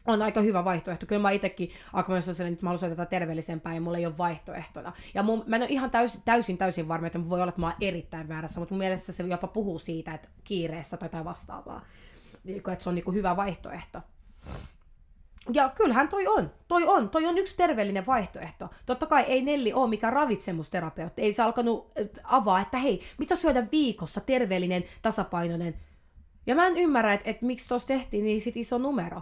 on 0.08 0.22
aika 0.22 0.42
hyvä 0.42 0.66
vaihtoehto. 0.66 1.06
Kyllä 1.06 1.22
mä 1.22 1.32
itsekin 1.32 1.70
alkoin 1.94 2.22
sellainen, 2.22 2.54
että 2.54 2.66
mä 2.66 2.70
haluaisin 2.70 2.90
tätä 2.90 3.06
terveellisempää 3.06 3.74
ja 3.74 3.82
mulla 3.82 3.98
ei 3.98 4.06
ole 4.06 4.18
vaihtoehtona. 4.18 4.94
Ja 5.14 5.24
mun, 5.24 5.44
mä 5.48 5.56
en 5.56 5.62
ole 5.62 5.70
ihan 5.72 5.92
täysin, 5.92 6.22
täysin, 6.26 6.58
täysin 6.58 6.88
varma, 6.88 7.08
että 7.08 7.30
voi 7.30 7.42
olla, 7.42 7.50
että 7.50 7.62
mä 7.62 7.68
oon 7.68 7.76
erittäin 7.82 8.28
väärässä, 8.28 8.60
mutta 8.60 8.74
mun 8.74 8.80
mielestä 8.80 9.12
se 9.12 9.24
jopa 9.24 9.48
puhuu 9.48 9.80
siitä, 9.80 10.14
että 10.14 10.28
kiireessä 10.44 10.98
tai 10.98 11.06
jotain 11.06 11.26
vastaavaa. 11.26 11.82
Niin, 12.44 12.58
että 12.58 12.84
se 12.84 12.90
on 12.90 12.96
niin 12.96 13.06
kuin 13.06 13.16
hyvä 13.16 13.38
vaihtoehto. 13.38 14.00
Ja 15.54 15.70
kyllähän 15.70 16.10
toi 16.10 16.28
on. 16.28 16.52
Toi 16.68 16.88
on. 16.88 17.10
Toi 17.10 17.26
on 17.26 17.38
yksi 17.38 17.58
terveellinen 17.58 18.06
vaihtoehto. 18.06 18.70
Totta 18.86 19.06
kai 19.06 19.24
ei 19.24 19.42
Nelli 19.42 19.74
ole 19.74 19.90
mikään 19.90 20.14
ravitsemusterapeutti. 20.14 21.22
Ei 21.22 21.34
se 21.34 21.42
alkanut 21.42 21.92
avaa, 22.24 22.62
että 22.62 22.78
hei, 22.78 23.02
mitä 23.18 23.36
syödä 23.36 23.68
viikossa 23.72 24.22
terveellinen, 24.22 24.84
tasapainoinen. 25.02 25.76
Ja 26.46 26.56
mä 26.56 26.68
en 26.68 26.78
ymmärrä, 26.78 27.14
että, 27.14 27.30
että 27.30 27.46
miksi 27.46 27.68
tuossa 27.68 27.88
tehtiin 27.88 28.26
niin 28.26 28.42
sit 28.42 28.58
iso 28.58 28.78
numero. 28.78 29.22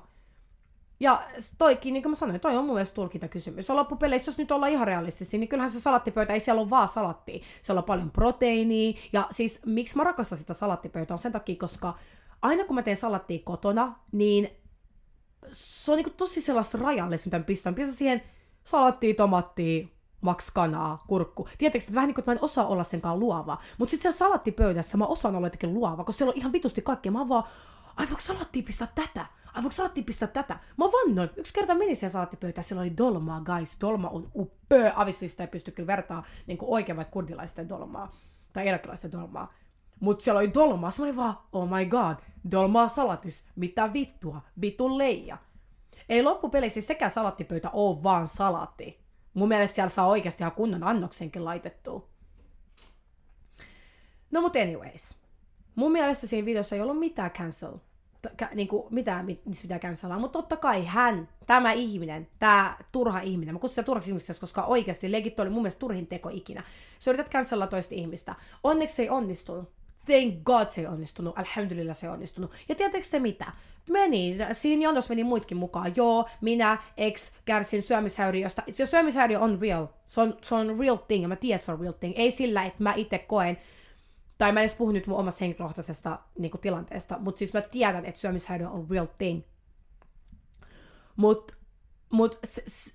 Ja 0.99 1.23
toikin, 1.57 1.93
niin 1.93 2.03
kuin 2.03 2.11
mä 2.11 2.15
sanoin, 2.15 2.39
toi 2.39 2.57
on 2.57 2.65
mun 2.65 2.73
mielestä 2.75 2.95
tulkintakysymys. 2.95 3.69
Ja 3.69 3.75
loppupeleissä, 3.75 4.29
jos 4.29 4.37
nyt 4.37 4.51
ollaan 4.51 4.71
ihan 4.71 4.87
realistisia, 4.87 5.39
niin 5.39 5.47
kyllähän 5.47 5.71
se 5.71 5.79
salattipöytä, 5.79 6.33
ei 6.33 6.39
siellä 6.39 6.61
ole 6.61 6.69
vaan 6.69 6.87
salattia. 6.87 7.43
Siellä 7.61 7.79
on 7.79 7.85
paljon 7.85 8.11
proteiinia. 8.11 8.93
Ja 9.13 9.27
siis, 9.31 9.59
miksi 9.65 9.97
mä 9.97 10.03
rakastan 10.03 10.37
sitä 10.37 10.53
salattipöytää, 10.53 11.15
on 11.15 11.19
sen 11.19 11.31
takia, 11.31 11.55
koska 11.55 11.93
aina 12.41 12.65
kun 12.65 12.75
mä 12.75 12.81
teen 12.81 12.97
salattia 12.97 13.39
kotona, 13.43 13.95
niin 14.11 14.49
se 15.51 15.91
on 15.91 15.97
niin 15.97 16.13
tosi 16.17 16.41
sellaista 16.41 16.77
rajallista, 16.77 17.27
mitä 17.27 17.39
mä 17.39 17.43
pistän. 17.43 17.75
Pistän 17.75 17.95
siihen 17.95 18.21
salattia, 18.63 19.15
tomattia, 19.15 19.87
maks 20.21 20.51
kanaa, 20.51 20.97
kurkku. 21.07 21.47
Tietysti 21.57 21.85
että 21.85 21.95
vähän 21.95 22.07
niin 22.07 22.15
kuin, 22.15 22.21
että 22.21 22.31
mä 22.31 22.35
en 22.35 22.43
osaa 22.43 22.67
olla 22.67 22.83
senkaan 22.83 23.19
luova. 23.19 23.57
Mutta 23.77 23.91
sitten 23.91 24.01
siellä 24.01 24.17
salattipöydässä 24.17 24.97
mä 24.97 25.05
osaan 25.05 25.35
olla 25.35 25.47
jotenkin 25.47 25.73
luova, 25.73 26.03
koska 26.03 26.17
siellä 26.17 26.31
on 26.31 26.37
ihan 26.37 26.51
vitusti 26.53 26.81
kaikkea. 26.81 27.11
Mä 27.11 27.19
oon 27.19 27.29
vaan, 27.29 27.43
ai 27.95 28.05
voiko 28.07 28.21
salattiin 28.21 28.65
pistää 28.65 28.87
tätä? 28.95 29.25
Ai 29.53 29.63
voiko 29.63 29.71
salattiin 29.71 30.05
pistää 30.05 30.27
tätä? 30.27 30.59
Mä 30.77 30.85
vannoin. 30.85 31.29
Yksi 31.37 31.53
kerta 31.53 31.75
meni 31.75 31.95
siihen 31.95 32.11
salaattipöytään, 32.11 32.63
siellä 32.63 32.81
oli 32.81 32.97
dolmaa, 32.97 33.41
guys. 33.41 33.77
Dolma 33.81 34.09
on 34.09 34.31
upea. 34.35 34.93
Avistista 34.95 35.43
ei 35.43 35.47
pysty 35.47 35.71
kyllä 35.71 35.87
vertaa 35.87 36.23
niin 36.47 36.57
oikein 36.61 36.95
vaikka 36.97 37.11
kurdilaisten 37.11 37.69
dolmaa 37.69 38.15
tai 38.53 38.67
irakilaisten 38.67 39.11
dolmaa. 39.11 39.53
Mut 40.01 40.21
siellä 40.21 40.39
oli 40.39 40.53
dolmaa. 40.53 40.91
Mä 40.97 41.03
olin 41.03 41.15
vaan, 41.15 41.37
oh 41.53 41.69
my 41.69 41.85
god, 41.85 42.15
dolmaa 42.51 42.87
salatis. 42.87 43.43
Mitä 43.55 43.93
vittua? 43.93 44.41
Vitun 44.61 44.97
leija. 44.97 45.37
Ei 46.09 46.23
loppupeleissä 46.23 46.81
sekä 46.81 47.09
salattipöytä 47.09 47.69
oo 47.73 48.03
vaan 48.03 48.27
salatti. 48.27 48.99
Mun 49.33 49.47
mielestä 49.47 49.75
siellä 49.75 49.89
saa 49.89 50.07
oikeasti 50.07 50.43
ihan 50.43 50.51
kunnon 50.51 50.83
annoksenkin 50.83 51.45
laitettua. 51.45 52.07
No 54.31 54.41
mut 54.41 54.55
anyways. 54.55 55.15
Mun 55.75 55.91
mielestä 55.91 56.27
siinä 56.27 56.45
videossa 56.45 56.75
ei 56.75 56.81
ollut 56.81 56.99
mitään 56.99 57.31
cancel. 57.31 57.73
Kä, 58.37 58.49
niin 58.55 58.67
kuin 58.67 58.83
mitään, 58.89 59.25
missä 59.25 59.61
pitää 59.61 59.79
cancelaa. 59.79 60.19
Mutta 60.19 60.39
totta 60.39 60.57
kai 60.57 60.85
hän, 60.85 61.29
tämä 61.45 61.71
ihminen, 61.71 62.27
tämä 62.39 62.77
turha 62.91 63.19
ihminen, 63.19 63.55
mä 63.55 63.59
kutsun 63.59 63.75
sitä 63.75 63.83
turhaksi 63.83 64.09
ihmiseksi, 64.09 64.41
koska 64.41 64.63
oikeasti 64.63 65.11
legit 65.11 65.39
oli 65.39 65.49
mun 65.49 65.61
mielestä 65.61 65.79
turhin 65.79 66.07
teko 66.07 66.29
ikinä. 66.29 66.63
Sä 66.99 67.11
yrität 67.11 67.31
cancella 67.31 67.67
toista 67.67 67.95
ihmistä. 67.95 68.35
Onneksi 68.63 69.01
ei 69.01 69.09
onnistunut. 69.09 69.80
Thank 70.05 70.43
God 70.43 70.69
se 70.69 70.81
ei 70.81 70.87
onnistunut. 70.87 71.39
Alhamdulillah 71.39 71.95
se 71.95 72.07
ei 72.07 72.13
onnistunut. 72.13 72.51
Ja 72.69 72.75
tiedättekö 72.75 73.07
te 73.11 73.19
mitä? 73.19 73.51
Meni, 73.89 74.37
siinä 74.51 74.83
jonossa 74.83 75.11
meni 75.11 75.23
muitkin 75.23 75.57
mukaan. 75.57 75.93
Joo, 75.95 76.29
minä, 76.41 76.77
ex, 76.97 77.31
kärsin 77.45 77.83
syömishäiriöstä. 77.83 78.63
Se 78.71 78.85
syömishäiriö 78.85 79.39
on 79.39 79.61
real. 79.61 79.87
Se 80.05 80.21
on, 80.21 80.37
se 80.41 80.55
on 80.55 80.79
real 80.79 80.95
thing, 80.95 81.21
ja 81.21 81.27
mä 81.27 81.35
tiedän, 81.35 81.59
se 81.59 81.71
on 81.71 81.79
real 81.79 81.93
thing. 81.93 82.13
Ei 82.17 82.31
sillä, 82.31 82.63
että 82.63 82.83
mä 82.83 82.93
itse 82.93 83.17
koen, 83.17 83.57
tai 84.37 84.51
mä 84.51 84.59
en 84.59 84.65
edes 84.65 84.77
puhu 84.77 84.91
nyt 84.91 85.07
mun 85.07 85.19
omasta 85.19 85.37
henkilökohtaisesta 85.41 86.19
niin 86.37 86.51
kuin, 86.51 86.61
tilanteesta, 86.61 87.17
mutta 87.19 87.39
siis 87.39 87.53
mä 87.53 87.61
tiedän, 87.61 88.05
että 88.05 88.21
syömishäiriö 88.21 88.69
on 88.69 88.87
real 88.89 89.07
thing. 89.17 89.41
Mutta 91.15 91.53
mut, 92.11 92.39
se, 92.45 92.63
se 92.67 92.91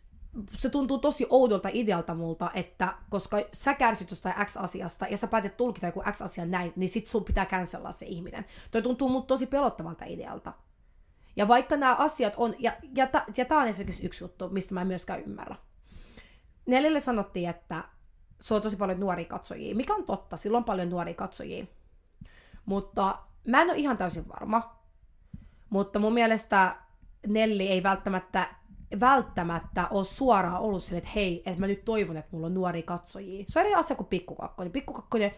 tuntuu 0.72 0.98
tosi 0.98 1.26
oudolta 1.30 1.68
idealta 1.72 2.14
multa, 2.14 2.50
että 2.54 2.94
koska 3.10 3.36
sä 3.52 3.74
kärsit 3.74 4.10
jostain 4.10 4.46
X-asiasta 4.46 5.06
ja 5.06 5.16
sä 5.16 5.26
päätet 5.26 5.56
tulkita 5.56 5.86
joku 5.86 6.02
X-asia 6.12 6.46
näin, 6.46 6.72
niin 6.76 6.88
sit 6.88 7.06
sun 7.06 7.24
pitää 7.24 7.46
cancella 7.46 7.92
se 7.92 8.06
ihminen. 8.06 8.44
Toi 8.70 8.82
tuntuu 8.82 9.08
multa 9.08 9.26
tosi 9.26 9.46
pelottavalta 9.46 10.04
idealta. 10.04 10.52
Ja 11.36 11.48
vaikka 11.48 11.76
nämä 11.76 11.94
asiat 11.94 12.34
on, 12.36 12.54
ja, 12.58 12.72
ja, 12.94 13.06
ta, 13.06 13.24
ja 13.36 13.44
tää 13.44 13.58
on 13.58 13.68
esimerkiksi 13.68 14.06
yksi 14.06 14.24
juttu, 14.24 14.48
mistä 14.48 14.74
mä 14.74 14.80
en 14.80 14.86
myöskään 14.86 15.20
ymmärrä. 15.20 15.56
Neljälle 16.66 17.00
sanottiin, 17.00 17.50
että 17.50 17.84
se 18.40 18.54
on 18.54 18.62
tosi 18.62 18.76
paljon 18.76 19.00
nuoria 19.00 19.24
katsojia, 19.24 19.74
mikä 19.74 19.94
on 19.94 20.04
totta, 20.04 20.36
silloin 20.36 20.60
on 20.60 20.64
paljon 20.64 20.90
nuoria 20.90 21.14
katsojia. 21.14 21.66
Mutta 22.64 23.18
mä 23.46 23.62
en 23.62 23.70
ole 23.70 23.78
ihan 23.78 23.96
täysin 23.96 24.28
varma. 24.28 24.76
Mutta 25.70 25.98
mun 25.98 26.14
mielestä 26.14 26.76
Nelli 27.26 27.68
ei 27.68 27.82
välttämättä, 27.82 28.54
välttämättä 29.00 29.88
ole 29.90 30.04
suoraan 30.04 30.60
ollut 30.60 30.82
sille, 30.82 30.98
että 30.98 31.10
hei, 31.14 31.42
että 31.46 31.60
mä 31.60 31.66
nyt 31.66 31.84
toivon, 31.84 32.16
että 32.16 32.30
mulla 32.32 32.46
on 32.46 32.54
nuoria 32.54 32.82
katsojia. 32.82 33.44
Se 33.48 33.60
on 33.60 33.66
eri 33.66 33.74
asia 33.74 33.96
kuin 33.96 34.06
pikkukakkonen. 34.06 34.72
Pikkukakkonen, 34.72 35.30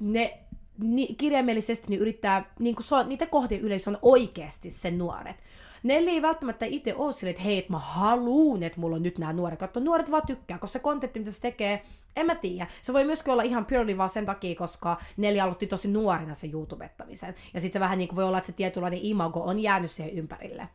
ne 0.00 0.38
ni, 0.82 1.06
kirjaimellisesti 1.06 1.86
niin 1.88 2.00
yrittää, 2.00 2.54
niin 2.58 2.74
kuin 2.74 2.84
se 2.84 2.94
on, 2.94 3.08
niitä 3.08 3.26
kohtien 3.26 3.60
yleisö 3.60 3.90
on 3.90 3.98
oikeasti 4.02 4.70
sen 4.70 4.98
nuoret. 4.98 5.36
Nelli 5.82 6.10
ei 6.10 6.22
välttämättä 6.22 6.64
itse 6.64 6.94
ole 6.94 7.12
sille, 7.12 7.30
että 7.30 7.42
hei, 7.42 7.58
että 7.58 7.72
mä 7.72 7.78
haluun, 7.78 8.62
että 8.62 8.80
mulla 8.80 8.96
on 8.96 9.02
nyt 9.02 9.18
nämä 9.18 9.32
nuoret. 9.32 9.58
Katso, 9.58 9.80
nuoret 9.80 10.10
vaan 10.10 10.26
tykkää, 10.26 10.58
koska 10.58 10.72
se 10.72 10.78
kontentti, 10.78 11.18
mitä 11.18 11.30
se 11.30 11.40
tekee, 11.40 11.82
en 12.16 12.26
mä 12.26 12.34
tiedä. 12.34 12.66
Se 12.82 12.92
voi 12.92 13.04
myöskin 13.04 13.32
olla 13.32 13.42
ihan 13.42 13.66
purely 13.66 13.96
vaan 13.96 14.10
sen 14.10 14.26
takia, 14.26 14.54
koska 14.54 14.96
Nelli 15.16 15.40
aloitti 15.40 15.66
tosi 15.66 15.88
nuorina 15.88 16.34
sen 16.34 16.52
YouTubettamisen. 16.52 17.34
Ja 17.54 17.60
sitten 17.60 17.80
se 17.80 17.80
vähän 17.80 17.98
niin 17.98 18.08
kuin 18.08 18.16
voi 18.16 18.24
olla, 18.24 18.38
että 18.38 18.46
se 18.46 18.52
tietynlainen 18.52 19.00
imago 19.02 19.40
on 19.40 19.58
jäänyt 19.58 19.90
siihen 19.90 20.14
ympärille. 20.14 20.68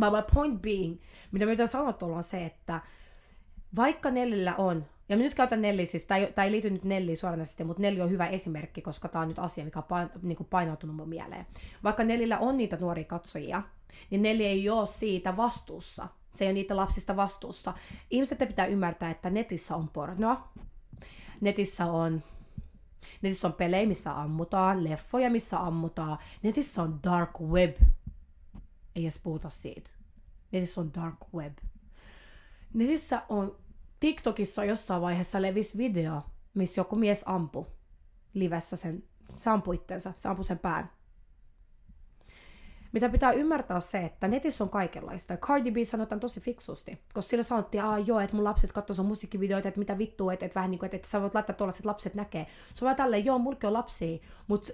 But 0.00 0.12
my 0.12 0.22
point 0.34 0.62
being, 0.62 0.98
mitä 1.32 1.44
me 1.44 1.50
yritän 1.50 1.68
sanoa 1.68 1.98
on 2.00 2.22
se, 2.22 2.46
että 2.46 2.80
vaikka 3.76 4.10
Nellillä 4.10 4.54
on 4.58 4.84
ja 5.08 5.16
mä 5.16 5.22
nyt 5.22 5.34
käytän 5.34 5.62
Nelli, 5.62 5.86
siis 5.86 6.06
tämä 6.06 6.44
ei 6.44 6.50
liity 6.50 6.70
nyt 6.70 6.84
Nelliin 6.84 7.16
suoranaisesti, 7.16 7.64
mutta 7.64 7.82
Nelli 7.82 8.00
on 8.00 8.10
hyvä 8.10 8.26
esimerkki, 8.26 8.82
koska 8.82 9.08
tämä 9.08 9.22
on 9.22 9.28
nyt 9.28 9.38
asia, 9.38 9.64
mikä 9.64 9.78
on 9.78 9.84
pain, 9.84 10.10
niin 10.22 10.36
kuin 10.36 10.46
painautunut 10.50 10.96
mun 10.96 11.08
mieleen. 11.08 11.46
Vaikka 11.84 12.04
Nellillä 12.04 12.38
on 12.38 12.56
niitä 12.56 12.76
nuoria 12.80 13.04
katsojia, 13.04 13.62
niin 14.10 14.22
Nelli 14.22 14.46
ei 14.46 14.70
ole 14.70 14.86
siitä 14.86 15.36
vastuussa. 15.36 16.08
Se 16.34 16.44
ei 16.44 16.48
ole 16.48 16.54
niitä 16.54 16.76
lapsista 16.76 17.16
vastuussa. 17.16 17.74
Ihmiset 18.10 18.38
pitää 18.38 18.66
ymmärtää, 18.66 19.10
että 19.10 19.30
netissä 19.30 19.76
on 19.76 19.88
pornoa. 19.88 20.48
Netissä 21.40 21.84
on 21.84 22.22
Netissä 23.22 23.48
on 23.48 23.52
pelejä, 23.52 23.86
missä 23.86 24.20
ammutaan, 24.20 24.84
leffoja, 24.84 25.30
missä 25.30 25.60
ammutaan. 25.60 26.18
Netissä 26.42 26.82
on 26.82 27.00
dark 27.04 27.40
web. 27.40 27.76
Ei 28.98 29.04
edes 29.04 29.18
puhuta 29.18 29.50
siitä. 29.50 29.90
Netissä 30.52 30.80
on 30.80 30.94
dark 30.94 31.16
web. 31.34 31.58
Netissä 32.74 33.22
on 33.28 33.56
TikTokissa 34.00 34.64
jossain 34.64 35.02
vaiheessa 35.02 35.42
levisi 35.42 35.78
video, 35.78 36.22
missä 36.54 36.80
joku 36.80 36.96
mies 36.96 37.22
ampui 37.26 37.66
livessä 38.34 38.76
sen, 38.76 39.04
se 39.36 39.50
ampui 39.50 39.74
itsensä, 39.74 40.12
se 40.16 40.28
ampui 40.28 40.44
sen 40.44 40.58
pään. 40.58 40.90
Mitä 42.92 43.08
pitää 43.08 43.32
ymmärtää 43.32 43.80
se, 43.80 43.98
että 43.98 44.28
netissä 44.28 44.64
on 44.64 44.70
kaikenlaista. 44.70 45.36
Cardi 45.36 45.70
B 45.70 45.76
sanotaan 45.84 46.20
tosi 46.20 46.40
fiksusti, 46.40 46.98
koska 47.14 47.30
sillä 47.30 47.42
sanottiin, 47.44 47.84
että 47.84 47.98
joo, 48.06 48.20
että 48.20 48.36
mun 48.36 48.44
lapset 48.44 48.72
katsoo 48.72 48.94
sun 48.94 49.06
musiikkivideoita, 49.06 49.68
että 49.68 49.78
mitä 49.78 49.98
vittua, 49.98 50.32
että, 50.32 50.46
että 50.46 50.54
vähän 50.54 50.70
niin 50.70 50.78
kuin, 50.78 50.86
että, 50.86 50.96
että 50.96 51.08
sä 51.08 51.22
voit 51.22 51.34
laittaa 51.34 51.56
tuolla, 51.56 51.74
että 51.76 51.88
lapset 51.88 52.14
näkee. 52.14 52.46
Se 52.74 52.86
on 52.86 52.96
tälleen, 52.96 53.24
joo, 53.24 53.38
mulki 53.38 53.66
on 53.66 53.72
lapsia, 53.72 54.18
mutta 54.46 54.72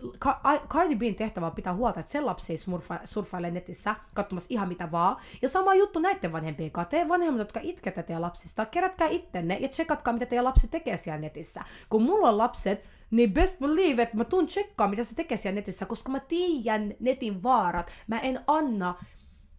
Cardi 0.68 0.96
Bn 0.96 1.14
tehtävä 1.14 1.46
on 1.46 1.53
pitää 1.53 1.74
huolta, 1.74 2.00
että 2.00 2.12
sen 2.12 2.27
lapsi 2.27 2.57
surfa, 2.57 3.00
surfailee 3.05 3.50
netissä 3.50 3.94
katsomassa 4.14 4.46
ihan 4.50 4.68
mitä 4.68 4.90
vaan. 4.90 5.16
Ja 5.42 5.48
sama 5.48 5.74
juttu 5.74 5.98
näiden 5.98 6.33
vanhempien 6.33 6.70
kanssa. 6.70 6.90
Te 6.90 7.09
vanhemmat, 7.09 7.38
jotka 7.38 7.61
itkette 7.62 8.03
teidän 8.03 8.22
lapsista, 8.22 8.66
kerätkää 8.66 9.09
ittenne 9.09 9.59
ja 9.61 9.68
tsekatkaa, 9.68 10.12
mitä 10.12 10.27
teidän 10.27 10.44
lapsi 10.44 10.68
tekee 10.68 10.96
siellä 10.96 11.20
netissä. 11.20 11.64
Kun 11.88 12.03
mulla 12.03 12.29
on 12.29 12.38
lapset, 12.38 12.85
niin 13.11 13.33
best 13.33 13.59
believe, 13.59 14.03
että 14.03 14.17
mä 14.17 14.25
tuun 14.25 14.47
tsekkaa, 14.47 14.88
mitä 14.88 15.05
se 15.05 15.14
tekee 15.14 15.37
siellä 15.37 15.55
netissä, 15.55 15.87
koska 15.87 16.12
mä 16.12 16.21
tiedän 16.21 16.95
netin 17.01 17.43
vaarat. 17.43 17.90
Mä 18.07 18.19
en 18.19 18.40
anna 18.47 18.95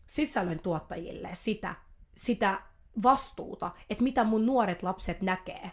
sisällön 0.07 0.59
tuottajille 0.59 1.29
sitä, 1.33 1.75
sitä 2.17 2.61
vastuuta, 3.03 3.71
että 3.89 4.03
mitä 4.03 4.23
mun 4.23 4.45
nuoret 4.45 4.83
lapset 4.83 5.21
näkee. 5.21 5.71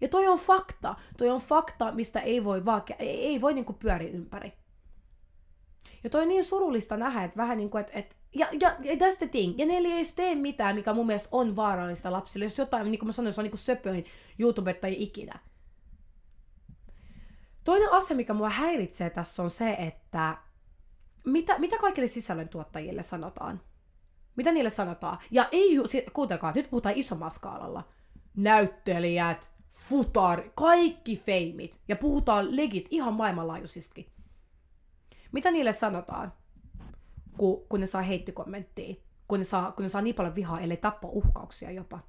Ja 0.00 0.08
toi 0.08 0.28
on 0.28 0.38
fakta. 0.38 0.94
Toi 1.18 1.30
on 1.30 1.40
fakta, 1.40 1.92
mistä 1.92 2.20
ei 2.20 2.44
voi, 2.44 2.64
vaan, 2.64 2.82
ei, 2.98 3.40
voi 3.40 3.54
niinku 3.54 3.72
pyöriä 3.72 4.10
ympäri. 4.10 4.52
Ja 6.04 6.10
toi 6.10 6.22
on 6.22 6.28
niin 6.28 6.44
surullista 6.44 6.96
nähdä, 6.96 7.24
että 7.24 7.36
vähän 7.36 7.58
niin 7.58 7.70
kuin, 7.70 7.80
että, 7.80 7.98
että 7.98 8.16
ja, 8.34 8.48
ja, 8.60 8.76
ja 8.82 8.94
that's 8.94 9.16
the 9.18 9.26
thing. 9.26 9.58
Ja 9.58 9.66
ne 9.66 9.76
ei 9.76 9.92
edes 9.92 10.14
tee 10.14 10.34
mitään, 10.34 10.74
mikä 10.76 10.92
mun 10.92 11.06
mielestä 11.06 11.28
on 11.32 11.56
vaarallista 11.56 12.12
lapsille. 12.12 12.44
Jos 12.44 12.58
jotain, 12.58 12.90
niin 12.90 12.98
kuin 12.98 13.06
mä 13.06 13.12
sanoin, 13.12 13.32
se 13.32 13.40
on 13.40 13.44
niin 13.44 13.50
kuin 13.50 13.58
söpöin 13.58 14.04
YouTubettaja 14.38 14.94
ikinä. 14.98 15.38
Toinen 17.66 17.92
asia, 17.92 18.16
mikä 18.16 18.34
mua 18.34 18.50
häiritsee 18.50 19.10
tässä 19.10 19.42
on 19.42 19.50
se, 19.50 19.70
että 19.70 20.38
mitä, 21.24 21.58
mitä 21.58 21.78
kaikille 21.78 22.08
sisällöntuottajille 22.08 23.02
sanotaan? 23.02 23.60
Mitä 24.36 24.52
niille 24.52 24.70
sanotaan? 24.70 25.18
Ja 25.30 25.48
ei, 25.52 25.76
kuuntelkaa, 26.12 26.52
nyt 26.52 26.70
puhutaan 26.70 26.94
isommalla 26.94 27.34
skaalalla. 27.34 27.88
Näyttelijät, 28.36 29.50
futar, 29.68 30.42
kaikki 30.54 31.16
feimit. 31.16 31.80
Ja 31.88 31.96
puhutaan 31.96 32.56
legit 32.56 32.86
ihan 32.90 33.14
maailmanlaajuisestikin. 33.14 34.06
Mitä 35.32 35.50
niille 35.50 35.72
sanotaan, 35.72 36.32
kun, 37.36 37.66
kun 37.68 37.80
ne 37.80 37.86
saa 37.86 38.02
heittikommenttia? 38.02 38.94
Kun 39.28 39.38
ne 39.38 39.44
saa, 39.44 39.72
kun 39.72 39.82
ne 39.82 39.88
saa 39.88 40.02
niin 40.02 40.14
paljon 40.14 40.34
vihaa, 40.34 40.60
ellei 40.60 40.78
uhkauksia 41.04 41.70
jopa. 41.70 42.00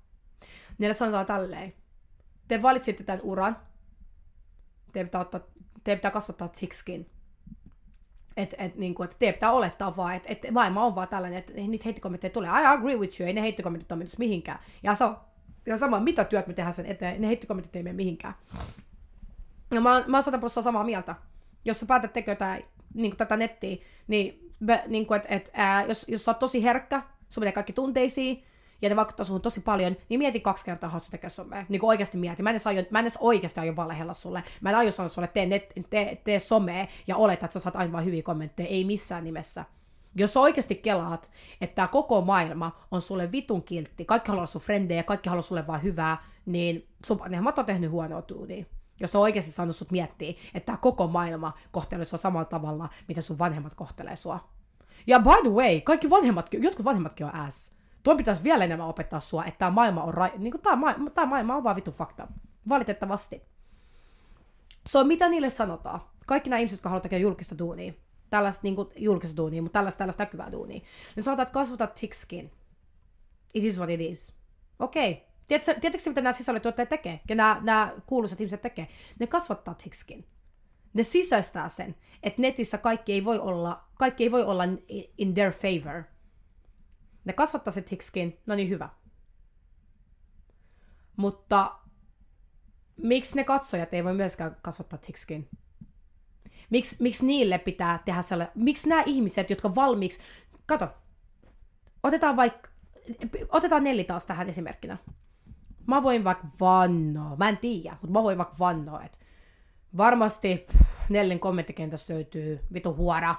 Niille 0.78 0.94
sanotaan 0.94 1.26
tälleen. 1.26 1.74
Te 2.48 2.62
valitsitte 2.62 3.04
tämän 3.04 3.22
uran. 3.24 3.67
Te 4.98 5.04
pitää, 5.04 5.22
ottaa, 5.22 5.40
te 5.84 5.96
pitää 5.96 6.12
kasvattaa 6.12 6.48
thick 6.48 6.74
Et, 8.38 8.56
et, 8.58 8.76
niin 8.76 8.96
kuin, 8.96 9.06
että 9.06 9.18
te 9.20 9.32
pitää 9.32 9.52
olettaa 9.52 9.98
vaan, 9.98 10.16
että 10.16 10.30
et 10.32 10.52
maailma 10.52 10.84
on 10.84 10.96
vaan 10.96 11.08
tällainen, 11.08 11.40
että 11.40 11.54
niitä 11.54 11.84
heittikommentteja 11.86 12.32
tulee. 12.32 12.50
I 12.50 12.66
agree 12.66 12.96
with 12.96 13.22
you, 13.22 13.28
ei 13.28 13.34
ne 13.34 13.42
heittikommentit 13.42 13.92
ole 13.92 14.06
mihinkään. 14.18 14.60
Ja, 14.84 14.96
se 14.96 15.04
on, 15.04 15.18
ja 15.66 15.78
sama, 15.78 16.00
mitä 16.00 16.24
työt 16.24 16.48
me 16.48 16.54
tehdään 16.54 16.74
sen 16.74 16.86
eteen, 16.86 17.22
ne 17.22 17.28
heittikommentit 17.28 17.76
ei 17.76 17.84
mene 17.84 17.96
mihinkään. 17.96 18.34
No 19.72 19.82
mä, 19.82 20.04
mä 20.08 20.18
oon 20.18 20.64
samaa 20.64 20.84
mieltä. 20.84 21.16
Jos 21.66 21.80
sä 21.80 21.86
päätät 21.86 22.28
jotain 22.28 22.64
niin 22.94 23.18
tätä 23.18 23.38
nettiä, 23.38 23.78
niin, 24.08 24.52
niin 24.88 25.06
kuin, 25.06 25.18
et, 25.18 25.26
et, 25.30 25.52
ää, 25.54 25.86
jos, 25.86 26.06
jos 26.08 26.26
sä 26.26 26.32
oot 26.32 26.40
tosi 26.40 26.64
herkkä, 26.64 27.04
sun 27.30 27.42
menee 27.42 27.52
kaikki 27.52 27.74
tunteisiin, 27.74 28.44
ja 28.82 28.90
ne 28.90 28.96
vaikuttaa 28.96 29.26
suhun 29.26 29.42
tosi 29.42 29.60
paljon, 29.60 29.96
niin 30.10 30.18
mieti 30.18 30.40
kaksi 30.40 30.66
kertaa, 30.66 30.90
haluatko 30.90 31.12
tekee 31.12 31.30
somea. 31.30 31.66
Niin 31.70 31.80
kuin 31.80 31.88
oikeasti 31.88 32.18
mieti. 32.18 32.44
Mä 32.44 32.50
en 32.50 32.60
aio, 32.66 32.84
mä 32.92 33.00
en 33.00 33.04
edes 33.04 33.18
oikeasti 33.22 33.60
aio 33.60 33.76
valehella 33.76 34.14
sulle. 34.14 34.44
Mä 34.62 34.70
en 34.70 34.76
aio 34.76 34.92
sanoa 34.92 35.10
sulle, 35.10 35.28
tee, 35.28 35.46
net, 35.46 35.74
tee, 35.90 36.22
tee 36.24 36.40
somea 36.40 36.88
ja 37.08 37.16
oleta, 37.16 37.46
että 37.46 37.54
sä 37.54 37.64
saat 37.64 37.76
aina 37.76 37.92
vain 37.92 38.06
hyviä 38.06 38.24
kommentteja. 38.24 38.70
Ei 38.70 38.86
missään 38.86 39.24
nimessä. 39.24 39.66
Jos 40.16 40.34
sä 40.34 40.40
oikeasti 40.40 40.76
kelaat, 40.76 41.32
että 41.62 41.76
tämä 41.76 41.88
koko 41.88 42.22
maailma 42.22 42.72
on 42.92 43.02
sulle 43.02 43.32
vitun 43.32 43.64
kiltti, 43.64 44.06
kaikki 44.06 44.30
haluaa 44.30 44.46
sun 44.46 44.62
frendejä, 44.62 45.04
kaikki 45.04 45.30
haluaa 45.30 45.42
sulle 45.42 45.68
vaan 45.68 45.84
hyvää, 45.84 46.18
niin 46.46 46.88
sun 47.06 47.20
vanhemmat 47.20 47.60
on 47.60 47.66
tehnyt 47.66 47.92
huonoa 47.92 48.22
tuunia 48.22 48.66
jos 49.00 49.16
on 49.16 49.22
oikeasti 49.22 49.52
saanut 49.52 49.76
sut 49.76 49.92
miettiä, 49.92 50.34
että 50.54 50.66
tämä 50.66 50.78
koko 50.78 51.08
maailma 51.08 51.54
kohtelee 51.72 52.06
sua 52.06 52.20
samalla 52.20 52.46
tavalla, 52.46 52.90
mitä 53.08 53.22
sun 53.22 53.40
vanhemmat 53.40 53.74
kohtelee 53.74 54.16
sua. 54.16 54.40
Ja 55.08 55.20
by 55.20 55.42
the 55.42 55.50
way, 55.50 55.82
kaikki 55.82 56.10
vanhemmatkin, 56.10 56.64
jotkut 56.64 56.86
vanhemmatkin 56.86 57.26
on 57.26 57.36
ass. 57.36 57.72
Tuon 58.04 58.18
pitäisi 58.18 58.44
vielä 58.44 58.64
enemmän 58.64 58.88
opettaa 58.88 59.20
sua, 59.20 59.46
että 59.46 59.58
tämä 59.58 59.72
maailma 59.72 60.04
on, 60.04 60.14
ra- 60.14 60.38
niin 60.38 60.62
tämä, 60.62 60.76
ma- 60.76 61.10
tämä 61.14 61.28
maailma 61.28 61.56
on 61.56 61.64
vaan 61.64 61.76
vitu 61.76 61.92
fakta. 61.92 62.28
Valitettavasti. 62.70 63.42
So, 64.88 65.04
mitä 65.04 65.30
niille 65.30 65.50
sanotaan? 65.50 66.02
Kaikki 66.26 66.50
nämä 66.50 66.60
ihmiset, 66.60 66.78
jotka 66.78 66.90
haluavat 66.90 67.04
tekemään 67.04 67.22
julkista 67.22 67.58
duunia, 67.58 67.94
tällaista 68.30 68.60
niin 68.64 68.76
kuin, 68.76 68.88
julkista 68.96 69.38
duunia, 69.38 69.62
mutta 69.62 69.74
tällaista, 69.80 69.98
tällaista 69.98 70.24
näkyvää 70.24 70.52
duunia, 70.52 70.82
ne 71.16 71.24
sanotaan, 71.24 71.44
että 71.44 71.54
kasvata 71.54 71.88
thick 71.88 72.14
skin. 72.14 72.52
It 73.54 73.64
is 73.64 73.78
what 73.78 73.90
it 73.90 74.02
is. 74.02 74.34
Okei, 74.80 75.12
okay. 75.12 75.28
Tiedätkö, 75.48 75.80
tiedätkö 75.80 76.10
mitä 76.10 76.22
nämä 76.22 76.34
sisällötuottajat 76.34 76.90
tekee? 76.90 77.20
Ja 77.30 77.36
nämä, 77.36 77.62
nämä 77.64 77.94
kuuluisat 78.06 78.42
ihmiset 78.42 78.62
tekee? 78.62 78.88
Ne 79.20 79.28
kasvattaa 79.28 79.74
thickskin. 79.74 80.26
Ne 80.94 81.04
sisäistää 81.04 81.70
sen, 81.70 81.96
että 82.24 82.42
netissä 82.42 82.78
kaikki 82.78 83.14
ei 83.14 83.26
voi 83.26 83.40
olla, 83.40 83.84
kaikki 83.96 84.24
ei 84.24 84.32
voi 84.32 84.44
olla 84.44 84.64
in 85.18 85.34
their 85.34 85.52
favor. 85.52 86.04
Ne 87.28 87.34
kasvattaa 87.34 87.74
se 87.74 87.82
thickskin, 87.82 88.40
no 88.46 88.56
niin 88.56 88.70
hyvä. 88.70 88.90
Mutta 91.16 91.80
miksi 92.98 93.36
ne 93.36 93.44
katsojat 93.44 93.94
ei 93.94 94.04
voi 94.04 94.14
myöskään 94.14 94.58
kasvattaa 94.62 95.00
thickskin? 95.00 95.50
Miksi, 96.70 96.96
miksi 97.00 97.26
niille 97.26 97.58
pitää 97.58 98.00
tehdä 98.06 98.22
sellainen, 98.22 98.54
miksi 98.56 98.90
nämä 98.90 99.04
ihmiset, 99.06 99.50
jotka 99.50 99.76
valmiiksi, 99.76 100.20
kato, 100.66 100.88
otetaan 102.04 102.36
vaikka, 102.36 102.70
otetaan 103.50 103.84
Nelli 103.84 104.04
taas 104.04 104.26
tähän 104.26 104.50
esimerkkinä 104.50 104.98
mä 105.88 106.04
voin 106.04 106.24
vaikka 106.24 106.48
vannoa, 106.60 107.36
mä 107.36 107.50
en 107.50 107.58
tiedä, 107.58 107.92
mutta 107.92 108.14
mä 108.14 108.24
voin 108.24 108.38
vaikka 108.38 108.56
vannoa, 108.60 109.04
että 109.04 109.18
varmasti 109.98 110.68
Nellin 111.10 111.40
kommenttikentässä 111.40 112.14
löytyy 112.14 112.60
vitu 112.74 112.96
huora, 112.96 113.36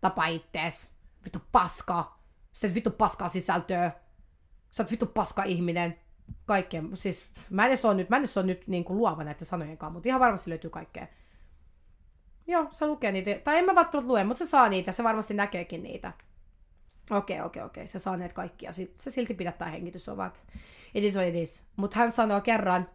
tapa 0.00 0.26
ittees, 0.26 0.90
vitu 1.24 1.38
paska, 1.52 2.13
se 2.54 2.74
vitu 2.74 2.90
paskaa 2.90 3.28
sisältöä, 3.28 3.92
sä 4.70 4.82
oot 4.82 4.90
vitu 4.90 5.06
paska 5.06 5.42
ihminen, 5.42 5.98
kaikkea, 6.46 6.82
siis 6.94 7.26
mä 7.50 7.64
en 7.64 7.68
edes 7.68 7.84
ole 7.84 7.94
nyt, 7.94 8.10
mä 8.10 8.16
en 8.16 8.24
ole 8.36 8.46
nyt 8.46 8.68
niin 8.68 8.84
kuin 8.84 8.96
luova 8.96 9.24
näiden 9.24 9.46
sanojen 9.46 9.78
kanssa, 9.78 9.92
mutta 9.92 10.08
ihan 10.08 10.20
varmasti 10.20 10.50
löytyy 10.50 10.70
kaikkea. 10.70 11.06
Joo, 12.46 12.68
se 12.70 12.86
lukee 12.86 13.12
niitä, 13.12 13.40
tai 13.44 13.58
en 13.58 13.64
mä 13.64 13.74
välttämättä 13.74 14.08
lue, 14.08 14.24
mutta 14.24 14.44
se 14.44 14.50
saa 14.50 14.68
niitä, 14.68 14.92
se 14.92 15.04
varmasti 15.04 15.34
näkeekin 15.34 15.82
niitä. 15.82 16.12
Okei, 17.10 17.40
okei, 17.40 17.62
okei, 17.62 17.86
se 17.86 17.98
saa 17.98 18.16
näitä 18.16 18.34
kaikkia, 18.34 18.72
se 18.72 19.10
silti 19.10 19.34
pidättää 19.34 19.68
hengitysovat 19.68 20.42
it 20.94 21.04
is 21.04 21.16
what 21.16 21.28
it 21.28 21.34
is. 21.34 21.62
Mutta 21.76 21.98
hän 21.98 22.12
sanoo 22.12 22.40
kerran, 22.40 22.88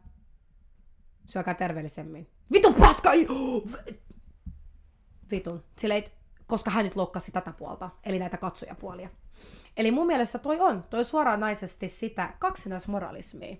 syökää 1.25 1.53
terveellisemmin. 1.53 2.27
Vitun 2.51 2.73
paska! 2.73 3.11
Vitun. 5.31 5.63
Sillä 5.79 5.95
ei, 5.95 6.11
koska 6.49 6.71
hän 6.71 6.85
nyt 6.85 6.95
loukkasi 6.95 7.31
tätä 7.31 7.51
puolta, 7.51 7.89
eli 8.03 8.19
näitä 8.19 8.37
katsojapuolia. 8.37 9.09
Eli 9.77 9.91
mun 9.91 10.07
mielestä 10.07 10.39
toi 10.39 10.59
on, 10.59 10.83
toi 10.89 11.03
suoranaisesti 11.03 11.87
sitä 11.87 12.33
kaksinaismoralismia. 12.39 13.57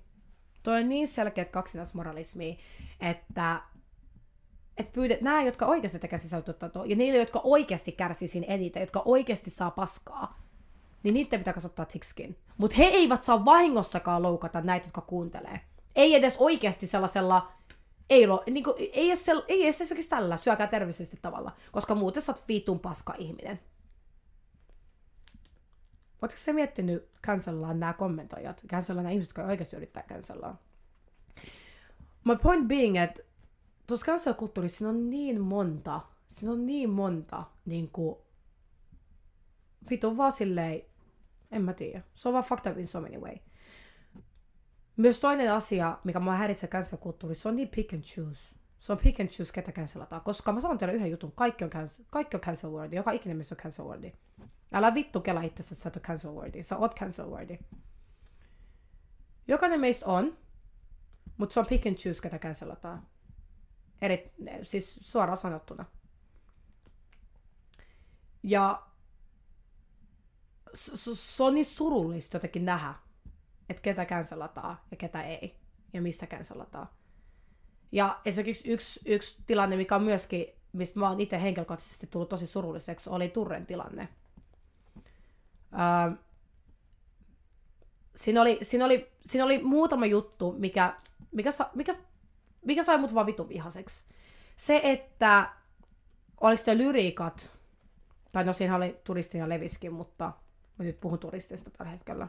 Toi 0.64 0.82
on 0.82 0.90
niin 0.90 1.08
selkeä 1.08 1.46
kaksinaismoralismia, 1.46 2.56
että 3.00 3.62
että 4.78 4.92
pyydet, 4.94 5.22
nämä, 5.22 5.44
jotka 5.44 5.66
oikeasti 5.66 6.00
tekee 6.00 6.20
sisältöä, 6.20 6.56
ja 6.86 6.96
niille, 6.96 7.20
jotka 7.20 7.42
oikeasti 7.44 7.92
kärsii 7.92 8.28
siinä 8.28 8.48
eniten, 8.48 8.82
jotka 8.82 9.02
oikeasti 9.06 9.50
saa 9.50 9.72
paskaa, 9.72 10.42
niin 11.04 11.14
niiden 11.14 11.40
pitää 11.40 11.54
kasvattaa 11.54 11.86
thickskin. 11.86 12.38
Mutta 12.58 12.78
he 12.78 12.84
eivät 12.84 13.24
saa 13.24 13.46
vahingossakaan 13.46 14.24
loukata 14.24 14.62
näitä, 14.62 14.88
jotka 14.88 15.02
kuuntelee. 15.02 15.62
Ei 15.96 16.16
edes 16.16 16.38
oikeasti 16.38 16.88
sellaisella, 16.88 17.52
ei, 18.10 18.28
lo, 18.28 18.44
niin 18.50 18.64
kuin, 18.64 18.76
ei, 18.78 19.08
edes, 19.08 19.26
ei 19.48 19.64
edes 19.64 19.82
esimerkiksi 19.82 20.10
tällä, 20.10 20.38
syökää 20.38 20.68
terveellisesti 20.68 21.18
tavalla, 21.22 21.52
koska 21.72 21.96
muuten 21.96 22.24
sä 22.24 22.32
oot 22.32 22.48
vitun 22.48 22.80
paska 22.80 23.14
ihminen. 23.18 23.60
Oletko 26.22 26.38
sä 26.38 26.54
miettinyt 26.54 27.10
cancellaan 27.26 27.80
nämä 27.80 27.94
kommentoijat, 27.94 28.62
cancellaan 28.68 29.04
nämä 29.04 29.12
ihmiset, 29.12 29.30
jotka 29.30 29.44
oikeasti 29.44 29.76
yrittää 29.76 30.04
cancellaan? 30.04 30.60
My 32.24 32.36
point 32.44 32.68
being, 32.68 32.98
että 32.98 33.24
tuossa 33.88 34.06
cancel-kulttuurissa 34.06 34.78
siinä 34.78 34.90
on 34.90 35.10
niin 35.10 35.42
monta, 35.42 36.02
siinä 36.30 36.52
on 36.52 36.66
niin 36.66 36.90
monta 36.90 37.44
niin 37.66 37.90
kuin, 37.90 38.18
vitun 39.90 40.18
vaan 40.18 40.32
silleen, 40.32 40.82
en 41.52 41.62
mä 41.62 41.74
tiedä. 41.74 42.04
Se 42.16 42.30
on 42.30 42.34
vaan 42.34 42.44
fucked 42.44 42.72
up 42.72 42.78
in 42.78 42.88
so 42.88 43.02
many 43.02 43.20
way. 43.20 43.36
Myös 45.00 45.20
toinen 45.20 45.54
asia, 45.54 45.98
mikä 46.04 46.20
mua 46.20 46.34
häiritsee 46.34 46.70
cancel-kulttuurissa, 46.70 47.42
se 47.42 47.50
on 47.50 47.56
niin 47.56 47.70
pick 47.70 47.94
and 47.94 48.04
choose. 48.04 48.56
Se 48.80 48.92
on 48.92 48.98
pick 48.98 49.20
and 49.20 49.30
choose, 49.30 49.54
ketä 49.54 49.72
cancelataan. 49.72 50.22
Koska 50.22 50.52
mä 50.52 50.62
sanon 50.62 50.78
teille 50.78 50.94
yhden 50.94 51.12
jutun, 51.12 51.32
kaikki 51.32 51.64
on 51.64 51.70
cancel, 51.70 52.06
kaikki 52.10 52.38
on 52.38 52.42
cancel 52.42 52.72
worthy, 52.72 52.96
joka 52.96 53.12
ikinen 53.12 53.38
missä 53.38 53.56
on 53.56 53.60
cancel 53.60 53.86
worthy. 53.86 54.12
Älä 54.72 54.94
vittu 54.94 55.22
kela 55.22 55.42
itse, 55.42 55.64
että 55.64 55.76
sä 55.76 55.90
et 55.90 55.96
ole 55.96 56.04
cancel 56.04 56.32
worthy. 56.32 56.64
Sä 56.64 56.78
oot 56.78 56.96
cancel 56.96 57.30
worthy. 57.30 57.58
Jokainen 59.48 59.80
meistä 59.80 60.06
on, 60.06 60.38
mutta 61.38 61.54
se 61.54 61.60
on 61.60 61.66
pick 61.66 61.88
and 61.88 61.96
choose, 61.96 62.22
ketä 62.22 62.40
cancelataan. 62.40 63.08
Eri, 64.02 64.32
siis 64.62 65.00
suoraan 65.02 65.38
sanottuna. 65.38 65.86
Ja 68.44 68.88
se 70.74 71.44
on 71.44 71.54
niin 71.54 71.66
surullista 71.66 72.36
jotenkin 72.36 72.66
nähdä, 72.66 72.96
että 73.70 73.82
ketä 73.82 74.06
cancelataan 74.06 74.78
ja 74.92 74.98
ketä 74.98 75.24
ei, 75.24 75.56
ja 75.94 76.02
mistä 76.02 76.28
cancelataan. 76.28 76.88
Ja 77.92 78.20
esimerkiksi 78.26 78.72
yksi, 78.72 79.02
yksi 79.06 79.38
tilanne, 79.48 79.76
mikä 79.76 79.96
on 79.96 80.04
myöskin, 80.04 80.46
mistä 80.74 81.00
mä 81.00 81.10
oon 81.10 81.20
itse 81.20 81.42
henkilökohtaisesti 81.42 82.08
tullut 82.08 82.30
tosi 82.30 82.48
surulliseksi, 82.48 83.10
oli 83.10 83.30
Turren 83.30 83.66
tilanne. 83.66 84.10
Öö, 85.74 86.18
siinä, 88.16 88.42
oli, 88.42 88.60
siinä, 88.62 88.86
oli, 88.86 89.12
siinä 89.26 89.46
oli 89.46 89.64
muutama 89.64 90.06
juttu, 90.06 90.56
mikä, 90.58 90.96
mikä, 91.32 91.52
sa, 91.52 91.70
mikä, 91.76 91.96
mikä 92.66 92.84
sai 92.84 92.98
mut 92.98 93.14
vaan 93.14 93.26
vitun 93.26 93.50
vihaseksi. 93.50 94.04
Se, 94.56 94.82
että 94.84 95.50
oliko 96.42 96.64
se 96.64 96.78
lyriikat, 96.78 97.52
tai 98.32 98.44
no 98.44 98.54
siinä 98.54 98.76
oli 98.76 99.00
turistina 99.04 99.50
leviskin, 99.50 99.94
mutta 99.94 100.34
Mä 100.80 100.86
nyt 100.86 101.00
puhun 101.00 101.20
turistista 101.20 101.72
tällä 101.72 101.92
hetkellä. 101.92 102.28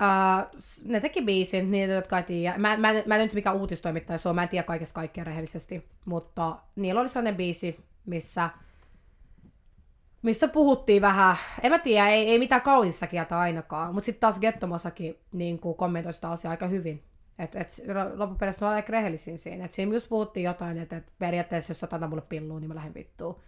Uh, 0.00 0.60
ne 0.84 1.00
teki 1.00 1.22
biisin, 1.22 1.70
niitä 1.70 1.92
jotka 1.92 2.18
ei 2.18 2.22
tiedä. 2.22 2.58
Mä, 2.58 2.76
mä, 2.76 2.92
mä 3.06 3.16
en 3.16 3.22
nyt 3.22 3.34
mikä 3.34 3.52
uutistoimittaja 3.52 4.18
se 4.18 4.28
on, 4.28 4.34
mä 4.34 4.42
en 4.42 4.48
tiedä 4.48 4.62
kaikesta 4.62 4.94
kaikkea 4.94 5.24
rehellisesti, 5.24 5.88
mutta 6.04 6.56
niillä 6.76 7.00
oli 7.00 7.08
sellainen 7.08 7.36
biisi, 7.36 7.80
missä, 8.06 8.50
missä 10.22 10.48
puhuttiin 10.48 11.02
vähän, 11.02 11.36
en 11.62 11.72
mä 11.72 11.78
tiedä, 11.78 12.08
ei, 12.08 12.30
ei 12.30 12.38
mitään 12.38 12.62
kaunissa 12.62 13.06
kieltä 13.06 13.38
ainakaan, 13.38 13.94
mutta 13.94 14.06
sitten 14.06 14.20
taas 14.20 14.40
Gettomasaki 14.40 15.20
niin 15.32 15.58
kommentoi 15.76 16.12
sitä 16.12 16.30
asiaa 16.30 16.50
aika 16.50 16.66
hyvin. 16.66 17.02
Et, 17.38 17.56
et, 17.56 17.68
loppupeleissä 18.14 18.64
ne 18.64 18.68
on 18.68 18.74
aika 18.74 18.92
rehellisiä 18.92 19.36
siinä. 19.36 19.64
Et 19.64 19.72
siinä 19.72 19.92
just 19.92 20.08
puhuttiin 20.08 20.44
jotain, 20.44 20.78
että 20.78 20.96
et 20.96 21.12
periaatteessa 21.18 21.70
jos 21.70 21.80
sä 21.80 22.08
mulle 22.08 22.22
pilluun, 22.28 22.60
niin 22.60 22.68
mä 22.68 22.74
lähden 22.74 22.94
vittuun. 22.94 23.40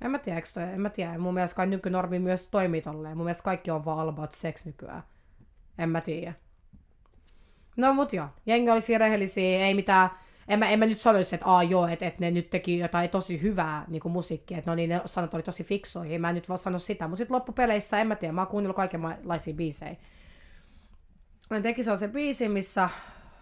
En 0.00 0.10
mä 0.10 0.18
tiedä, 0.18 0.42
toi, 0.54 0.62
en 0.62 0.80
mä 0.80 0.90
tiedä. 0.90 1.18
Mun 1.18 1.34
mielestä 1.34 1.56
kai 1.56 1.66
nykynormi 1.66 2.18
myös 2.18 2.48
toimii 2.48 2.82
tolleen. 2.82 3.16
Mun 3.16 3.24
mielestä 3.24 3.44
kaikki 3.44 3.70
on 3.70 3.84
vaan 3.84 3.98
all 3.98 4.08
about 4.08 4.32
sex 4.32 4.64
nykyään. 4.64 5.02
En 5.80 5.88
mä 5.90 6.00
tiedä. 6.00 6.34
No 7.76 7.94
mut 7.94 8.12
joo, 8.12 8.28
jengi 8.46 8.70
oli 8.70 8.98
rehellisiä, 8.98 9.66
ei 9.66 9.74
mitään, 9.74 10.10
en 10.48 10.58
mä, 10.58 10.68
en 10.68 10.78
mä 10.78 10.86
nyt 10.86 10.98
sanoisi, 10.98 11.34
että 11.34 11.46
aa 11.46 11.62
joo, 11.62 11.86
että, 11.86 12.06
että 12.06 12.20
ne 12.20 12.30
nyt 12.30 12.50
teki 12.50 12.78
jotain 12.78 13.10
tosi 13.10 13.42
hyvää 13.42 13.84
niin 13.88 14.00
kuin 14.00 14.12
musiikkia, 14.12 14.58
että 14.58 14.70
no 14.70 14.74
niin, 14.74 14.90
ne 14.90 15.00
sanat 15.04 15.34
oli 15.34 15.42
tosi 15.42 15.64
fiksoja, 15.64 16.18
mä 16.18 16.28
en 16.28 16.34
nyt 16.34 16.48
vaan 16.48 16.58
sano 16.58 16.78
sitä, 16.78 17.08
mutta 17.08 17.18
sitten 17.18 17.34
loppupeleissä, 17.34 18.00
en 18.00 18.06
mä 18.06 18.16
tiedä, 18.16 18.32
mä 18.32 18.40
oon 18.40 18.48
kuunnellut 18.48 18.76
kaikenlaisia 18.76 19.54
biisejä. 19.54 19.96
Ne 21.50 21.60
teki 21.60 21.82
sellaisen 21.82 22.12
biisin, 22.12 22.50
missä 22.50 22.90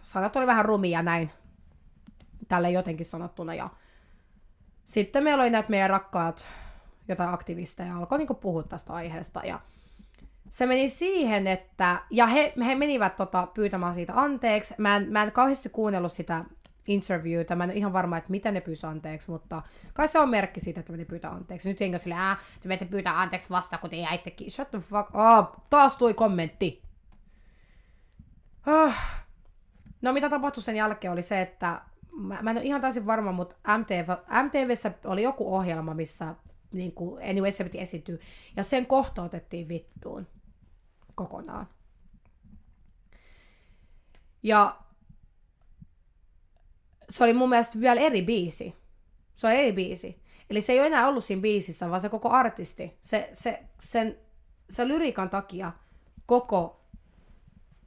sanat 0.02 0.36
oli 0.36 0.46
vähän 0.46 0.64
rumia 0.64 1.02
näin, 1.02 1.30
tälle 2.48 2.70
jotenkin 2.70 3.06
sanottuna, 3.06 3.54
ja 3.54 3.70
sitten 4.86 5.24
meillä 5.24 5.42
oli 5.42 5.50
näitä 5.50 5.70
meidän 5.70 5.90
rakkaat 5.90 6.46
jotain 7.08 7.34
aktivisteja, 7.34 7.96
alkoi 7.96 8.18
niin 8.18 8.36
puhua 8.40 8.62
tästä 8.62 8.92
aiheesta, 8.92 9.40
ja 9.44 9.60
se 10.50 10.66
meni 10.66 10.88
siihen, 10.88 11.46
että, 11.46 12.02
ja 12.10 12.26
he, 12.26 12.52
he 12.66 12.74
menivät 12.74 13.16
tota, 13.16 13.48
pyytämään 13.54 13.94
siitä 13.94 14.12
anteeksi. 14.16 14.74
Mä 14.78 14.96
en, 14.96 15.12
mä 15.12 15.22
en 15.22 15.32
kauheasti 15.32 15.68
kuunnellut 15.68 16.12
sitä 16.12 16.44
interviewtä, 16.86 17.56
mä 17.56 17.64
en 17.64 17.70
ole 17.70 17.78
ihan 17.78 17.92
varma, 17.92 18.16
että 18.16 18.30
mitä 18.30 18.50
ne 18.50 18.60
pyysi 18.60 18.86
anteeksi, 18.86 19.30
mutta 19.30 19.62
kai 19.94 20.08
se 20.08 20.18
on 20.18 20.28
merkki 20.28 20.60
siitä, 20.60 20.80
että 20.80 20.92
me 20.92 21.04
pyytää 21.04 21.30
anteeksi. 21.30 21.68
Nyt 21.68 21.80
jengi 21.80 21.98
silleen, 21.98 22.20
äh, 22.20 22.38
te 22.60 22.68
menette 22.68 22.84
pyytää 22.84 23.20
anteeksi 23.20 23.50
vasta, 23.50 23.78
kun 23.78 23.90
te 23.90 23.96
jäittekin. 23.96 24.50
Shut 24.50 24.70
the 24.70 24.78
fuck 24.78 25.08
up. 25.08 25.70
Taas 25.70 25.96
tuli 25.96 26.14
kommentti. 26.14 26.82
Ah. 28.66 29.24
No 30.02 30.12
mitä 30.12 30.30
tapahtui 30.30 30.62
sen 30.62 30.76
jälkeen 30.76 31.12
oli 31.12 31.22
se, 31.22 31.40
että 31.40 31.80
mä, 32.12 32.38
mä 32.42 32.50
en 32.50 32.56
ole 32.56 32.64
ihan 32.64 32.80
täysin 32.80 33.06
varma, 33.06 33.32
mutta 33.32 33.56
MTV, 33.78 34.08
MTVssä 34.42 34.92
oli 35.04 35.22
joku 35.22 35.54
ohjelma, 35.54 35.94
missä 35.94 36.34
niin 36.72 36.92
kuin, 36.92 37.22
anyway, 37.30 37.50
se 37.50 37.64
piti 37.64 37.80
esiintyä, 37.80 38.18
ja 38.56 38.62
sen 38.62 38.86
kohta 38.86 39.22
otettiin 39.22 39.68
vittuun 39.68 40.26
kokonaan. 41.18 41.68
Ja 44.42 44.78
se 47.10 47.24
oli 47.24 47.34
mun 47.34 47.48
mielestä 47.48 47.80
vielä 47.80 48.00
eri 48.00 48.22
biisi. 48.22 48.74
Se 49.36 49.46
on 49.46 49.52
eri 49.52 49.72
biisi. 49.72 50.22
Eli 50.50 50.60
se 50.60 50.72
ei 50.72 50.78
ole 50.78 50.86
enää 50.86 51.08
ollut 51.08 51.24
siinä 51.24 51.42
biisissä, 51.42 51.90
vaan 51.90 52.00
se 52.00 52.08
koko 52.08 52.30
artisti. 52.30 52.98
Se, 53.02 53.30
se, 53.32 53.64
sen, 53.80 54.18
se 54.70 54.88
lyriikan 54.88 55.30
takia 55.30 55.72
koko, 56.26 56.84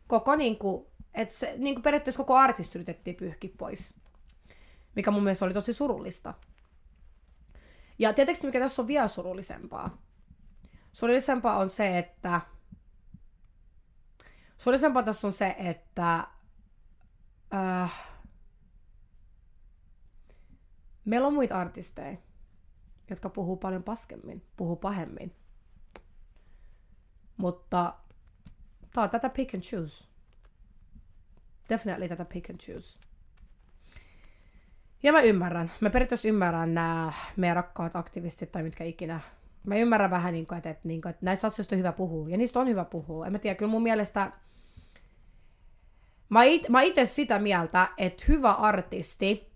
koko 0.07 0.35
niinku, 0.35 0.91
että 1.13 1.35
se, 1.35 1.53
niinku 1.57 1.81
periaatteessa 1.81 2.17
koko 2.17 2.35
artisti 2.35 2.77
yritettiin 2.77 3.15
pyyhkiä 3.15 3.51
pois. 3.57 3.93
Mikä 4.95 5.11
mun 5.11 5.23
mielestä 5.23 5.45
oli 5.45 5.53
tosi 5.53 5.73
surullista. 5.73 6.33
Ja 7.99 8.13
tietysti 8.13 8.45
mikä 8.45 8.59
tässä 8.59 8.81
on 8.81 8.87
vielä 8.87 9.07
surullisempaa? 9.07 9.97
Surullisempaa 10.93 11.57
on 11.57 11.69
se, 11.69 11.97
että 11.97 12.41
Surullisempaa 14.62 15.04
tässä 15.04 15.28
on 15.28 15.34
se, 15.34 15.56
että 15.58 16.28
äh, 17.54 17.93
meillä 21.06 21.28
on 21.28 21.34
muita 21.34 21.60
artisteja, 21.60 22.17
jotka 23.10 23.30
puhuu 23.30 23.58
paljon 23.58 23.84
paskemmin, 23.84 24.45
puhuu 24.58 24.76
pahemmin. 24.76 25.36
Mutta 27.38 27.93
tää 28.93 29.04
on 29.04 29.10
tätä 29.10 29.30
pick 29.30 29.56
and 29.56 29.63
choose. 29.63 30.06
Definitely 31.69 32.08
tätä 32.08 32.26
pick 32.26 32.50
and 32.50 32.60
choose. 32.60 33.00
Ja 35.04 35.12
mä 35.12 35.21
ymmärrän. 35.21 35.71
Mä 35.80 35.89
periaatteessa 35.89 36.28
ymmärrän 36.28 36.74
nämä 36.74 37.13
meidän 37.38 37.56
rakkaat 37.56 37.95
aktivistit 37.95 38.52
tai 38.52 38.63
mitkä 38.63 38.84
ikinä 38.84 39.21
mä 39.63 39.76
ymmärrän 39.76 40.12
vähän, 40.12 40.34
niin 40.34 40.47
kuin, 40.47 40.58
että, 40.58 40.69
että, 40.69 40.88
niin 40.88 41.08
että 41.08 41.26
näistä 41.26 41.47
asioista 41.47 41.76
on 41.76 41.80
hyvä 41.80 41.91
puhua. 41.91 42.30
Ja 42.30 42.38
niistä 42.38 42.60
on 42.60 42.67
hyvä 42.67 42.86
puhua. 42.86 43.26
En 43.26 43.32
mä 43.32 43.39
tiedä, 43.39 43.56
kyllä 43.56 43.71
mun 43.71 43.84
mielestä 43.84 44.32
Mä, 46.31 46.43
it, 46.43 46.69
mä 46.69 46.81
itse 46.81 47.05
sitä 47.05 47.39
mieltä, 47.39 47.89
että 47.97 48.23
hyvä 48.27 48.51
artisti 48.51 49.51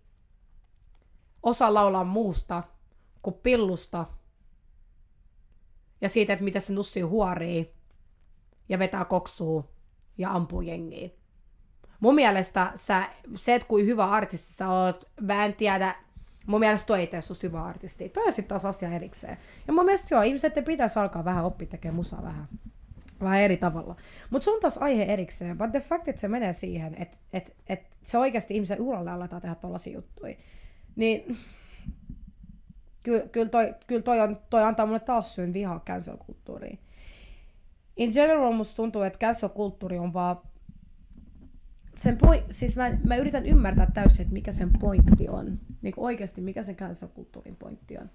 osaa 1.44 1.74
laulaa 1.74 2.04
muusta 2.04 2.64
kuin 3.22 3.36
pillusta 3.44 4.06
ja 6.02 6.10
siitä, 6.10 6.34
että 6.34 6.46
miten 6.46 6.62
se 6.62 6.74
nussi 6.74 7.02
huorii 7.02 7.74
ja 8.70 8.80
vetää 8.80 9.06
koksuu 9.06 9.66
ja 10.18 10.32
ampuu 10.32 10.62
jengiä. 10.62 11.10
Mun 12.00 12.16
mielestä 12.16 12.72
sä, 12.76 13.10
se, 13.36 13.56
että 13.56 13.68
kuin 13.68 13.86
hyvä 13.86 14.06
artisti 14.06 14.54
sä 14.54 14.70
oot, 14.70 15.10
mä 15.22 15.46
en 15.46 15.54
tiedä, 15.54 15.96
mun 16.48 16.60
mielestä 16.60 16.88
toi 16.88 17.00
ei 17.00 17.08
tee 17.08 17.22
susta 17.22 17.48
hyvä 17.48 17.64
artisti. 17.64 18.10
Toi 18.10 18.26
on 18.26 18.34
sitten 18.34 18.50
taas 18.50 18.66
asia 18.66 18.90
erikseen. 18.90 19.38
Ja 19.68 19.74
mun 19.74 19.86
mielestä 19.86 20.16
joo, 20.16 20.22
ihmiset 20.22 20.54
pitäisi 20.66 21.00
alkaa 21.00 21.26
vähän 21.26 21.46
oppia 21.46 21.68
tekemään 21.68 21.96
musaa 21.96 22.24
vähän 22.24 22.48
vähän 23.22 23.40
eri 23.40 23.58
tavalla. 23.58 23.96
Mutta 24.30 24.44
se 24.44 24.52
on 24.52 24.60
taas 24.60 24.78
aihe 24.78 25.04
erikseen, 25.04 25.58
but 25.58 25.72
the 25.72 25.80
fact, 25.80 26.08
että 26.08 26.22
se 26.22 26.28
menee 26.28 26.54
siihen, 26.54 26.96
että 27.02 27.18
et, 27.34 27.56
et 27.70 27.84
se 28.02 28.18
oikeasti 28.18 28.56
ihmisen 28.56 28.82
uralle 28.82 29.12
aletaan 29.12 29.42
tehdä 29.42 29.56
tollaisia 29.56 29.94
juttuja, 29.94 30.36
niin 30.96 31.38
kyllä 33.04 33.28
kyl 33.28 33.48
toi, 33.48 33.76
kyl 33.88 34.02
toi, 34.02 34.20
on, 34.20 34.40
toi 34.50 34.64
antaa 34.64 34.86
mulle 34.86 35.00
taas 35.00 35.36
syyn 35.36 35.54
vihaa 35.54 35.84
cancel-kulttuuriin. 35.90 36.80
In 37.98 38.12
general 38.14 38.54
musta 38.54 38.76
tuntuu, 38.76 39.02
että 39.02 39.20
cancel-kulttuuri 39.20 40.00
on 40.00 40.14
vaan 40.14 40.38
sen 41.94 42.18
point, 42.18 42.46
siis 42.52 42.76
mä, 42.76 42.98
mä 43.08 43.16
yritän 43.16 43.46
ymmärtää 43.46 43.92
täysin, 43.94 44.22
että 44.22 44.34
mikä 44.34 44.52
sen 44.52 44.70
pointti 44.80 45.30
on. 45.30 45.60
Niin 45.82 45.94
oikeasti, 45.98 46.42
mikä 46.42 46.64
sen 46.64 46.76
cancel-kulttuurin 46.76 47.56
pointti 47.56 47.98
on. 47.98 48.10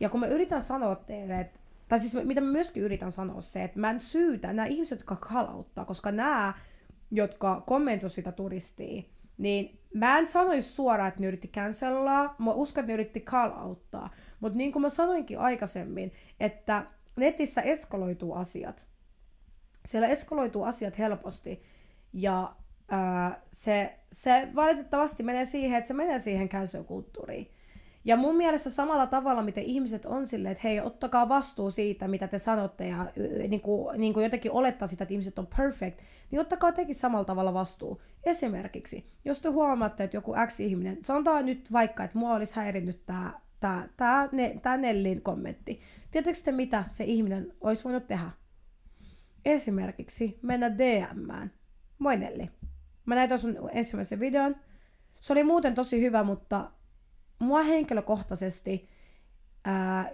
Ja 0.00 0.08
kun 0.08 0.20
mä 0.20 0.26
yritän 0.26 0.62
sanoa 0.62 0.94
teille, 0.94 1.40
että 1.40 1.60
tai 1.90 2.00
siis 2.00 2.14
mitä 2.24 2.40
mä 2.40 2.52
myöskin 2.52 2.82
yritän 2.82 3.12
sanoa 3.12 3.40
se, 3.40 3.64
että 3.64 3.80
mä 3.80 3.90
en 3.90 4.00
syytä 4.00 4.52
nämä 4.52 4.66
ihmiset, 4.66 4.98
jotka 4.98 5.16
kalauttaa, 5.16 5.84
koska 5.84 6.12
nämä, 6.12 6.54
jotka 7.10 7.62
kommentoivat 7.66 8.12
sitä 8.12 8.32
turistia, 8.32 9.02
niin 9.38 9.80
mä 9.94 10.18
en 10.18 10.26
sanoisi 10.26 10.68
suoraan, 10.68 11.08
että 11.08 11.20
ne 11.20 11.26
yritti 11.26 11.48
cancellaa, 11.48 12.34
mä 12.38 12.50
uskon, 12.50 12.82
että 12.82 12.90
ne 12.90 12.94
yritti 12.94 13.20
kalauttaa. 13.20 14.10
Mutta 14.40 14.58
niin 14.58 14.72
kuin 14.72 14.82
mä 14.82 14.88
sanoinkin 14.88 15.38
aikaisemmin, 15.38 16.12
että 16.40 16.86
netissä 17.16 17.60
eskaloituu 17.60 18.34
asiat. 18.34 18.88
Siellä 19.86 20.08
eskaloituu 20.08 20.62
asiat 20.62 20.98
helposti 20.98 21.62
ja 22.12 22.56
ää, 22.88 23.40
se, 23.52 23.98
se 24.12 24.48
valitettavasti 24.54 25.22
menee 25.22 25.44
siihen, 25.44 25.78
että 25.78 25.88
se 25.88 25.94
menee 25.94 26.18
siihen 26.18 26.48
cancel-kulttuuriin. 26.48 27.50
Ja 28.04 28.16
mun 28.16 28.36
mielestä 28.36 28.70
samalla 28.70 29.06
tavalla, 29.06 29.42
miten 29.42 29.64
ihmiset 29.64 30.04
on 30.04 30.26
silleen, 30.26 30.52
että 30.52 30.68
hei, 30.68 30.80
ottakaa 30.80 31.28
vastuu 31.28 31.70
siitä, 31.70 32.08
mitä 32.08 32.28
te 32.28 32.38
sanotte, 32.38 32.88
ja 32.88 33.06
niin 33.48 33.60
kuin, 33.60 34.00
niin 34.00 34.12
kuin 34.12 34.24
jotenkin 34.24 34.52
olettaa 34.52 34.88
sitä, 34.88 35.04
että 35.04 35.14
ihmiset 35.14 35.38
on 35.38 35.48
perfect, 35.56 36.00
niin 36.30 36.40
ottakaa 36.40 36.72
tekin 36.72 36.94
samalla 36.94 37.24
tavalla 37.24 37.54
vastuu. 37.54 38.02
Esimerkiksi, 38.24 39.10
jos 39.24 39.40
te 39.40 39.48
huomaatte, 39.48 40.04
että 40.04 40.16
joku 40.16 40.34
X-ihminen, 40.46 40.98
sanotaan 41.04 41.46
nyt 41.46 41.72
vaikka, 41.72 42.04
että 42.04 42.18
mua 42.18 42.34
olisi 42.34 42.56
häirinnyt 42.56 43.06
tämä 43.06 43.40
tää, 43.60 43.88
tää, 43.96 44.28
ne, 44.32 44.60
tää 44.62 44.76
Nellin 44.76 45.22
kommentti. 45.22 45.80
Tiedättekö 46.10 46.38
te, 46.44 46.52
mitä 46.52 46.84
se 46.88 47.04
ihminen 47.04 47.52
olisi 47.60 47.84
voinut 47.84 48.06
tehdä? 48.06 48.30
Esimerkiksi 49.44 50.38
mennä 50.42 50.78
DMään. 50.78 51.52
Moi 51.98 52.16
Nelli. 52.16 52.50
Mä 53.06 53.14
näin 53.14 53.28
tuossa 53.28 53.48
ensimmäisen 53.72 54.20
videon. 54.20 54.56
Se 55.20 55.32
oli 55.32 55.44
muuten 55.44 55.74
tosi 55.74 56.00
hyvä, 56.00 56.22
mutta 56.22 56.70
mua 57.40 57.62
henkilökohtaisesti 57.62 58.88
ää, 59.64 60.10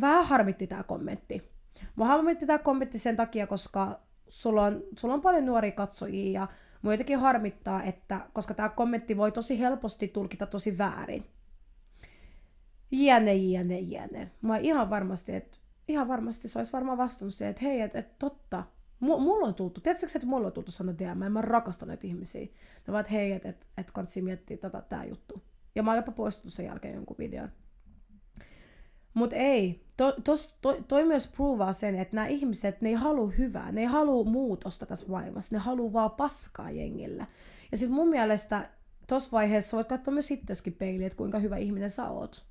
vähän 0.00 0.26
harmitti 0.26 0.66
tämä 0.66 0.82
kommentti. 0.82 1.50
Mua 1.96 2.06
harmitti 2.06 2.46
tämä 2.46 2.58
kommentti 2.58 2.98
sen 2.98 3.16
takia, 3.16 3.46
koska 3.46 4.00
sulla 4.28 4.62
on, 4.62 4.82
sulla 4.98 5.14
on 5.14 5.20
paljon 5.20 5.46
nuoria 5.46 5.72
katsojia 5.72 6.40
ja 6.40 6.48
mua 6.82 6.92
jotenkin 6.92 7.18
harmittaa, 7.18 7.82
että 7.82 8.20
koska 8.32 8.54
tämä 8.54 8.68
kommentti 8.68 9.16
voi 9.16 9.32
tosi 9.32 9.58
helposti 9.58 10.08
tulkita 10.08 10.46
tosi 10.46 10.78
väärin. 10.78 11.24
Jänne, 12.90 13.34
jänne, 13.34 13.78
jänne. 13.78 14.30
Mä 14.42 14.56
ihan 14.56 14.90
varmasti, 14.90 15.34
että 15.34 15.58
ihan 15.88 16.08
varmasti 16.08 16.48
se 16.48 16.58
olisi 16.58 16.72
varmaan 16.72 16.98
vastannut 16.98 17.34
se, 17.34 17.48
että 17.48 17.62
hei, 17.62 17.80
että 17.80 17.98
et, 17.98 18.18
totta. 18.18 18.64
M- 19.00 19.06
mulla 19.06 19.46
on 19.46 19.54
tultu, 19.54 19.80
tiedätkö, 19.80 20.06
että 20.14 20.26
mulla 20.26 20.46
on 20.46 20.52
tultu 20.52 20.70
sanoa 20.70 20.94
DM, 20.98 21.32
mä 21.32 21.42
rakastan 21.42 21.88
näitä 21.88 22.06
ihmisiä. 22.06 22.46
Ne 22.86 22.92
vaan, 22.92 23.00
että 23.00 23.12
hei, 23.12 23.32
että 23.32 23.48
et, 23.48 23.66
et 23.78 23.90
kansi 23.90 24.22
miettiä 24.22 24.56
tota, 24.56 24.82
tää 24.82 25.04
juttu. 25.04 25.42
Ja 25.78 25.82
mä 25.82 25.90
oon 25.90 25.98
jopa 25.98 26.12
poistunut 26.12 26.54
sen 26.54 26.66
jälkeen 26.66 26.94
jonkun 26.94 27.18
videon. 27.18 27.52
Mutta 29.14 29.36
ei. 29.36 29.84
To, 29.96 30.12
tos, 30.24 30.58
to, 30.60 30.82
toi 30.88 31.04
myös 31.04 31.28
provaa 31.28 31.72
sen, 31.72 31.94
että 31.94 32.16
nämä 32.16 32.26
ihmiset, 32.26 32.80
ne 32.80 32.88
ei 32.88 32.94
halua 32.94 33.30
hyvää, 33.30 33.72
ne 33.72 33.80
ei 33.80 33.86
halua 33.86 34.24
muutosta 34.24 34.86
tässä 34.86 35.06
maailmassa, 35.08 35.54
ne 35.54 35.58
haluaa 35.58 35.92
vaan 35.92 36.10
paskaa 36.10 36.70
jengillä. 36.70 37.26
Ja 37.72 37.78
sitten 37.78 37.94
mun 37.94 38.08
mielestä 38.08 38.70
tuossa 39.08 39.32
vaiheessa 39.32 39.76
voit 39.76 39.88
katsoa 39.88 40.14
myös 40.14 40.30
itsekin 40.30 40.72
peiliin, 40.72 41.06
että 41.06 41.16
kuinka 41.16 41.38
hyvä 41.38 41.56
ihminen 41.56 41.90
sä 41.90 42.10
oot. 42.10 42.44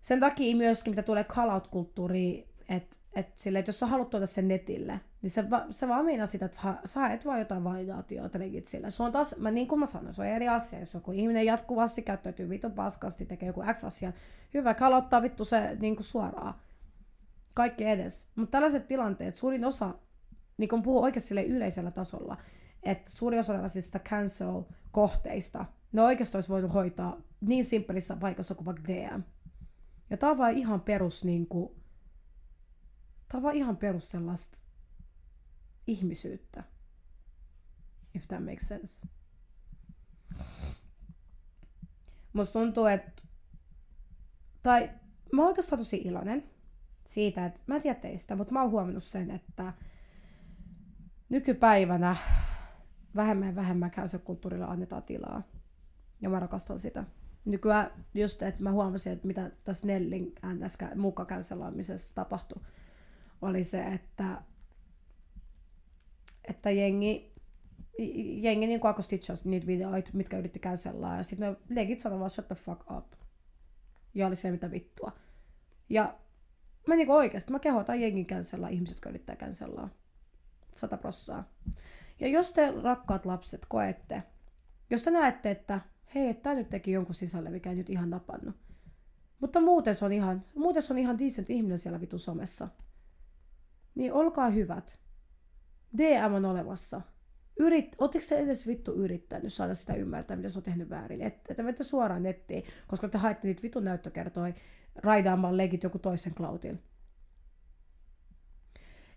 Sen 0.00 0.20
takia 0.20 0.56
myöskin, 0.56 0.90
mitä 0.90 1.02
tulee 1.02 1.24
call-out-kulttuuriin, 1.24 2.48
että 2.68 2.96
et 3.14 3.38
sille, 3.38 3.58
että 3.58 3.68
jos 3.68 3.78
sä 3.78 3.86
haluat 3.86 4.10
tuoda 4.10 4.26
sen 4.26 4.48
netille, 4.48 5.00
niin 5.22 5.30
se, 5.30 5.50
va, 5.50 5.66
se 5.70 5.88
vaan 5.88 6.04
meinaa 6.04 6.26
sitä, 6.26 6.44
että 6.44 6.76
sä, 6.84 7.06
et 7.06 7.24
vaan 7.24 7.38
jotain 7.38 7.64
validaatiota 7.64 8.38
legit 8.38 8.66
sille. 8.66 8.90
Se 8.90 9.02
on 9.02 9.12
taas, 9.12 9.34
mä, 9.38 9.50
niin 9.50 9.68
kuin 9.68 9.78
mä 9.78 9.86
sanoin, 9.86 10.14
se 10.14 10.22
on 10.22 10.28
eri 10.28 10.48
asia. 10.48 10.80
Jos 10.80 10.94
joku 10.94 11.12
ihminen 11.12 11.46
jatkuvasti 11.46 12.02
käyttäytyy 12.02 12.48
vitun 12.48 12.72
paskasti, 12.72 13.26
tekee 13.26 13.46
joku 13.46 13.62
X 13.72 13.84
asian, 13.84 14.14
hyvä, 14.54 14.74
kalottaa 14.74 15.22
vittu 15.22 15.44
se 15.44 15.76
niin 15.80 15.96
kuin 15.96 16.06
suoraan. 16.06 16.54
Kaikki 17.54 17.84
edes. 17.84 18.26
Mutta 18.34 18.50
tällaiset 18.50 18.88
tilanteet, 18.88 19.36
suurin 19.36 19.64
osa, 19.64 19.94
niin 20.56 20.68
kuin 20.68 20.82
puhuu 20.82 21.02
oikeasti 21.02 21.28
sille 21.28 21.42
yleisellä 21.42 21.90
tasolla, 21.90 22.36
että 22.82 23.10
suuri 23.10 23.38
osa 23.38 23.52
tällaisista 23.52 23.98
cancel-kohteista, 23.98 25.64
ne 25.92 26.02
oikeasti 26.02 26.36
olisi 26.36 26.48
voinut 26.48 26.74
hoitaa 26.74 27.16
niin 27.40 27.64
simppelissä 27.64 28.16
paikassa 28.16 28.54
kuin 28.54 28.66
vaikka 28.66 28.82
DM. 28.92 29.22
Ja 30.10 30.16
tää 30.16 30.30
on 30.30 30.38
vaan 30.38 30.52
ihan 30.52 30.80
perus 30.80 31.24
niin 31.24 31.46
kuin, 31.46 31.79
tää 33.30 33.38
on 33.38 33.42
vaan 33.42 33.54
ihan 33.56 33.76
perus 33.76 34.10
sellaista 34.10 34.58
ihmisyyttä. 35.86 36.64
If 38.14 38.28
that 38.28 38.44
makes 38.44 38.68
sense. 38.68 39.06
Musta 42.32 42.52
tuntuu, 42.52 42.86
että 42.86 43.22
tai 44.62 44.90
mä 45.32 45.42
oon 45.42 45.48
oikeastaan 45.48 45.78
tosi 45.78 45.96
iloinen 45.96 46.50
siitä, 47.06 47.46
että 47.46 47.60
mä 47.66 47.76
en 47.76 47.82
tiedä 47.82 48.00
teistä, 48.00 48.36
mutta 48.36 48.52
mä 48.52 48.62
oon 48.62 48.70
huomannut 48.70 49.04
sen, 49.04 49.30
että 49.30 49.72
nykypäivänä 51.28 52.16
vähemmän 53.16 53.48
ja 53.48 53.54
vähemmän 53.54 53.90
kulttuurilla 54.24 54.66
annetaan 54.66 55.02
tilaa. 55.02 55.42
Ja 56.20 56.30
mä 56.30 56.40
rakastan 56.40 56.80
sitä. 56.80 57.04
Nykyään 57.44 57.90
just, 58.14 58.42
että 58.42 58.62
mä 58.62 58.72
huomasin, 58.72 59.12
että 59.12 59.26
mitä 59.26 59.50
tässä 59.64 59.86
Nellin 59.86 60.34
mukakänselaamisessa 60.96 62.14
tapahtui, 62.14 62.62
oli 63.42 63.64
se, 63.64 63.82
että, 63.86 64.42
että 66.44 66.70
jengi, 66.70 67.32
jengi 68.40 68.66
niin 68.66 68.80
alkoi 68.86 69.02
stitchas 69.02 69.44
niitä 69.44 69.66
videoita, 69.66 70.10
mitkä 70.12 70.38
yritti 70.38 70.58
cancellaa, 70.58 71.16
ja 71.16 71.22
sitten 71.22 71.50
ne 71.50 71.76
legit 71.80 72.00
sanoi 72.00 72.18
vaan 72.18 72.30
shut 72.30 72.48
the 72.48 72.54
fuck 72.54 72.90
up. 72.90 73.12
Ja 74.14 74.26
oli 74.26 74.36
se 74.36 74.50
mitä 74.50 74.70
vittua. 74.70 75.12
Ja 75.88 76.18
mä 76.86 76.96
niinku 76.96 77.12
oikeasti, 77.12 77.52
mä 77.52 77.58
kehotan 77.58 78.00
jengin 78.00 78.26
cancellaa 78.26 78.68
ihmiset, 78.68 78.96
jotka 78.96 79.08
yrittää 79.08 79.36
cancellaa. 79.36 79.88
Sata 80.74 80.96
prossaa. 80.96 81.48
Ja 82.20 82.28
jos 82.28 82.52
te, 82.52 82.74
rakkaat 82.82 83.26
lapset, 83.26 83.66
koette, 83.68 84.22
jos 84.90 85.02
te 85.02 85.10
näette, 85.10 85.50
että 85.50 85.80
hei, 86.14 86.34
tämä 86.34 86.54
nyt 86.54 86.70
teki 86.70 86.92
jonkun 86.92 87.14
sisälle, 87.14 87.50
mikä 87.50 87.70
ei 87.70 87.76
nyt 87.76 87.90
ihan 87.90 88.10
napannut. 88.10 88.56
Mutta 89.40 89.60
muuten 89.60 89.94
se 89.94 90.04
on 90.04 90.12
ihan, 90.12 90.44
muuten 90.54 90.82
se 90.82 90.92
on 90.92 90.98
ihan 90.98 91.18
decent 91.18 91.50
ihminen 91.50 91.78
siellä 91.78 92.00
vitu 92.00 92.18
somessa. 92.18 92.68
Niin 93.94 94.12
olkaa 94.12 94.48
hyvät. 94.48 95.00
DM 95.98 96.34
on 96.34 96.44
olemassa. 96.44 97.00
Yrit, 97.58 97.96
Oletteko 97.98 98.24
se 98.24 98.38
edes 98.38 98.66
vittu 98.66 98.92
yrittänyt 98.92 99.52
saada 99.52 99.74
sitä 99.74 99.94
ymmärtää, 99.94 100.36
mitä 100.36 100.50
se 100.50 100.58
on 100.58 100.62
tehnyt 100.62 100.90
väärin? 100.90 101.22
Että 101.22 101.52
et 101.52 101.58
menette 101.58 101.84
suoraan 101.84 102.22
nettiin, 102.22 102.64
koska 102.88 103.08
te 103.08 103.18
haette 103.18 103.48
niitä 103.48 103.62
vitun 103.62 103.84
näyttökertoja 103.84 104.52
raidaamaan 104.96 105.56
legit 105.56 105.82
joku 105.82 105.98
toisen 105.98 106.34
cloudin. 106.34 106.82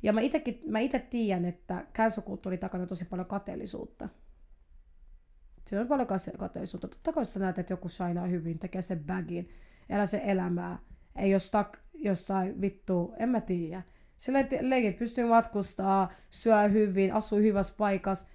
Ja 0.03 0.13
mä 0.13 0.21
itekin, 0.21 0.61
mä 0.67 0.80
ite 0.80 0.99
tiedän, 0.99 1.45
että 1.45 1.86
käänsokulttuuri 1.93 2.57
takana 2.57 2.82
on 2.82 2.88
tosi 2.88 3.05
paljon 3.05 3.28
kateellisuutta. 3.28 4.09
Siinä 5.67 5.82
on 5.82 5.88
paljon 5.88 6.07
kateellisuutta. 6.38 6.88
Totta 6.88 7.13
kai 7.13 7.26
sä 7.26 7.39
näet, 7.39 7.59
että 7.59 7.74
joku 7.74 7.89
shinaa 7.89 8.28
hyvin, 8.28 8.59
tekee 8.59 8.82
sen 8.82 9.03
bagin, 9.03 9.49
elää 9.89 10.05
se 10.05 10.21
elämää. 10.24 10.80
Ei 11.15 11.34
ole 11.34 11.39
stuck 11.39 11.74
jossain 11.93 12.61
vittu, 12.61 13.13
en 13.19 13.30
mä 13.30 13.41
tiedä. 13.41 13.84
Sillä 14.24 14.45
leikit 14.61 14.97
pystyy 14.97 15.26
matkustaa, 15.26 16.11
syö 16.30 16.67
hyvin, 16.67 17.13
asuu 17.13 17.39
hyvässä 17.39 17.74
paikassa. 17.78 18.26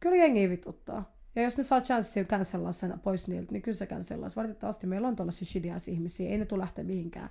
Kyllä 0.00 0.16
jengi 0.16 0.50
vituttaa. 0.50 1.16
Ja 1.34 1.42
jos 1.42 1.56
ne 1.56 1.62
saa 1.62 1.80
chanssia 1.80 2.24
cancellaa 2.24 2.72
sen 2.72 3.00
pois 3.00 3.28
niiltä, 3.28 3.52
niin 3.52 3.62
kyllä 3.62 3.78
se 3.78 3.86
cancellaisi. 3.86 4.36
Valitettavasti 4.36 4.86
meillä 4.86 5.08
on 5.08 5.16
tuollaisia 5.16 5.46
shidias 5.46 5.88
ihmisiä, 5.88 6.30
ei 6.30 6.38
ne 6.38 6.44
tule 6.44 6.60
lähteä 6.60 6.84
mihinkään. 6.84 7.30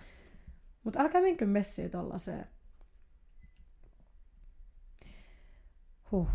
Mutta 0.83 1.01
älkää 1.01 1.21
menkö 1.21 1.45
messiä 1.45 1.89
tollaiseen. 1.89 2.45
Huh. 6.11 6.27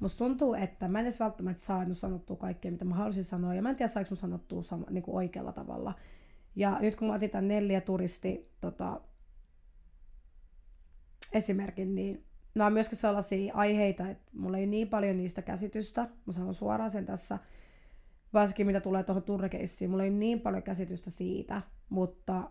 Musta 0.00 0.18
tuntuu, 0.18 0.54
että 0.54 0.88
mä 0.88 0.98
en 0.98 1.06
edes 1.06 1.20
välttämättä 1.20 1.62
saanut 1.62 1.98
sanottua 1.98 2.36
kaikkea, 2.36 2.72
mitä 2.72 2.84
mä 2.84 2.94
halusin 2.94 3.24
sanoa, 3.24 3.54
ja 3.54 3.62
mä 3.62 3.70
en 3.70 3.76
tiedä, 3.76 3.92
saanko 3.92 4.10
mä 4.10 4.16
sanottua 4.16 4.62
sama, 4.62 4.86
niin 4.90 5.02
kuin 5.02 5.16
oikealla 5.16 5.52
tavalla. 5.52 5.94
Ja 6.56 6.78
nyt 6.80 6.96
kun 6.96 7.08
mä 7.08 7.14
otin 7.14 7.30
tämän 7.30 7.48
neljä 7.48 7.80
turisti 7.80 8.50
tota, 8.60 9.00
esimerkin, 11.32 11.94
niin 11.94 12.24
nämä 12.54 12.66
on 12.66 12.72
myöskin 12.72 12.98
sellaisia 12.98 13.54
aiheita, 13.54 14.08
että 14.08 14.32
mulla 14.32 14.58
ei 14.58 14.66
niin 14.66 14.88
paljon 14.88 15.16
niistä 15.16 15.42
käsitystä. 15.42 16.08
Mä 16.26 16.32
sanon 16.32 16.54
suoraan 16.54 16.90
sen 16.90 17.06
tässä, 17.06 17.38
varsinkin 18.32 18.66
mitä 18.66 18.80
tulee 18.80 19.02
tuohon 19.02 19.22
turrekeissiin. 19.22 19.90
Mulla 19.90 20.04
ei 20.04 20.10
niin 20.10 20.40
paljon 20.40 20.62
käsitystä 20.62 21.10
siitä, 21.10 21.62
mutta 21.88 22.50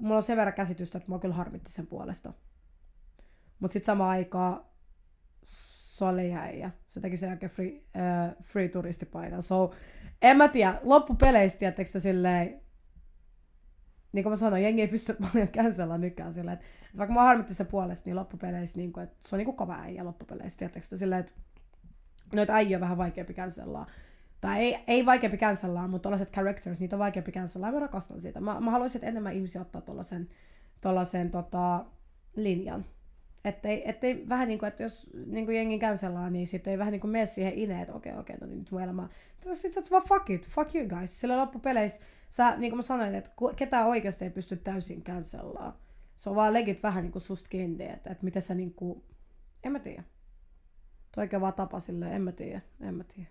mulla 0.00 0.16
on 0.16 0.22
sen 0.22 0.36
verran 0.36 0.54
käsitystä, 0.54 0.98
että 0.98 1.10
mä 1.10 1.18
kyllä 1.18 1.34
harmitti 1.34 1.72
sen 1.72 1.86
puolesta. 1.86 2.32
Mutta 3.60 3.72
sitten 3.72 3.86
samaan 3.86 4.10
aikaan 4.10 4.64
Sole 5.96 6.26
jäi 6.26 6.58
ja 6.58 6.70
se 6.86 7.00
teki 7.00 7.16
sen 7.16 7.28
jälkeen 7.28 7.50
free, 7.50 7.72
uh, 7.72 8.42
free 8.42 8.68
turistipaikan. 8.68 9.42
So, 9.42 9.70
en 10.22 10.36
mä 10.36 10.48
tiedä, 10.48 10.80
loppupeleissä, 10.82 11.58
tiedättekö 11.58 12.00
silleen, 12.00 12.60
niin 14.16 14.22
kuin 14.22 14.30
mä 14.30 14.36
sanoin, 14.36 14.62
jengi 14.62 14.80
ei 14.82 14.88
pysty 14.88 15.16
paljon 15.32 15.48
cancella 15.48 15.98
nykään 15.98 16.32
silleen, 16.32 16.54
että, 16.54 16.66
että 16.86 16.98
vaikka 16.98 17.14
mä 17.14 17.22
harmitti 17.22 17.54
sen 17.54 17.66
puolesta, 17.66 18.08
niin 18.08 18.16
loppupeleissä, 18.16 18.78
niin 18.78 18.92
kuin, 18.92 19.04
että 19.04 19.16
se 19.28 19.36
on 19.36 19.38
niin 19.38 19.44
kuin 19.44 19.56
kova 19.56 19.74
äijä 19.74 20.04
loppupeleissä, 20.04 20.58
tiedättekö 20.58 20.96
silleen, 20.96 21.20
että 21.20 21.32
noita 22.34 22.54
äijä 22.54 22.76
on 22.76 22.80
vähän 22.80 22.98
vaikeampi 22.98 23.34
cancellaa. 23.34 23.86
Tai 24.40 24.58
ei, 24.58 24.78
ei 24.86 25.06
vaikeampi 25.06 25.38
cancellaa, 25.38 25.88
mutta 25.88 26.02
tällaiset 26.02 26.32
characters, 26.32 26.80
niitä 26.80 26.96
on 26.96 27.00
vaikeampi 27.00 27.32
cancellaa, 27.32 27.72
mä 27.72 27.80
rakastan 27.80 28.20
siitä. 28.20 28.40
Mä, 28.40 28.60
mä 28.60 28.70
haluaisin, 28.70 28.98
että 28.98 29.08
enemmän 29.08 29.32
ihmisiä 29.32 29.60
ottaa 29.60 29.80
tuollaisen, 29.80 30.28
tuollaisen 30.80 31.30
tota, 31.30 31.84
linjan. 32.36 32.84
Ettei, 33.46 33.90
ettei 33.90 34.24
vähän 34.28 34.48
niin 34.48 34.58
kuin, 34.58 34.68
että 34.68 34.82
jos 34.82 35.10
niin 35.26 35.44
kuin 35.44 35.56
jengi 35.56 35.78
cancellaa, 35.78 36.30
niin 36.30 36.46
sitten 36.46 36.70
ei 36.70 36.78
vähän 36.78 36.92
niin 36.92 37.00
kuin 37.00 37.10
mene 37.10 37.26
siihen 37.26 37.54
ineen, 37.54 37.80
että 37.80 37.94
okei, 37.94 38.12
okei, 38.16 38.36
no 38.36 38.46
niin 38.46 38.58
nyt 38.58 38.70
mun 38.70 38.82
elämä. 38.82 39.08
Sitten 39.52 39.84
sä 39.84 39.90
vaan 39.90 40.02
fuck 40.08 40.30
it, 40.30 40.48
fuck 40.48 40.74
you 40.74 40.88
guys. 40.88 41.20
Sillä 41.20 41.36
loppupeleissä, 41.36 42.00
sä, 42.30 42.56
niin 42.56 42.70
kuin 42.70 42.78
mä 42.78 42.82
sanoin, 42.82 43.14
että 43.14 43.30
ketään 43.56 43.86
oikeasti 43.86 44.24
ei 44.24 44.30
pysty 44.30 44.56
täysin 44.56 45.04
cancellaa. 45.04 45.80
Se 46.16 46.30
on 46.30 46.36
vaan 46.36 46.52
legit 46.52 46.82
vähän 46.82 47.02
niin 47.04 47.12
kuin 47.12 47.22
susta 47.22 47.48
kiinni, 47.48 47.84
että, 47.84 48.10
että 48.10 48.24
miten 48.24 48.42
sä 48.42 48.54
niin 48.54 48.74
kuin, 48.74 49.02
en 49.64 49.72
mä 49.72 49.78
tiedä. 49.78 50.02
Tuo 51.14 51.22
oikein 51.22 51.42
vaan 51.42 51.54
tapa 51.54 51.80
silleen, 51.80 52.12
en 52.12 52.22
mä 52.22 52.32
tiedä, 52.32 52.60
en 52.80 52.94
mä 52.94 53.04
tiedä. 53.04 53.28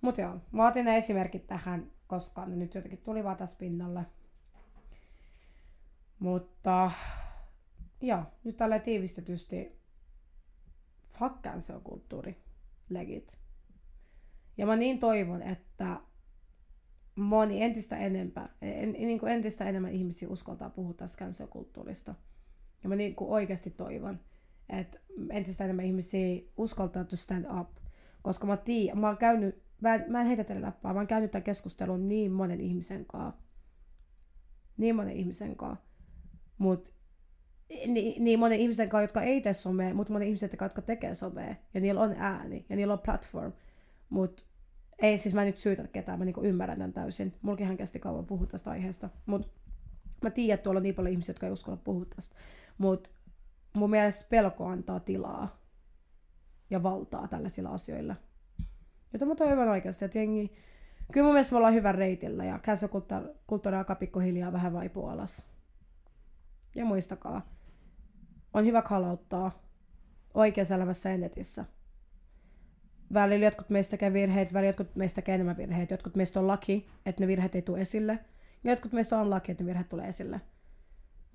Mut 0.00 0.18
joo, 0.18 0.38
mä 0.52 0.66
otin 0.66 0.84
ne 0.84 0.96
esimerkit 0.96 1.46
tähän, 1.46 1.90
koska 2.06 2.46
ne 2.46 2.56
nyt 2.56 2.74
jotenkin 2.74 3.02
tuli 3.02 3.24
vaan 3.24 3.36
tässä 3.36 3.56
pinnalle. 3.58 4.06
Mutta 6.18 6.90
Joo, 8.04 8.22
nyt 8.44 8.56
tällä 8.56 8.78
tiivistetysti 8.78 9.78
fuck 11.08 11.34
kulttuuri, 11.84 12.44
legit. 12.88 13.32
Ja 14.56 14.66
mä 14.66 14.76
niin 14.76 14.98
toivon, 14.98 15.42
että 15.42 16.00
moni 17.14 17.62
entistä 17.62 17.96
enempää, 17.96 18.48
en, 18.62 18.92
niin 18.92 19.20
kuin 19.20 19.32
entistä 19.32 19.64
enemmän 19.64 19.92
ihmisiä 19.92 20.28
uskaltaa 20.28 20.70
puhua 20.70 20.94
tästä 20.94 21.24
cancel-kulttuurista. 21.24 22.14
Ja 22.82 22.88
mä 22.88 22.96
niin 22.96 23.14
kuin 23.14 23.30
oikeasti 23.30 23.70
toivon, 23.70 24.20
että 24.68 24.98
entistä 25.30 25.64
enemmän 25.64 25.84
ihmisiä 25.84 26.42
uskaltaa 26.56 27.04
to 27.04 27.16
stand 27.16 27.46
up. 27.60 27.70
Koska 28.22 28.46
mä 28.46 28.56
tiedän, 28.56 28.98
mä 28.98 29.06
oon 29.06 29.18
käynyt, 29.18 29.62
mä 29.80 29.94
en, 29.94 30.04
mä 30.08 30.20
en 30.20 30.26
heitä 30.26 30.44
teille 30.44 30.66
läppää, 30.66 30.92
mä 30.92 31.00
oon 31.00 31.06
käynyt 31.06 31.30
tämän 31.30 31.42
keskustelun 31.42 32.08
niin 32.08 32.32
monen 32.32 32.60
ihmisen 32.60 33.04
kanssa. 33.04 33.40
Niin 34.76 34.96
monen 34.96 35.16
ihmisen 35.16 35.56
kanssa. 35.56 35.84
Mutta 36.58 36.90
niin, 37.86 38.24
niin 38.24 38.38
monen 38.38 38.60
ihmisen 38.60 38.88
kanssa, 38.88 39.04
jotka 39.04 39.22
ei 39.22 39.40
tee 39.40 39.52
somea, 39.52 39.94
mutta 39.94 40.12
monen 40.12 40.28
ihmisen 40.28 40.50
kanssa, 40.50 40.64
jotka 40.64 40.82
tekee 40.82 41.14
somea. 41.14 41.54
Ja 41.74 41.80
niillä 41.80 42.00
on 42.00 42.14
ääni 42.18 42.66
ja 42.68 42.76
niillä 42.76 42.92
on 42.92 42.98
platform. 42.98 43.52
Mutta 44.08 44.44
ei 44.98 45.18
siis 45.18 45.34
mä 45.34 45.44
nyt 45.44 45.56
syytä 45.56 45.88
ketään, 45.88 46.18
mä 46.18 46.24
niinku 46.24 46.42
ymmärrän 46.42 46.78
tämän 46.78 46.92
täysin. 46.92 47.34
Mulkihan 47.42 47.76
kesti 47.76 47.98
kauan 47.98 48.26
puhua 48.26 48.46
tästä 48.46 48.70
aiheesta. 48.70 49.10
Mutta 49.26 49.48
mä 50.22 50.30
tiedän, 50.30 50.54
että 50.54 50.64
tuolla 50.64 50.78
on 50.78 50.82
niin 50.82 50.94
paljon 50.94 51.12
ihmisiä, 51.12 51.32
jotka 51.32 51.46
ei 51.46 51.52
uskalla 51.52 51.80
puhua 51.84 52.04
tästä. 52.04 52.36
Mutta 52.78 53.10
mun 53.72 53.90
mielestä 53.90 54.26
pelko 54.28 54.66
antaa 54.66 55.00
tilaa 55.00 55.58
ja 56.70 56.82
valtaa 56.82 57.28
tällaisilla 57.28 57.70
asioilla. 57.70 58.14
Jota 59.12 59.26
mä 59.26 59.34
toivon 59.34 59.68
oikeasti, 59.68 60.04
että 60.04 60.18
jengi, 60.18 60.52
kyllä 61.12 61.24
mun 61.24 61.34
mielestä 61.34 61.52
me 61.52 61.56
ollaan 61.56 61.74
hyvän 61.74 61.94
reitillä 61.94 62.44
ja 62.44 62.58
cancel-kulttuuri 62.58 63.76
alkaa 63.76 63.96
pikkuhiljaa 63.96 64.52
vähän 64.52 64.72
vaipua 64.72 65.12
alas. 65.12 65.42
Ja 66.74 66.84
muistakaa, 66.84 67.53
on 68.54 68.64
hyvä 68.64 68.82
kalauttaa 68.82 69.62
oikeassa 70.34 70.74
elämässä 70.74 71.10
ja 71.10 71.18
netissä. 71.18 71.64
Välillä 73.12 73.44
jotkut 73.44 73.70
meistä 73.70 73.90
tekee 73.90 74.12
virheitä, 74.12 74.52
välillä 74.52 74.68
jotkut 74.68 74.96
meistä 74.96 75.14
tekee 75.14 75.34
enemmän 75.34 75.56
virheitä. 75.56 75.94
Jotkut 75.94 76.14
meistä 76.14 76.40
on 76.40 76.46
laki, 76.46 76.88
että 77.06 77.22
ne 77.22 77.26
virheet 77.26 77.54
ei 77.54 77.62
tule 77.62 77.80
esille. 77.80 78.18
Ja 78.64 78.72
jotkut 78.72 78.92
meistä 78.92 79.18
on 79.18 79.30
laki, 79.30 79.52
että 79.52 79.64
ne 79.64 79.66
virheet 79.66 79.88
tulee 79.88 80.08
esille. 80.08 80.40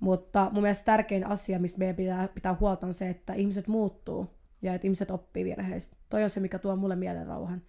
Mutta 0.00 0.50
mun 0.52 0.62
mielestä 0.62 0.84
tärkein 0.84 1.26
asia, 1.26 1.58
mistä 1.58 1.78
meidän 1.78 1.96
pitää 1.96 2.28
pitää 2.28 2.56
huolta, 2.60 2.86
on 2.86 2.94
se, 2.94 3.08
että 3.08 3.32
ihmiset 3.34 3.68
muuttuu 3.68 4.26
ja 4.62 4.74
että 4.74 4.86
ihmiset 4.86 5.10
oppii 5.10 5.44
virheistä. 5.44 5.96
Toi 6.08 6.24
on 6.24 6.30
se, 6.30 6.40
mikä 6.40 6.58
tuo 6.58 6.76
mulle 6.76 6.96
mielen 6.96 7.26
rauhan. 7.26 7.62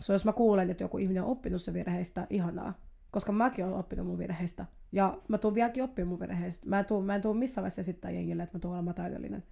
So, 0.00 0.12
jos 0.12 0.24
mä 0.24 0.32
kuulen, 0.32 0.70
että 0.70 0.84
joku 0.84 0.98
ihminen 0.98 1.22
on 1.22 1.28
oppinut 1.28 1.62
se 1.62 1.72
virheistä, 1.72 2.26
ihanaa. 2.30 2.74
Koska 3.12 3.32
mäkin 3.32 3.64
olen 3.64 3.76
oppinut 3.76 4.06
mun 4.06 4.18
virheistä. 4.18 4.66
Ja 4.92 5.18
mä 5.28 5.38
tuun 5.38 5.54
vieläkin 5.54 5.82
oppimaan 5.82 6.08
mun 6.08 6.20
virheistä. 6.20 6.68
Mä 6.68 6.78
en 6.78 6.84
tuu, 6.84 7.02
mä 7.02 7.14
en 7.14 7.22
tuu 7.22 7.34
missään 7.34 7.62
vaiheessa 7.62 7.80
esittää 7.80 8.10
jengille, 8.10 8.42
että 8.42 8.58
mä 8.58 8.60
tuun 8.60 8.74
olemaan 8.74 8.94
täydellinen. 8.94 9.44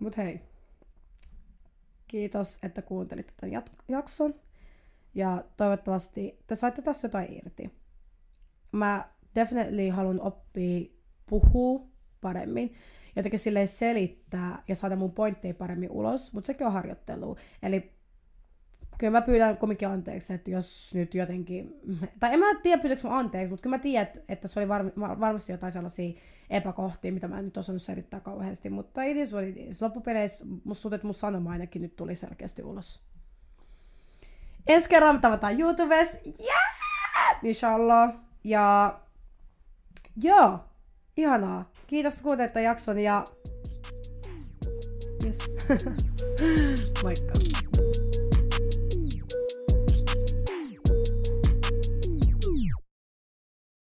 Mut 0.00 0.16
hei. 0.16 0.40
Kiitos, 2.08 2.58
että 2.62 2.82
kuuntelitte 2.82 3.32
tämän 3.36 3.62
jakson. 3.88 4.34
Ja 5.14 5.44
toivottavasti 5.56 6.38
te 6.46 6.54
saitte 6.54 6.82
tästä 6.82 7.06
jotain 7.06 7.32
irti. 7.32 7.70
Mä 8.72 9.08
definitely 9.34 9.88
haluan 9.88 10.20
oppia 10.20 10.90
puhua 11.26 11.86
paremmin 12.20 12.74
jotenkin 13.16 13.38
silleen 13.38 13.68
selittää 13.68 14.62
ja 14.68 14.74
saada 14.74 14.96
mun 14.96 15.12
pointteja 15.12 15.54
paremmin 15.54 15.90
ulos, 15.90 16.32
mutta 16.32 16.46
sekin 16.46 16.66
on 16.66 16.72
harjoittelu. 16.72 17.36
Eli 17.62 17.92
kyllä 19.00 19.10
mä 19.10 19.22
pyydän 19.22 19.56
kumminkin 19.56 19.88
anteeksi, 19.88 20.32
että 20.32 20.50
jos 20.50 20.90
nyt 20.94 21.14
jotenkin, 21.14 21.80
tai 22.20 22.34
en 22.34 22.40
mä 22.40 22.46
tiedä 22.62 22.82
pyydänkö 22.82 23.08
mä 23.08 23.18
anteeksi, 23.18 23.50
mutta 23.50 23.62
kyllä 23.62 23.76
mä 23.76 23.82
tiedän, 23.82 24.12
että 24.28 24.48
se 24.48 24.60
oli 24.60 24.68
var, 24.68 24.84
varmasti 25.00 25.52
jotain 25.52 25.72
sellaisia 25.72 26.12
epäkohtia, 26.50 27.12
mitä 27.12 27.28
mä 27.28 27.38
en 27.38 27.44
nyt 27.44 27.56
osannut 27.56 27.82
selittää 27.82 28.20
kauheasti, 28.20 28.70
mutta 28.70 29.02
it 29.02 29.16
is 29.16 29.32
what 29.32 29.44
it 29.44 29.56
is. 29.56 29.82
Loppupeleissä 29.82 30.44
musta 30.64 30.82
tuntuu, 30.82 30.94
että 30.94 31.06
mun 31.06 31.14
sanoma 31.14 31.50
ainakin 31.50 31.82
nyt 31.82 31.96
tuli 31.96 32.16
selkeästi 32.16 32.62
ulos. 32.62 33.00
Ensi 34.66 34.88
kerran 34.88 35.20
tavataan 35.20 35.60
YouTubessa, 35.60 36.18
yeah! 36.40 37.40
Inshallah. 37.42 38.14
Ja 38.44 39.00
joo, 40.22 40.58
ihanaa. 41.16 41.70
Kiitos 41.86 42.22
kuuntelit 42.22 42.54
jakson 42.54 42.98
ja... 42.98 43.24
Yes. 45.24 45.38
Moikka. 47.02 47.49